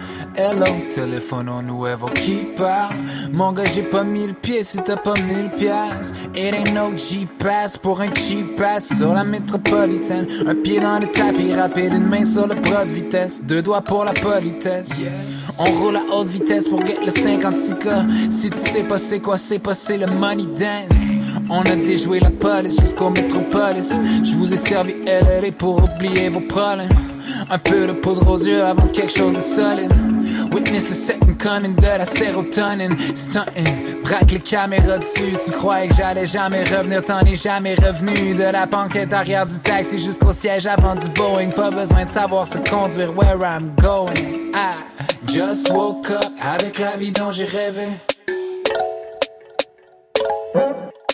Hello, 0.40 0.66
téléphone 0.94 1.48
au 1.48 1.60
nouveau 1.60 2.06
parle. 2.56 2.94
Mon 3.32 3.50
gars, 3.50 3.64
j'ai 3.74 3.82
pas 3.82 4.04
mis 4.04 4.24
le 4.24 4.34
pied 4.34 4.62
si 4.62 4.78
t'as 4.78 4.94
pas 4.94 5.14
mille 5.26 5.50
piastres. 5.58 6.14
It 6.36 6.54
ain't 6.54 6.72
no 6.74 6.96
G-Pass 6.96 7.76
pour 7.76 8.00
un 8.00 8.14
cheap 8.14 8.54
pass 8.54 8.96
sur 8.98 9.14
la 9.14 9.24
métropolitaine. 9.24 10.28
Un 10.46 10.54
pied 10.54 10.78
dans 10.78 11.00
le 11.00 11.08
tapis 11.08 11.52
rapide, 11.54 11.92
une 11.92 12.06
main 12.06 12.24
sur 12.24 12.46
le 12.46 12.54
bras 12.54 12.84
de 12.84 12.90
vitesse. 12.90 13.42
Deux 13.42 13.62
doigts 13.62 13.80
pour 13.80 14.04
la 14.04 14.12
politesse. 14.12 14.88
On 15.58 15.64
roule 15.80 15.96
à 15.96 16.02
haute 16.14 16.28
vitesse 16.28 16.68
pour 16.68 16.86
get 16.86 17.00
le 17.04 17.10
56K. 17.10 18.30
Si 18.30 18.48
tu 18.48 18.58
sais 18.58 18.84
pas 18.84 18.98
c'est 18.98 19.18
quoi, 19.18 19.38
c'est 19.38 19.58
pas 19.58 19.74
c'est 19.74 19.98
le 19.98 20.06
money 20.06 20.44
dance. 20.44 21.16
On 21.50 21.62
a 21.62 21.74
déjoué 21.74 22.20
la 22.20 22.30
police 22.30 22.78
jusqu'au 22.78 23.10
métropolis. 23.10 23.92
Je 24.22 24.36
vous 24.36 24.54
ai 24.54 24.56
servi 24.56 24.94
LLA 25.04 25.50
pour 25.58 25.82
oublier 25.82 26.28
vos 26.28 26.38
problèmes. 26.38 26.88
Un 27.50 27.58
peu 27.58 27.88
de 27.88 27.92
poudre 27.92 28.30
aux 28.30 28.38
yeux 28.38 28.62
avant 28.62 28.86
quelque 28.86 29.12
chose 29.12 29.34
de 29.34 29.40
solide. 29.40 29.92
Witness 30.58 30.88
the 30.88 30.94
second 30.94 31.38
coming 31.38 31.76
de 31.76 31.86
la 31.86 32.04
sérotonine. 32.04 32.96
Stunting, 33.14 34.02
braque 34.02 34.32
les 34.32 34.40
caméras 34.40 34.98
dessus. 34.98 35.36
Tu 35.44 35.52
croyais 35.52 35.86
que 35.86 35.94
j'allais 35.94 36.26
jamais 36.26 36.64
revenir, 36.64 37.04
t'en 37.04 37.20
es 37.20 37.36
jamais 37.36 37.76
revenu. 37.76 38.34
De 38.34 38.42
la 38.42 38.66
banquette 38.66 39.12
arrière 39.12 39.46
du 39.46 39.56
taxi 39.60 39.98
jusqu'au 39.98 40.32
siège 40.32 40.66
avant 40.66 40.96
du 40.96 41.08
Boeing. 41.10 41.50
Pas 41.50 41.70
besoin 41.70 42.04
de 42.04 42.08
savoir 42.08 42.44
se 42.44 42.58
conduire 42.58 43.16
where 43.16 43.38
I'm 43.44 43.72
going. 43.80 44.16
I 44.52 44.74
just 45.28 45.70
woke 45.70 46.10
up 46.10 46.26
avec 46.42 46.80
la 46.80 46.96
vie 46.96 47.12
dont 47.12 47.30
j'ai 47.30 47.44
rêvé. 47.44 47.86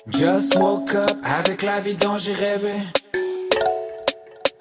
Just 0.08 0.56
woke 0.56 0.94
up 0.94 1.18
avec 1.22 1.60
la 1.60 1.80
vie 1.80 1.96
dont 1.96 2.16
j'ai 2.16 2.32
rêvé. 2.32 2.72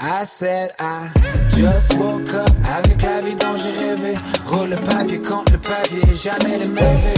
I 0.05 0.25
said 0.25 0.73
I 0.79 1.09
just 1.47 1.97
woke 1.97 2.33
up 2.33 2.49
avec 2.67 3.01
la 3.03 3.21
vie 3.21 3.35
dont 3.35 3.55
j'ai 3.55 3.71
rêvé. 3.71 4.17
Roule 4.45 4.71
le 4.71 4.75
papier 4.75 5.21
contre 5.21 5.53
le 5.53 5.59
papier, 5.59 6.01
jamais 6.13 6.57
les 6.57 6.67
mauvais. 6.67 7.13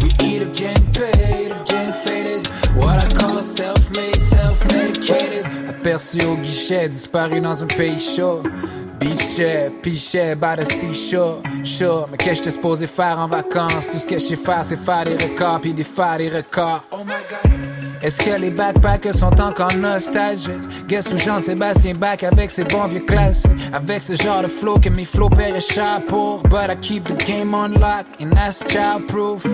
We 0.00 0.10
eat 0.24 0.40
again, 0.40 0.74
paid 0.94 1.52
again, 1.52 1.92
faded. 1.92 2.48
What 2.74 3.04
I 3.04 3.08
call 3.14 3.38
self-made, 3.38 4.16
self-medicated. 4.16 5.44
Aperçu 5.68 6.24
au 6.24 6.36
guichet, 6.36 6.88
disparu 6.88 7.38
dans 7.42 7.62
un 7.62 7.66
pays 7.66 8.00
chaud. 8.00 8.42
Beach 8.98 9.36
chair, 9.36 9.70
pichet, 9.82 10.34
by 10.34 10.56
the 10.56 10.64
seashore. 10.64 11.42
Sure, 11.62 12.08
mais 12.10 12.16
qu'est-ce 12.16 12.30
que 12.30 12.36
j'étais 12.36 12.50
supposé 12.52 12.86
faire 12.86 13.18
en 13.18 13.26
vacances? 13.26 13.90
Tout 13.90 13.98
ce 13.98 14.06
que 14.06 14.14
je 14.14 14.24
sais 14.24 14.36
faire, 14.36 14.64
c'est 14.64 14.78
faire 14.78 15.04
des 15.04 15.22
records, 15.22 15.60
puis 15.60 15.74
défaire 15.74 16.16
des 16.16 16.30
records. 16.30 16.82
Oh 16.92 17.04
my 17.04 17.12
god. 17.28 17.61
Est-ce 18.02 18.18
que 18.18 18.36
les 18.36 18.50
backpackers 18.50 19.14
sont 19.14 19.40
encore 19.40 19.74
nostalgiques? 19.76 20.88
Guess 20.88 21.12
où 21.12 21.18
Jean-Sébastien 21.18 21.94
back 21.94 22.24
avec 22.24 22.50
ses 22.50 22.64
bons 22.64 22.88
vieux 22.88 23.04
classiques? 23.06 23.52
Avec 23.72 24.02
ce 24.02 24.14
genre 24.14 24.42
de 24.42 24.48
flow 24.48 24.76
que 24.78 24.88
mes 24.88 25.04
flows 25.04 25.28
paieraient 25.28 25.60
cher 25.60 26.00
pour. 26.08 26.42
But 26.42 26.68
I 26.68 26.76
keep 26.80 27.04
the 27.04 27.16
game 27.24 27.54
on 27.54 27.68
lock 27.78 28.06
and 28.20 28.30
that's 28.34 28.64
childproof. 28.66 29.44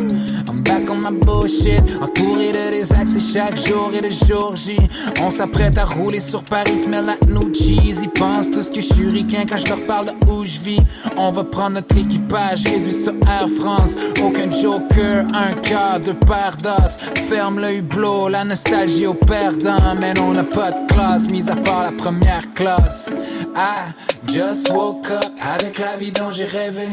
I'm 0.48 0.62
back 0.62 0.88
on 0.88 1.02
my 1.02 1.10
bullshit, 1.10 1.82
entouré 2.00 2.52
de 2.52 2.70
des 2.70 2.92
accès 2.94 3.20
chaque 3.20 3.56
jour 3.58 3.90
et 3.94 4.00
de 4.00 4.10
jour 4.10 4.56
J. 4.56 4.78
On 5.22 5.30
s'apprête 5.30 5.76
à 5.76 5.84
rouler 5.84 6.20
sur 6.20 6.42
Paris, 6.42 6.78
smell 6.78 7.04
like 7.04 7.26
new 7.28 7.52
cheese. 7.52 8.00
Ils 8.02 8.10
pensent 8.10 8.50
tous 8.50 8.70
que 8.70 8.80
je 8.80 8.94
suis 8.94 9.10
ricain 9.10 9.44
quand 9.46 9.58
je 9.58 9.68
leur 9.68 9.82
parle 9.82 10.06
de 10.06 10.32
où 10.32 10.46
je 10.46 10.58
vis. 10.58 10.80
On 11.18 11.30
va 11.32 11.44
prendre 11.44 11.74
notre 11.74 11.98
équipage, 11.98 12.64
réduit 12.64 12.94
sur 12.94 13.12
Air 13.28 13.48
France. 13.60 13.94
Aucun 14.22 14.50
joker, 14.50 15.26
un 15.34 15.52
quart 15.60 16.00
de 16.00 16.12
paire 16.12 16.56
d'os. 16.62 16.96
Ferme 17.28 17.60
le 17.60 17.74
hublot, 17.74 18.28
la 18.38 18.44
nostalgie 18.44 19.06
au 19.06 19.14
perdant. 19.14 19.94
Mais 19.98 20.14
on 20.20 20.32
n'a 20.32 20.44
pas 20.44 20.70
de 20.70 20.86
classe, 20.92 21.28
mis 21.28 21.48
à 21.50 21.56
part 21.56 21.82
la 21.82 21.92
première 21.92 22.46
classe. 22.54 23.16
I 23.56 23.92
just 24.26 24.70
woke 24.70 25.10
up 25.10 25.32
avec 25.40 25.78
la 25.78 25.96
vie 25.96 26.12
dont 26.12 26.30
j'ai 26.30 26.44
rêvé. 26.44 26.88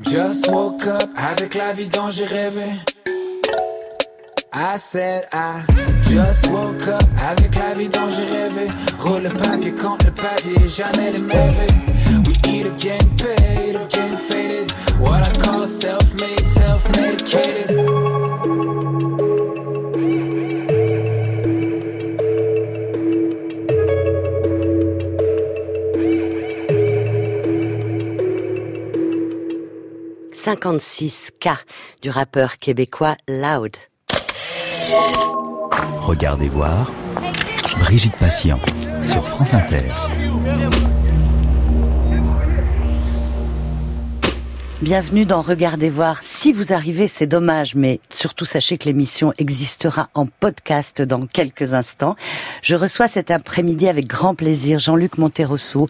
Just 0.00 0.48
woke 0.48 0.86
up 0.86 1.10
avec 1.16 1.54
la 1.54 1.72
vie 1.72 1.88
dont 1.88 2.10
j'ai 2.10 2.24
rêvé. 2.24 2.68
I 4.54 4.78
said 4.78 5.28
I 5.32 5.95
just 6.10 6.48
woke 6.50 6.88
up 6.88 7.02
avec 7.20 7.54
la 7.56 7.74
vie 7.74 7.88
dont 7.88 8.08
j'ai 8.10 8.24
rêvé. 8.24 8.68
Roule 8.98 9.22
le 9.22 9.30
papier 9.30 9.72
contre 9.72 10.06
le 10.06 10.12
papier, 10.12 10.68
jamais 10.68 11.12
les 11.12 11.18
mauvais. 11.18 11.66
We 12.26 12.34
eat 12.48 12.66
again, 12.66 12.98
paid 13.16 13.76
again, 13.76 14.16
faded. 14.16 14.70
What 15.00 15.22
I 15.22 15.32
call 15.42 15.66
self-made, 15.66 16.40
self-medicated. 16.40 17.70
«56K 30.46 31.56
du 32.02 32.10
rappeur 32.10 32.56
québécois 32.58 33.16
Loud. 33.26 33.76
Regardez 36.00 36.48
voir. 36.48 36.92
Brigitte 37.80 38.16
Patient 38.16 38.58
sur 39.00 39.26
France 39.26 39.54
Inter. 39.54 39.90
Bienvenue 44.82 45.24
dans 45.24 45.40
Regardez 45.40 45.88
voir. 45.88 46.22
Si 46.22 46.52
vous 46.52 46.74
arrivez, 46.74 47.08
c'est 47.08 47.26
dommage, 47.26 47.74
mais 47.74 47.98
surtout 48.10 48.44
sachez 48.44 48.76
que 48.76 48.84
l'émission 48.84 49.32
existera 49.38 50.10
en 50.12 50.26
podcast 50.26 51.00
dans 51.00 51.26
quelques 51.26 51.72
instants. 51.72 52.14
Je 52.60 52.76
reçois 52.76 53.08
cet 53.08 53.30
après-midi 53.30 53.88
avec 53.88 54.06
grand 54.06 54.34
plaisir 54.34 54.78
Jean-Luc 54.78 55.16
Monterosso, 55.16 55.88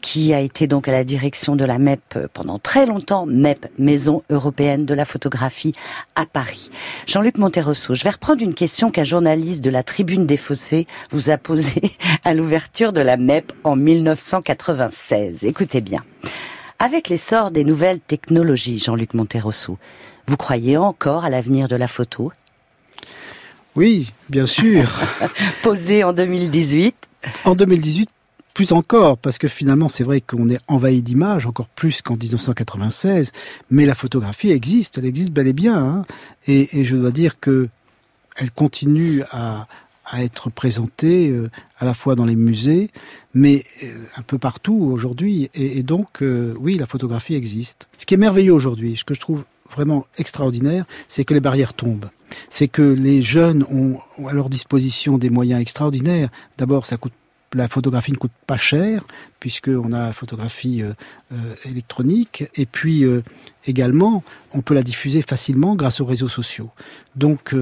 qui 0.00 0.34
a 0.34 0.40
été 0.40 0.66
donc 0.66 0.88
à 0.88 0.92
la 0.92 1.04
direction 1.04 1.54
de 1.54 1.64
la 1.64 1.78
MEP 1.78 2.18
pendant 2.32 2.58
très 2.58 2.84
longtemps, 2.84 3.26
MEP, 3.26 3.70
Maison 3.78 4.24
Européenne 4.28 4.86
de 4.86 4.94
la 4.94 5.04
Photographie 5.04 5.76
à 6.16 6.26
Paris. 6.26 6.72
Jean-Luc 7.06 7.38
Monterosso, 7.38 7.94
je 7.94 8.02
vais 8.02 8.10
reprendre 8.10 8.42
une 8.42 8.54
question 8.54 8.90
qu'un 8.90 9.04
journaliste 9.04 9.62
de 9.62 9.70
la 9.70 9.84
Tribune 9.84 10.26
des 10.26 10.36
Fossés 10.36 10.88
vous 11.12 11.30
a 11.30 11.38
posée 11.38 11.92
à 12.24 12.34
l'ouverture 12.34 12.92
de 12.92 13.02
la 13.02 13.16
MEP 13.16 13.52
en 13.62 13.76
1996. 13.76 15.44
Écoutez 15.44 15.80
bien. 15.80 16.02
Avec 16.78 17.08
l'essor 17.08 17.50
des 17.50 17.64
nouvelles 17.64 18.00
technologies, 18.00 18.78
Jean-Luc 18.78 19.14
Monterosso, 19.14 19.78
vous 20.26 20.36
croyez 20.36 20.76
encore 20.76 21.24
à 21.24 21.30
l'avenir 21.30 21.68
de 21.68 21.76
la 21.76 21.88
photo? 21.88 22.32
Oui, 23.76 24.12
bien 24.28 24.46
sûr. 24.46 24.84
Posé 25.62 26.04
en 26.04 26.12
2018 26.12 26.94
En 27.44 27.54
2018, 27.54 28.08
plus 28.54 28.72
encore, 28.72 29.18
parce 29.18 29.38
que 29.38 29.48
finalement, 29.48 29.88
c'est 29.88 30.04
vrai 30.04 30.20
qu'on 30.20 30.48
est 30.48 30.58
envahi 30.68 31.02
d'images, 31.02 31.46
encore 31.46 31.68
plus 31.68 32.02
qu'en 32.02 32.14
1996, 32.14 33.32
mais 33.70 33.84
la 33.84 33.94
photographie 33.94 34.50
existe, 34.50 34.98
elle 34.98 35.06
existe 35.06 35.30
bel 35.30 35.46
et 35.46 35.52
bien. 35.52 35.76
hein. 35.76 36.02
Et, 36.46 36.78
et 36.78 36.84
je 36.84 36.96
dois 36.96 37.10
dire 37.10 37.38
que 37.40 37.68
elle 38.36 38.50
continue 38.50 39.22
à, 39.30 39.66
à 40.04 40.22
être 40.22 40.50
présentée 40.50 41.30
euh, 41.30 41.48
à 41.78 41.84
la 41.84 41.94
fois 41.94 42.14
dans 42.14 42.24
les 42.24 42.36
musées, 42.36 42.90
mais 43.34 43.64
euh, 43.82 44.04
un 44.16 44.22
peu 44.22 44.38
partout 44.38 44.90
aujourd'hui. 44.92 45.50
Et, 45.54 45.82
donc, 45.82 46.22
euh, 46.22 46.54
oui, 46.58 46.76
la 46.78 46.86
photographie 46.86 47.34
existe. 47.34 47.88
Ce 47.98 48.06
qui 48.06 48.14
est 48.14 48.18
merveilleux 48.18 48.52
aujourd'hui, 48.52 48.96
ce 48.96 49.04
que 49.04 49.14
je 49.14 49.20
trouve 49.20 49.44
vraiment 49.70 50.06
extraordinaire, 50.18 50.84
c'est 51.08 51.24
que 51.24 51.34
les 51.34 51.40
barrières 51.40 51.74
tombent. 51.74 52.10
C'est 52.48 52.68
que 52.68 52.82
les 52.82 53.22
jeunes 53.22 53.64
ont 53.64 53.98
à 54.26 54.32
leur 54.32 54.48
disposition 54.48 55.18
des 55.18 55.30
moyens 55.30 55.60
extraordinaires. 55.60 56.28
D'abord, 56.58 56.86
ça 56.86 56.96
coûte 56.96 57.12
la 57.54 57.68
photographie 57.68 58.12
ne 58.12 58.16
coûte 58.16 58.32
pas 58.46 58.56
cher 58.56 59.04
puisqu'on 59.40 59.92
a 59.92 60.02
la 60.08 60.12
photographie 60.12 60.82
euh, 60.82 60.92
euh, 61.32 61.54
électronique 61.64 62.44
et 62.54 62.66
puis 62.66 63.04
euh, 63.04 63.22
également 63.66 64.24
on 64.52 64.62
peut 64.62 64.74
la 64.74 64.82
diffuser 64.82 65.22
facilement 65.22 65.74
grâce 65.74 66.00
aux 66.00 66.04
réseaux 66.04 66.28
sociaux. 66.28 66.70
Donc 67.14 67.54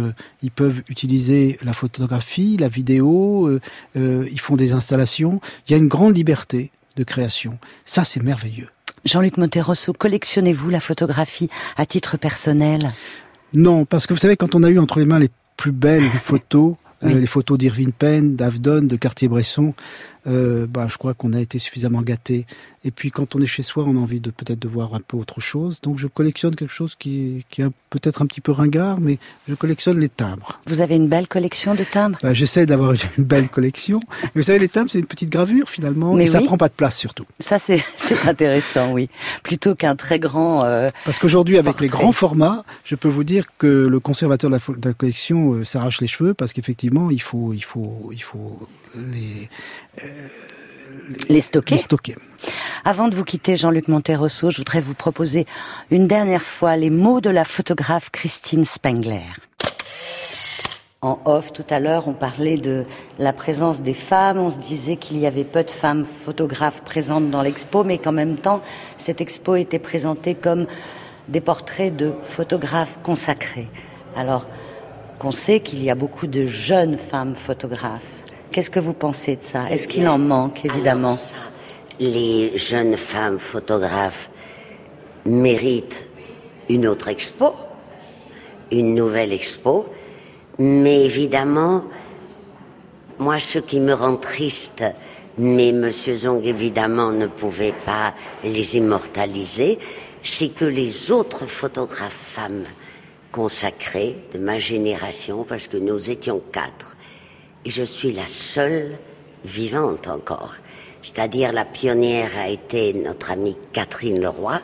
ils 0.42 0.50
peuvent 0.50 0.82
utiliser 0.88 1.58
la 1.62 1.72
photographie, 1.72 2.56
la 2.58 2.68
vidéo, 2.68 3.58
ils 3.94 4.40
font 4.40 4.56
des 4.56 4.72
installations. 4.72 5.40
Il 5.66 5.72
y 5.72 5.74
a 5.74 5.78
une 5.78 5.88
grande 5.88 6.16
liberté 6.16 6.70
de 6.96 7.04
création. 7.04 7.58
Ça, 7.84 8.04
c'est 8.04 8.22
merveilleux. 8.22 8.68
Jean-Luc 9.04 9.36
Monterosso, 9.36 9.92
collectionnez-vous 9.92 10.70
la 10.70 10.80
photographie 10.80 11.48
à 11.76 11.86
titre 11.86 12.16
personnel? 12.16 12.92
Non, 13.52 13.84
parce 13.84 14.06
que 14.06 14.14
vous 14.14 14.20
savez, 14.20 14.36
quand 14.36 14.54
on 14.54 14.62
a 14.62 14.70
eu 14.70 14.78
entre 14.78 14.98
les 14.98 15.04
mains 15.04 15.18
les 15.18 15.30
plus 15.56 15.72
belles 15.72 16.02
photos, 16.24 16.74
Oui. 17.02 17.14
les 17.14 17.26
photos 17.26 17.58
d'Irving 17.58 17.92
Penn, 17.92 18.36
d'Avdon, 18.36 18.82
de 18.82 18.96
Cartier-Bresson, 18.96 19.74
euh, 20.26 20.66
bah, 20.66 20.86
je 20.88 20.96
crois 20.96 21.12
qu'on 21.12 21.32
a 21.34 21.40
été 21.40 21.58
suffisamment 21.58 22.00
gâté. 22.00 22.46
Et 22.86 22.90
puis 22.90 23.10
quand 23.10 23.34
on 23.34 23.40
est 23.40 23.46
chez 23.46 23.62
soi, 23.62 23.84
on 23.86 23.96
a 23.96 24.00
envie 24.00 24.20
de 24.20 24.30
peut-être 24.30 24.58
de 24.58 24.68
voir 24.68 24.94
un 24.94 25.00
peu 25.00 25.16
autre 25.16 25.40
chose. 25.40 25.80
Donc 25.82 25.98
je 25.98 26.06
collectionne 26.06 26.54
quelque 26.56 26.72
chose 26.72 26.94
qui, 26.98 27.44
qui 27.50 27.62
est 27.62 27.66
peut-être 27.90 28.22
un 28.22 28.26
petit 28.26 28.40
peu 28.40 28.52
ringard, 28.52 29.00
mais 29.00 29.18
je 29.48 29.54
collectionne 29.54 29.98
les 30.00 30.08
timbres. 30.08 30.60
Vous 30.66 30.80
avez 30.80 30.96
une 30.96 31.08
belle 31.08 31.28
collection 31.28 31.74
de 31.74 31.84
timbres? 31.84 32.18
Bah, 32.22 32.32
J'essaie 32.34 32.64
d'avoir 32.66 32.92
une, 32.92 32.98
belle 33.24 33.48
collection. 33.48 34.00
Mais 34.22 34.30
vous 34.36 34.42
savez, 34.44 34.58
les 34.58 34.68
timbres, 34.68 34.88
c'est 34.90 34.98
une 34.98 35.06
petite 35.06 35.30
gravure 35.30 35.68
finalement, 35.68 36.14
Mais 36.14 36.24
et 36.24 36.26
ça 36.26 36.38
oui. 36.40 36.46
prend 36.46 36.56
pas 36.56 36.68
de 36.68 36.74
place 36.74 36.96
surtout. 36.96 37.24
Ça, 37.38 37.58
c'est 37.58 37.82
intéressant, 38.26 38.92
oui. 38.92 39.08
Plutôt 39.42 39.74
qu'un 39.74 39.96
très 39.96 40.18
grand... 40.18 40.64
euh, 40.64 40.90
Parce 41.04 41.18
qu'aujourd'hui, 41.18 41.58
avec 41.58 41.80
les 41.80 41.88
grands 41.88 42.12
formats, 42.12 42.64
je 42.84 42.94
peux 42.96 43.08
vous 43.08 43.24
dire 43.24 43.44
que 43.58 43.66
le 43.66 44.00
conservateur 44.00 44.48
de 44.50 44.54
la, 44.56 44.60
fo- 44.60 44.78
de 44.78 44.88
la 44.88 44.94
collection 44.94 45.54
euh, 45.54 45.64
s'arrache 45.64 46.00
les 46.00 46.06
cheveux 46.06 46.34
parce 46.34 46.52
qu'effectivement, 46.52 46.93
il 47.10 47.20
faut, 47.20 47.52
il 47.52 47.64
faut, 47.64 48.10
il 48.12 48.22
faut 48.22 48.58
les, 48.94 49.48
les 51.28 51.40
stocker. 51.40 51.74
les 51.74 51.80
stocker. 51.80 52.16
Avant 52.84 53.08
de 53.08 53.14
vous 53.14 53.24
quitter, 53.24 53.56
Jean-Luc 53.56 53.88
Monterosso, 53.88 54.50
je 54.50 54.58
voudrais 54.58 54.80
vous 54.80 54.94
proposer 54.94 55.46
une 55.90 56.06
dernière 56.06 56.42
fois 56.42 56.76
les 56.76 56.90
mots 56.90 57.20
de 57.20 57.30
la 57.30 57.44
photographe 57.44 58.10
Christine 58.10 58.64
Spengler. 58.64 59.22
En 61.00 61.18
off, 61.26 61.52
tout 61.52 61.66
à 61.68 61.80
l'heure, 61.80 62.08
on 62.08 62.14
parlait 62.14 62.56
de 62.56 62.86
la 63.18 63.34
présence 63.34 63.82
des 63.82 63.92
femmes. 63.92 64.38
On 64.38 64.48
se 64.48 64.58
disait 64.58 64.96
qu'il 64.96 65.18
y 65.18 65.26
avait 65.26 65.44
peu 65.44 65.62
de 65.62 65.70
femmes 65.70 66.04
photographes 66.04 66.82
présentes 66.82 67.30
dans 67.30 67.42
l'expo, 67.42 67.84
mais 67.84 67.98
qu'en 67.98 68.12
même 68.12 68.36
temps, 68.36 68.62
cette 68.96 69.20
expo 69.20 69.56
était 69.56 69.78
présentée 69.78 70.34
comme 70.34 70.66
des 71.28 71.42
portraits 71.42 71.94
de 71.94 72.14
photographes 72.22 72.98
consacrés. 73.02 73.68
Alors, 74.16 74.46
qu'on 75.24 75.32
sait 75.32 75.60
qu'il 75.60 75.82
y 75.82 75.88
a 75.88 75.94
beaucoup 75.94 76.26
de 76.26 76.44
jeunes 76.44 76.98
femmes 76.98 77.34
photographes. 77.34 78.24
Qu'est-ce 78.50 78.68
que 78.68 78.78
vous 78.78 78.92
pensez 78.92 79.36
de 79.36 79.42
ça? 79.42 79.70
Est-ce 79.70 79.88
qu'il 79.88 80.06
en 80.06 80.18
manque, 80.18 80.66
évidemment? 80.66 81.18
Les 81.98 82.54
jeunes 82.58 82.98
femmes 82.98 83.38
photographes 83.38 84.28
méritent 85.24 86.06
une 86.68 86.86
autre 86.86 87.08
expo, 87.08 87.54
une 88.70 88.94
nouvelle 88.94 89.32
expo, 89.32 89.86
mais 90.58 91.06
évidemment, 91.06 91.84
moi, 93.18 93.38
ce 93.38 93.60
qui 93.60 93.80
me 93.80 93.94
rend 93.94 94.16
triste, 94.16 94.84
mais 95.38 95.72
Monsieur 95.72 96.16
Zong 96.16 96.44
évidemment 96.44 97.12
ne 97.12 97.28
pouvait 97.28 97.72
pas 97.86 98.12
les 98.44 98.76
immortaliser, 98.76 99.78
c'est 100.22 100.50
que 100.50 100.66
les 100.66 101.10
autres 101.10 101.46
photographes 101.46 102.12
femmes 102.12 102.64
consacrées 103.34 104.14
de 104.32 104.38
ma 104.38 104.58
génération, 104.58 105.42
parce 105.42 105.66
que 105.66 105.76
nous 105.76 106.08
étions 106.08 106.40
quatre, 106.52 106.96
et 107.64 107.70
je 107.70 107.82
suis 107.82 108.12
la 108.12 108.26
seule 108.26 108.96
vivante 109.44 110.06
encore. 110.06 110.54
C'est-à-dire 111.02 111.52
la 111.52 111.64
pionnière 111.64 112.30
a 112.38 112.48
été 112.48 112.92
notre 112.92 113.32
amie 113.32 113.56
Catherine 113.72 114.20
Leroy, 114.20 114.60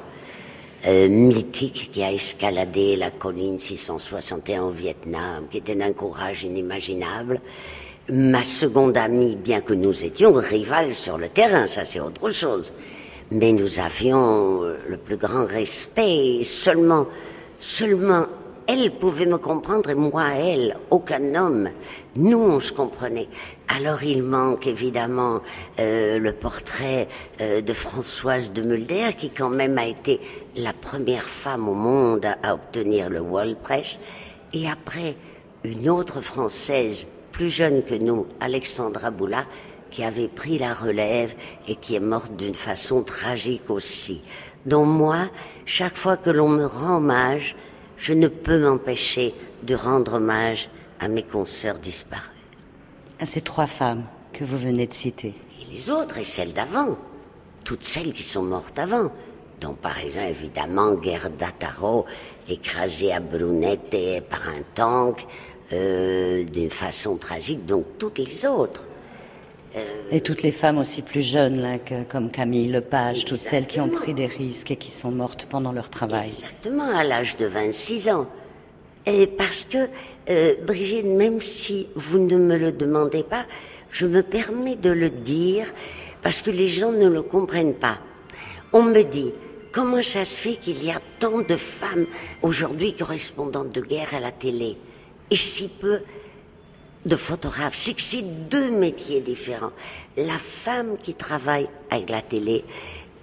euh, 0.87 1.09
mythique 1.09 1.91
qui 1.93 2.05
a 2.05 2.13
escaladé 2.13 2.95
la 2.95 3.11
colline 3.11 3.59
661 3.59 4.63
au 4.63 4.71
Vietnam, 4.71 5.47
qui 5.51 5.59
était 5.59 5.75
d'un 5.75 5.93
courage 5.93 6.45
inimaginable. 6.45 7.41
Ma 8.09 8.45
seconde 8.45 8.97
amie, 8.97 9.35
bien 9.35 9.63
que 9.63 9.75
nous 9.75 10.05
étions 10.05 10.33
rivales 10.33 10.95
sur 10.95 11.19
le 11.19 11.29
terrain, 11.29 11.67
ça 11.67 11.85
c'est 11.85 12.01
autre 12.01 12.31
chose, 12.31 12.73
mais 13.33 13.51
nous 13.51 13.81
avions 13.81 14.63
le 14.89 14.97
plus 14.97 15.17
grand 15.17 15.45
respect 15.45 16.39
et 16.39 16.45
seulement, 16.45 17.07
seulement 17.59 18.27
elle 18.73 18.93
pouvait 18.93 19.27
me 19.27 19.39
comprendre 19.39 19.91
et 19.91 19.95
moi 19.95 20.29
elle, 20.35 20.77
aucun 20.91 21.35
homme. 21.35 21.71
Nous 22.15 22.39
on 22.39 22.61
se 22.61 22.73
comprenait. 22.73 23.29
Alors 23.67 24.05
il 24.05 24.23
manque 24.23 24.69
évidemment 24.69 25.41
euh, 25.81 26.19
le 26.19 26.33
portrait 26.33 27.09
euh, 27.41 27.61
de 27.63 27.73
Françoise 27.73 28.53
de 28.53 28.63
Mulder 28.63 29.15
qui 29.19 29.31
quand 29.31 29.49
même 29.49 29.77
a 29.77 29.87
été 29.87 30.21
la 30.57 30.73
première 30.73 31.25
femme 31.25 31.69
au 31.69 31.75
monde 31.75 32.25
à, 32.25 32.37
à 32.43 32.55
obtenir 32.55 33.11
le 33.11 33.21
World 33.21 33.57
Press. 33.57 33.99
Et 34.53 34.69
après 34.69 35.17
une 35.65 35.89
autre 35.89 36.21
française 36.21 37.09
plus 37.33 37.51
jeune 37.51 37.83
que 37.83 37.95
nous, 37.95 38.27
Alexandra 38.41 39.11
Boula, 39.11 39.47
qui 39.91 40.05
avait 40.05 40.29
pris 40.29 40.59
la 40.59 40.75
relève 40.75 41.35
et 41.67 41.75
qui 41.75 41.97
est 41.97 42.01
morte 42.01 42.37
d'une 42.37 42.55
façon 42.55 43.03
tragique 43.03 43.69
aussi. 43.69 44.23
Donc 44.65 44.87
moi, 44.87 45.29
chaque 45.67 45.97
fois 45.97 46.17
que 46.17 46.31
l'on 46.31 46.49
me 46.49 46.67
rend 46.67 46.99
hommage, 46.99 47.57
je 48.01 48.15
ne 48.15 48.29
peux 48.29 48.59
m'empêcher 48.59 49.35
de 49.63 49.75
rendre 49.75 50.15
hommage 50.15 50.71
à 50.99 51.09
mes 51.09 51.23
consoeurs 51.23 51.79
disparus. 51.79 52.31
à 53.19 53.27
ces 53.27 53.43
trois 53.43 53.67
femmes 53.67 54.05
que 54.33 54.45
vous 54.45 54.57
venez 54.57 54.87
de 54.87 54.95
citer. 54.95 55.35
Et 55.61 55.75
les 55.75 55.91
autres 55.91 56.17
et 56.17 56.25
celles 56.25 56.55
d'avant, 56.55 56.97
toutes 57.65 57.83
celles 57.83 58.15
qui 58.15 58.23
sont 58.23 58.43
mortes 58.43 58.79
avant, 58.79 59.13
dont 59.61 59.75
par 59.75 59.99
exemple 59.99 60.31
évidemment 60.31 61.01
Gerda 61.03 61.49
Taro, 61.59 62.07
écrasée 62.49 63.13
à 63.13 63.21
Brunette 63.21 63.93
et 63.93 64.23
par 64.23 64.49
un 64.49 64.63
tank 64.75 65.27
euh, 65.75 66.45
d'une 66.45 66.71
façon 66.71 67.17
tragique, 67.17 67.67
donc 67.67 67.85
toutes 67.99 68.17
les 68.19 68.47
autres. 68.47 68.89
Et 70.11 70.21
toutes 70.21 70.43
les 70.43 70.51
femmes 70.53 70.79
aussi 70.79 71.03
plus 71.03 71.23
jeunes, 71.23 71.61
là, 71.61 71.79
que- 71.79 72.03
comme 72.03 72.31
Camille 72.31 72.69
Lepage, 72.69 73.25
toutes 73.25 73.39
celles 73.39 73.67
qui 73.67 73.81
ont 73.81 73.89
pris 73.89 74.15
des 74.15 74.27
risques 74.27 74.71
et 74.73 74.77
qui 74.77 74.91
sont 74.91 75.11
mortes 75.13 75.47
pendant 75.49 75.73
leur 75.73 75.89
travail. 75.89 76.29
Exactement, 76.29 76.97
à 76.97 77.05
l'âge 77.05 77.37
de 77.37 77.47
26 77.47 78.09
ans. 78.11 78.27
Et 79.07 79.27
parce 79.27 79.65
que, 79.65 79.89
euh, 80.29 80.55
Brigitte, 80.67 81.07
même 81.07 81.41
si 81.41 81.89
vous 81.95 82.19
ne 82.19 82.37
me 82.37 82.57
le 82.57 82.73
demandez 82.73 83.23
pas, 83.23 83.47
je 83.91 84.07
me 84.07 84.23
permets 84.23 84.77
de 84.77 84.91
le 84.91 85.11
dire 85.11 85.67
parce 86.23 86.43
que 86.43 86.51
les 86.51 86.69
gens 86.69 86.93
ne 86.93 87.09
le 87.09 87.23
comprennent 87.23 87.75
pas. 87.75 87.99
On 88.73 88.83
me 88.83 89.03
dit, 89.03 89.33
comment 89.73 90.03
ça 90.03 90.25
se 90.25 90.37
fait 90.37 90.57
qu'il 90.57 90.85
y 90.85 90.91
a 90.91 91.01
tant 91.19 91.39
de 91.41 91.57
femmes 91.57 92.07
aujourd'hui 92.43 92.95
correspondantes 92.95 93.75
de 93.75 93.81
guerre 93.81 94.15
à 94.15 94.21
la 94.21 94.33
télé? 94.33 94.77
Et 95.31 95.37
si 95.37 95.69
peu 95.69 96.01
de 97.07 97.17
photographes, 97.17 97.77
c'est 97.77 97.95
que 97.95 98.03
c'est 98.03 98.23
deux 98.23 98.71
métiers 98.71 99.21
différents. 99.21 99.73
La 100.17 100.39
femme 100.39 100.97
qui 101.03 101.15
travaille 101.15 101.69
avec 101.91 102.11
la 102.11 102.23
télé 102.23 102.65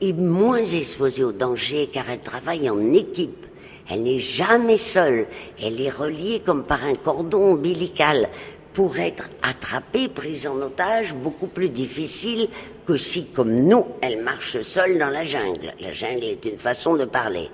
est 0.01 0.13
moins 0.13 0.63
exposée 0.63 1.23
au 1.23 1.31
danger 1.31 1.89
car 1.91 2.09
elle 2.09 2.19
travaille 2.19 2.69
en 2.69 2.93
équipe. 2.93 3.45
Elle 3.89 4.03
n'est 4.03 4.19
jamais 4.19 4.77
seule. 4.77 5.27
Elle 5.61 5.79
est 5.79 5.89
reliée 5.89 6.41
comme 6.45 6.63
par 6.63 6.83
un 6.83 6.95
cordon 6.95 7.53
ombilical 7.53 8.29
pour 8.73 8.99
être 8.99 9.29
attrapée, 9.41 10.07
prise 10.07 10.45
en 10.45 10.61
otage, 10.61 11.13
beaucoup 11.15 11.47
plus 11.47 11.69
difficile 11.69 12.47
que 12.85 12.95
si, 12.95 13.25
comme 13.27 13.51
nous, 13.51 13.85
elle 14.01 14.21
marche 14.21 14.61
seule 14.61 14.99
dans 14.99 15.09
la 15.09 15.23
jungle. 15.23 15.73
La 15.79 15.91
jungle 15.91 16.25
est 16.25 16.45
une 16.45 16.59
façon 16.59 16.95
de 16.95 17.05
parler. 17.05 17.49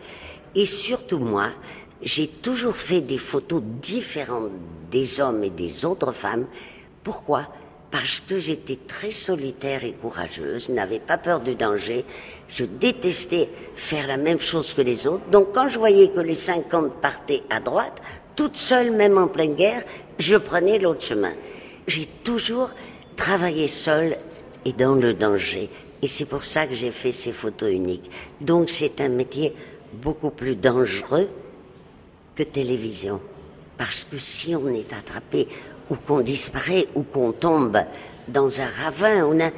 Et 0.55 0.65
surtout 0.65 1.19
moi, 1.19 1.49
j'ai 2.03 2.27
toujours 2.27 2.75
fait 2.75 3.01
des 3.01 3.17
photos 3.17 3.61
différentes 3.63 4.51
des 4.93 5.19
hommes 5.19 5.43
et 5.43 5.49
des 5.49 5.85
autres 5.85 6.11
femmes. 6.11 6.45
Pourquoi? 7.03 7.47
Parce 7.89 8.19
que 8.19 8.39
j'étais 8.39 8.77
très 8.87 9.11
solitaire 9.11 9.83
et 9.83 9.93
courageuse, 9.93 10.69
n'avais 10.69 10.99
pas 10.99 11.17
peur 11.17 11.39
du 11.39 11.55
danger. 11.55 12.05
Je 12.47 12.65
détestais 12.65 13.49
faire 13.75 14.07
la 14.07 14.17
même 14.17 14.39
chose 14.39 14.73
que 14.73 14.81
les 14.81 15.07
autres. 15.07 15.25
Donc 15.31 15.51
quand 15.53 15.67
je 15.67 15.79
voyais 15.79 16.09
que 16.09 16.19
les 16.19 16.35
50 16.35 17.01
partaient 17.01 17.41
à 17.49 17.59
droite, 17.59 18.01
toute 18.35 18.55
seule, 18.55 18.91
même 18.91 19.17
en 19.17 19.27
pleine 19.27 19.55
guerre, 19.55 19.83
je 20.19 20.35
prenais 20.37 20.77
l'autre 20.77 21.03
chemin. 21.03 21.33
J'ai 21.87 22.07
toujours 22.23 22.71
travaillé 23.15 23.67
seule 23.67 24.15
et 24.65 24.73
dans 24.73 24.95
le 24.95 25.13
danger. 25.13 25.69
Et 26.01 26.07
c'est 26.07 26.25
pour 26.25 26.43
ça 26.43 26.67
que 26.67 26.75
j'ai 26.75 26.91
fait 26.91 27.11
ces 27.11 27.31
photos 27.31 27.71
uniques. 27.71 28.09
Donc 28.41 28.69
c'est 28.69 29.01
un 29.01 29.09
métier 29.09 29.53
beaucoup 29.93 30.31
plus 30.31 30.55
dangereux 30.55 31.29
que 32.35 32.43
télévision. 32.43 33.19
Parce 33.77 34.05
que 34.05 34.17
si 34.17 34.55
on 34.55 34.69
est 34.69 34.93
attrapé 34.93 35.47
ou 35.89 35.95
qu'on 35.95 36.21
disparaît 36.21 36.87
ou 36.95 37.03
qu'on 37.03 37.31
tombe 37.31 37.79
dans 38.27 38.61
un 38.61 38.67
ravin, 38.67 39.25
on 39.25 39.39
a... 39.39 39.49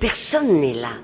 personne 0.00 0.60
n'est 0.60 0.74
là 0.74 0.94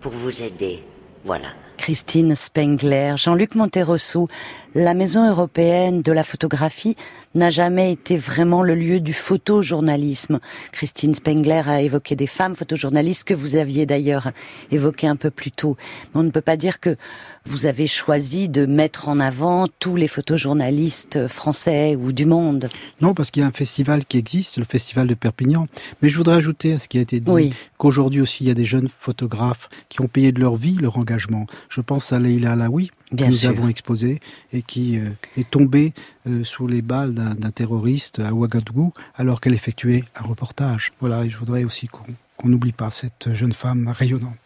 pour 0.00 0.12
vous 0.12 0.42
aider. 0.42 0.84
Voilà. 1.24 1.48
Christine 1.76 2.34
Spengler, 2.34 3.14
Jean-Luc 3.16 3.54
Monterosso, 3.54 4.28
la 4.74 4.94
Maison 4.94 5.28
européenne 5.28 6.02
de 6.02 6.12
la 6.12 6.24
photographie 6.24 6.96
n'a 7.34 7.50
jamais 7.50 7.92
été 7.92 8.16
vraiment 8.16 8.62
le 8.62 8.74
lieu 8.74 9.00
du 9.00 9.12
photojournalisme. 9.12 10.40
Christine 10.72 11.14
Spengler 11.14 11.62
a 11.66 11.82
évoqué 11.82 12.16
des 12.16 12.26
femmes 12.26 12.54
photojournalistes 12.54 13.24
que 13.24 13.34
vous 13.34 13.56
aviez 13.56 13.86
d'ailleurs 13.86 14.32
évoqué 14.70 15.06
un 15.06 15.16
peu 15.16 15.30
plus 15.30 15.50
tôt. 15.50 15.76
Mais 16.14 16.20
on 16.20 16.22
ne 16.22 16.30
peut 16.30 16.40
pas 16.40 16.56
dire 16.56 16.80
que 16.80 16.96
vous 17.44 17.66
avez 17.66 17.86
choisi 17.86 18.48
de 18.48 18.66
mettre 18.66 19.08
en 19.08 19.20
avant 19.20 19.66
tous 19.78 19.96
les 19.96 20.08
photojournalistes 20.08 21.28
français 21.28 21.96
ou 21.96 22.12
du 22.12 22.26
monde. 22.26 22.70
Non, 23.00 23.14
parce 23.14 23.30
qu'il 23.30 23.42
y 23.42 23.44
a 23.44 23.48
un 23.48 23.52
festival 23.52 24.04
qui 24.04 24.18
existe, 24.18 24.58
le 24.58 24.64
festival 24.64 25.06
de 25.06 25.14
Perpignan. 25.14 25.66
Mais 26.02 26.10
je 26.10 26.16
voudrais 26.16 26.36
ajouter 26.36 26.74
à 26.74 26.78
ce 26.78 26.88
qui 26.88 26.98
a 26.98 27.00
été 27.00 27.20
dit 27.20 27.30
Oui. 27.30 27.54
qu'aujourd'hui 27.78 28.20
aussi, 28.20 28.44
il 28.44 28.48
y 28.48 28.50
a 28.50 28.54
des 28.54 28.64
jeunes 28.64 28.88
photographes 28.88 29.68
qui 29.88 30.00
ont 30.00 30.08
payé 30.08 30.32
de 30.32 30.40
leur 30.40 30.56
vie 30.56 30.76
leur 30.80 30.98
engagement. 30.98 31.46
Je 31.68 31.80
pense 31.80 32.12
à 32.12 32.18
Leila 32.18 32.52
Alaoui, 32.52 32.90
que 33.16 33.24
nous 33.24 33.32
sûr. 33.32 33.50
avons 33.50 33.68
exposé 33.68 34.20
et 34.52 34.62
qui 34.62 34.98
euh, 34.98 35.10
est 35.36 35.48
tombée 35.48 35.92
euh, 36.26 36.44
sous 36.44 36.66
les 36.66 36.82
balles 36.82 37.14
d'un 37.14 37.50
terroriste 37.50 38.18
à 38.20 38.32
Ouagadougou 38.32 38.92
alors 39.16 39.40
qu'elle 39.40 39.54
effectuait 39.54 40.04
un 40.16 40.26
reportage. 40.26 40.92
Voilà, 41.00 41.24
et 41.24 41.30
je 41.30 41.38
voudrais 41.38 41.64
aussi 41.64 41.88
qu'on 41.88 42.04
qu'on 42.38 42.48
n'oublie 42.48 42.72
pas 42.72 42.90
cette 42.90 43.34
jeune 43.34 43.52
femme 43.52 43.88
rayonnante. 43.88 44.36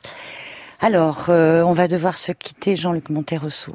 Alors, 0.81 1.27
euh, 1.29 1.63
on 1.63 1.75
va 1.75 1.87
devoir 1.87 2.19
se 2.19 2.33
quitter, 2.33 2.75
Jean-Luc 2.75 3.11
Monterosso. 3.11 3.75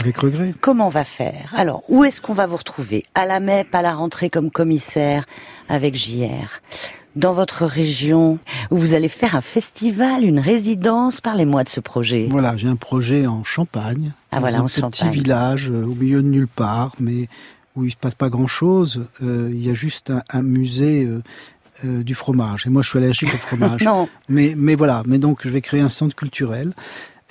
Avec 0.00 0.16
regret. 0.18 0.54
Comment 0.60 0.86
on 0.86 0.90
va 0.90 1.04
faire? 1.04 1.52
Alors, 1.54 1.82
où 1.88 2.04
est-ce 2.04 2.20
qu'on 2.20 2.32
va 2.32 2.46
vous 2.46 2.56
retrouver? 2.56 3.04
À 3.14 3.26
la 3.26 3.40
MEP, 3.40 3.74
à 3.74 3.82
la 3.82 3.94
rentrée 3.94 4.30
comme 4.30 4.50
commissaire 4.50 5.26
avec 5.68 5.96
JR 5.96 6.60
dans 7.16 7.32
votre 7.32 7.64
région, 7.66 8.38
où 8.70 8.76
vous 8.76 8.94
allez 8.94 9.08
faire 9.08 9.34
un 9.34 9.40
festival, 9.40 10.22
une 10.24 10.38
résidence. 10.38 11.20
Parlez-moi 11.20 11.64
de 11.64 11.68
ce 11.68 11.80
projet. 11.80 12.28
Voilà, 12.30 12.56
j'ai 12.56 12.68
un 12.68 12.76
projet 12.76 13.26
en 13.26 13.42
Champagne. 13.42 14.12
Ah, 14.30 14.38
voilà, 14.40 14.58
un 14.58 14.62
en 14.62 14.66
petit 14.66 14.80
Champagne. 14.80 15.10
village 15.10 15.70
euh, 15.70 15.82
au 15.84 15.94
milieu 15.94 16.22
de 16.22 16.28
nulle 16.28 16.46
part, 16.48 16.92
mais 17.00 17.28
où 17.74 17.84
il 17.84 17.90
se 17.90 17.96
passe 17.96 18.14
pas 18.14 18.28
grand-chose. 18.28 19.04
Euh, 19.22 19.50
il 19.52 19.64
y 19.66 19.70
a 19.70 19.74
juste 19.74 20.10
un, 20.10 20.22
un 20.30 20.42
musée 20.42 21.04
euh, 21.04 21.22
euh, 21.84 22.02
du 22.02 22.14
fromage. 22.14 22.66
Et 22.66 22.70
moi, 22.70 22.82
je 22.82 22.88
suis 22.90 22.98
allergique 22.98 23.32
au 23.34 23.38
fromage. 23.38 23.80
Non, 23.84 24.08
Mais, 24.28 24.54
mais 24.56 24.74
voilà, 24.74 25.02
mais 25.06 25.18
donc 25.18 25.40
je 25.42 25.48
vais 25.48 25.60
créer 25.60 25.80
un 25.80 25.88
centre 25.88 26.14
culturel, 26.14 26.72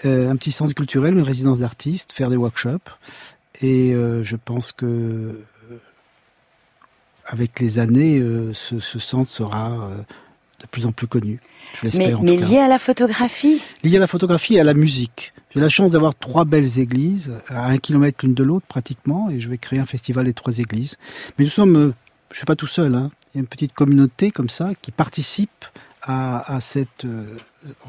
un 0.03 0.35
petit 0.35 0.51
centre 0.51 0.73
culturel, 0.75 1.15
une 1.15 1.23
résidence 1.23 1.59
d'artistes, 1.59 2.11
faire 2.11 2.29
des 2.29 2.35
workshops. 2.35 2.91
Et 3.61 3.93
je 3.93 4.35
pense 4.35 4.71
que 4.71 5.39
avec 7.25 7.59
les 7.59 7.79
années, 7.79 8.19
euh, 8.19 8.53
ce, 8.53 8.79
ce 8.79 8.99
centre 8.99 9.31
sera 9.31 9.71
euh, 9.71 9.97
de 10.61 10.67
plus 10.71 10.85
en 10.85 10.91
plus 10.91 11.07
connu. 11.07 11.39
Je 11.83 11.97
mais, 11.97 12.13
en 12.13 12.21
mais 12.21 12.35
tout 12.35 12.41
cas. 12.43 12.47
lié 12.49 12.57
à 12.59 12.67
la 12.67 12.79
photographie? 12.79 13.61
Lié 13.83 13.97
à 13.97 13.99
la 13.99 14.07
photographie 14.07 14.55
et 14.55 14.59
à 14.59 14.63
la 14.63 14.73
musique. 14.73 15.33
J'ai 15.53 15.61
la 15.61 15.69
chance 15.69 15.91
d'avoir 15.91 16.15
trois 16.15 16.43
belles 16.45 16.79
églises, 16.79 17.31
à 17.47 17.67
un 17.67 17.77
kilomètre 17.77 18.19
l'une 18.23 18.33
de 18.33 18.43
l'autre 18.43 18.65
pratiquement, 18.67 19.29
et 19.29 19.39
je 19.39 19.49
vais 19.49 19.57
créer 19.57 19.79
un 19.79 19.85
festival 19.85 20.25
des 20.25 20.33
trois 20.33 20.57
églises. 20.59 20.97
Mais 21.37 21.45
nous 21.45 21.51
sommes, 21.51 21.75
euh, 21.77 21.93
je 22.31 22.37
suis 22.37 22.45
pas 22.45 22.55
tout 22.57 22.67
seul, 22.67 22.93
hein. 22.95 23.09
il 23.33 23.37
y 23.37 23.39
a 23.39 23.41
une 23.41 23.47
petite 23.47 23.73
communauté 23.73 24.31
comme 24.31 24.49
ça 24.49 24.71
qui 24.81 24.91
participe 24.91 25.65
à, 26.07 26.55
à 26.55 26.61
cette 26.61 27.03
euh, 27.05 27.35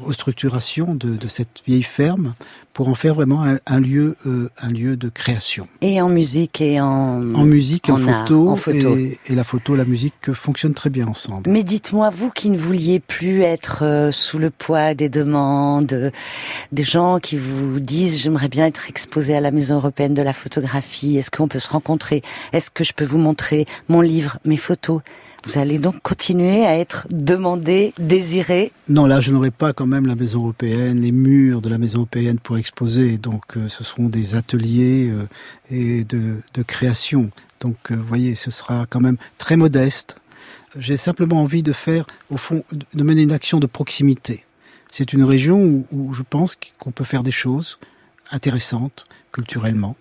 restructuration 0.03 0.95
de, 0.95 1.15
de 1.15 1.27
cette 1.27 1.61
vieille 1.67 1.83
ferme 1.83 2.33
pour 2.73 2.89
en 2.89 2.95
faire 2.95 3.13
vraiment 3.13 3.43
un, 3.43 3.59
un 3.67 3.79
lieu, 3.79 4.15
euh, 4.25 4.49
un 4.59 4.69
lieu 4.69 4.97
de 4.97 5.09
création. 5.09 5.67
et 5.81 6.01
en 6.01 6.09
musique 6.09 6.59
et 6.61 6.81
en... 6.81 7.33
En 7.35 7.43
musique, 7.45 7.89
en, 7.89 8.01
en 8.03 8.07
art, 8.07 8.27
photo, 8.27 8.49
en 8.49 8.55
photo. 8.55 8.97
Et, 8.97 9.19
et 9.27 9.35
la 9.35 9.43
photo, 9.43 9.75
la 9.75 9.85
musique 9.85 10.33
fonctionnent 10.33 10.73
très 10.73 10.89
bien 10.89 11.07
ensemble. 11.07 11.49
Mais 11.49 11.63
dites-moi, 11.63 12.09
vous 12.09 12.31
qui 12.31 12.49
ne 12.49 12.57
vouliez 12.57 12.99
plus 12.99 13.41
être 13.43 13.83
euh, 13.83 14.11
sous 14.11 14.39
le 14.39 14.49
poids 14.49 14.95
des 14.95 15.09
demandes, 15.09 16.11
des 16.71 16.83
gens 16.83 17.19
qui 17.19 17.37
vous 17.37 17.79
disent 17.79 18.19
j'aimerais 18.19 18.49
bien 18.49 18.65
être 18.65 18.89
exposé 18.89 19.35
à 19.35 19.41
la 19.41 19.51
Maison 19.51 19.75
européenne 19.75 20.15
de 20.15 20.23
la 20.23 20.33
photographie, 20.33 21.17
est-ce 21.17 21.29
qu'on 21.29 21.47
peut 21.47 21.59
se 21.59 21.69
rencontrer? 21.69 22.23
Est-ce 22.51 22.71
que 22.71 22.83
je 22.83 22.93
peux 22.93 23.05
vous 23.05 23.19
montrer 23.19 23.67
mon 23.89 24.01
livre, 24.01 24.39
mes 24.43 24.57
photos? 24.57 25.01
Vous 25.45 25.57
allez 25.57 25.79
donc 25.79 26.01
continuer 26.01 26.65
à 26.65 26.77
être 26.77 27.07
demandé, 27.09 27.93
désiré 27.99 28.71
Non, 28.89 29.05
là, 29.05 29.19
je 29.19 29.31
n'aurai 29.31 29.51
pas 29.51 29.71
quand 29.71 29.85
même 29.85 30.05
la 30.05 30.15
maison 30.15 30.39
européenne, 30.39 30.99
les 30.99 31.11
murs 31.11 31.61
de 31.61 31.69
la 31.69 31.77
maison 31.77 31.99
européenne 31.99 32.39
pour 32.39 32.57
exposer. 32.57 33.17
Donc, 33.17 33.55
euh, 33.55 33.69
ce 33.69 33.83
seront 33.83 34.09
des 34.09 34.35
ateliers 34.35 35.09
euh, 35.09 35.27
et 35.69 36.03
de, 36.03 36.37
de 36.53 36.63
création. 36.63 37.29
Donc, 37.61 37.77
euh, 37.91 37.95
vous 37.95 38.03
voyez, 38.03 38.35
ce 38.35 38.51
sera 38.51 38.85
quand 38.89 38.99
même 38.99 39.17
très 39.37 39.57
modeste. 39.57 40.17
J'ai 40.75 40.97
simplement 40.97 41.41
envie 41.41 41.63
de 41.63 41.71
faire, 41.73 42.05
au 42.29 42.37
fond, 42.37 42.63
de 42.71 43.03
mener 43.03 43.21
une 43.21 43.31
action 43.31 43.59
de 43.59 43.67
proximité. 43.67 44.43
C'est 44.91 45.13
une 45.13 45.23
région 45.23 45.61
où, 45.61 45.85
où 45.91 46.13
je 46.13 46.23
pense 46.23 46.57
qu'on 46.79 46.91
peut 46.91 47.03
faire 47.03 47.23
des 47.23 47.31
choses 47.31 47.79
intéressantes 48.31 49.05
culturellement. 49.31 49.95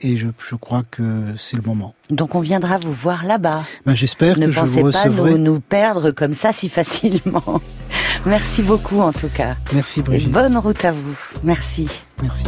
Et 0.00 0.16
je, 0.16 0.28
je 0.46 0.54
crois 0.56 0.82
que 0.90 1.34
c'est 1.38 1.56
le 1.56 1.62
moment. 1.62 1.94
Donc 2.10 2.34
on 2.34 2.40
viendra 2.40 2.78
vous 2.78 2.92
voir 2.92 3.24
là-bas. 3.24 3.62
Ben, 3.86 3.94
J'espère 3.94 4.38
Ne 4.38 4.46
que 4.46 4.52
je 4.52 4.60
pensez 4.60 4.82
vous 4.82 4.90
pas 4.90 4.98
recevrai. 4.98 5.30
nous, 5.32 5.38
nous 5.38 5.60
perdre 5.60 6.10
comme 6.10 6.34
ça 6.34 6.52
si 6.52 6.68
facilement. 6.68 7.60
Merci 8.26 8.62
beaucoup 8.62 9.00
en 9.00 9.12
tout 9.12 9.28
cas. 9.34 9.56
Merci 9.72 10.00
Et 10.00 10.02
Brigitte. 10.02 10.30
bonne 10.32 10.56
route 10.58 10.84
à 10.84 10.92
vous. 10.92 11.16
Merci. 11.42 11.88
Merci. 12.22 12.44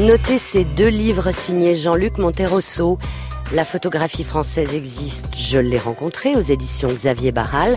Notez 0.00 0.38
ces 0.38 0.62
deux 0.62 0.86
livres 0.86 1.32
signés 1.32 1.74
Jean-Luc 1.74 2.18
Monterosso. 2.18 3.00
La 3.52 3.64
photographie 3.64 4.22
française 4.22 4.76
existe, 4.76 5.24
je 5.36 5.58
l'ai 5.58 5.76
rencontré 5.76 6.36
aux 6.36 6.40
éditions 6.40 6.86
Xavier 6.86 7.32
Barral. 7.32 7.76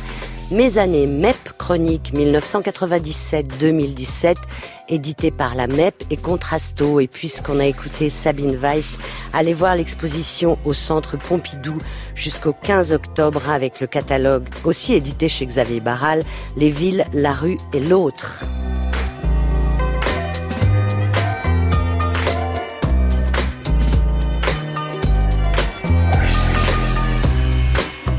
Mes 0.51 0.78
années 0.78 1.07
MEP 1.07 1.57
Chronique 1.57 2.13
1997-2017, 2.13 4.36
édité 4.89 5.32
par 5.32 5.55
la 5.55 5.65
MEP 5.65 5.95
et 6.11 6.17
Contrasto. 6.17 6.99
Et 6.99 7.07
puisqu'on 7.07 7.59
a 7.59 7.65
écouté 7.65 8.11
Sabine 8.11 8.55
Weiss, 8.55 8.99
allez 9.34 9.55
voir 9.55 9.76
l'exposition 9.76 10.59
au 10.63 10.76
Centre 10.76 11.17
Pompidou 11.17 11.80
jusqu'au 12.13 12.53
15 12.53 12.93
octobre 12.93 13.49
avec 13.49 13.80
le 13.80 13.88
catalogue 13.88 14.47
aussi 14.63 14.93
édité 14.93 15.28
chez 15.28 15.47
Xavier 15.47 15.80
Barral, 15.80 16.22
Les 16.55 16.69
villes, 16.69 17.03
la 17.13 17.34
rue 17.34 17.57
et 17.74 17.80
l'autre. 17.80 18.43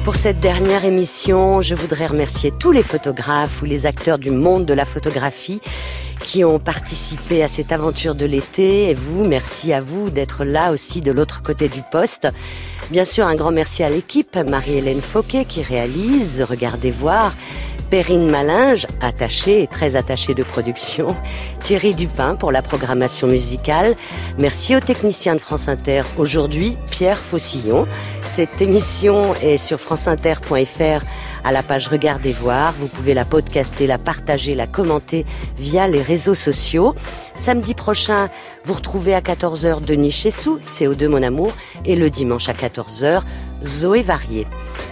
Pour 0.05 0.17
cette 0.17 0.41
dernière 0.41 0.85
émission, 0.85 1.63
je 1.63 1.77
voudrais 1.77 2.07
remercier 2.07 2.51
tous 2.51 2.73
les 2.73 2.83
photographes 2.83 3.63
ou 3.63 3.67
les 3.67 3.87
acteurs 3.87 4.19
du 4.19 4.31
monde 4.33 4.67
de 4.67 4.75
la 4.75 4.85
photographie 4.85 5.61
qui 6.21 6.45
ont 6.45 6.59
participé 6.59 7.41
à 7.45 7.49
cette 7.49 7.71
aventure 7.71 8.17
de 8.17 8.27
l'été. 8.27 8.91
Et 8.91 8.95
vous, 8.95 9.25
merci 9.25 9.73
à 9.73 9.79
vous 9.79 10.11
d'être 10.11 10.45
là 10.45 10.73
aussi 10.73 11.03
de 11.03 11.13
l'autre 11.13 11.41
côté 11.41 11.69
du 11.69 11.83
poste. 11.93 12.27
Bien 12.91 13.05
sûr, 13.05 13.27
un 13.27 13.37
grand 13.37 13.53
merci 13.53 13.85
à 13.85 13.91
l'équipe, 13.91 14.37
Marie-Hélène 14.37 15.01
Fauquet 15.01 15.45
qui 15.45 15.63
réalise, 15.63 16.45
regardez 16.49 16.91
voir, 16.91 17.33
Perrine 17.93 18.31
Malinge, 18.31 18.87
attachée 19.03 19.63
et 19.63 19.67
très 19.67 19.97
attachée 19.97 20.33
de 20.33 20.43
production, 20.43 21.15
Thierry 21.61 21.95
Dupin 21.95 22.37
pour 22.37 22.51
la 22.51 22.63
programmation 22.63 23.27
musicale. 23.27 23.95
Merci 24.39 24.75
aux 24.75 24.81
techniciens 24.81 25.35
de 25.35 25.41
France 25.41 25.69
Inter. 25.69 26.01
Aujourd'hui, 26.17 26.79
Pierre 26.91 27.19
Faucillon. 27.19 27.87
Cette 28.23 28.63
émission 28.63 29.35
est 29.43 29.59
sur 29.59 29.79
franceinter.fr 29.79 31.05
à 31.45 31.53
la 31.53 31.63
page 31.63 31.89
Regardez 31.89 32.33
voir. 32.33 32.73
Vous 32.79 32.89
pouvez 32.89 33.13
la 33.13 33.27
podcaster, 33.27 33.87
la 33.87 33.99
partager, 33.99 34.55
la 34.55 34.67
commenter 34.67 35.27
via 35.59 35.87
les 35.87 36.01
réseaux 36.01 36.35
sociaux. 36.35 36.95
Samedi 37.35 37.75
prochain, 37.75 38.31
vous 38.65 38.73
retrouvez 38.73 39.15
à 39.15 39.21
14h 39.21 39.85
Denis 39.85 40.13
Chessou, 40.13 40.59
CO2 40.61 41.09
Mon 41.09 41.23
Amour, 41.23 41.53
et 41.85 41.97
le 41.97 42.09
dimanche 42.09 42.49
à 42.49 42.55
14h, 42.55 43.21
Zoé 43.63 44.01
Varier. 44.01 44.47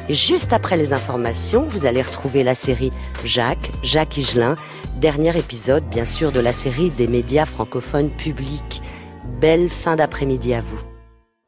Juste 0.09 0.53
après 0.53 0.76
les 0.76 0.93
informations, 0.93 1.64
vous 1.64 1.87
allez 1.87 2.03
retrouver 2.03 2.43
la 2.43 2.55
série 2.55 2.91
Jacques, 3.24 3.70
Jacques 3.83 4.16
Higelin, 4.16 4.57
dernier 4.97 5.37
épisode 5.39 5.85
bien 5.85 6.05
sûr 6.05 6.33
de 6.33 6.41
la 6.41 6.53
série 6.53 6.91
des 6.91 7.07
médias 7.07 7.47
francophones 7.47 8.11
publics. 8.11 8.83
Belle 9.41 9.68
fin 9.68 9.97
d'après-midi 9.97 10.55
à 10.55 10.61
vous. 10.61 10.89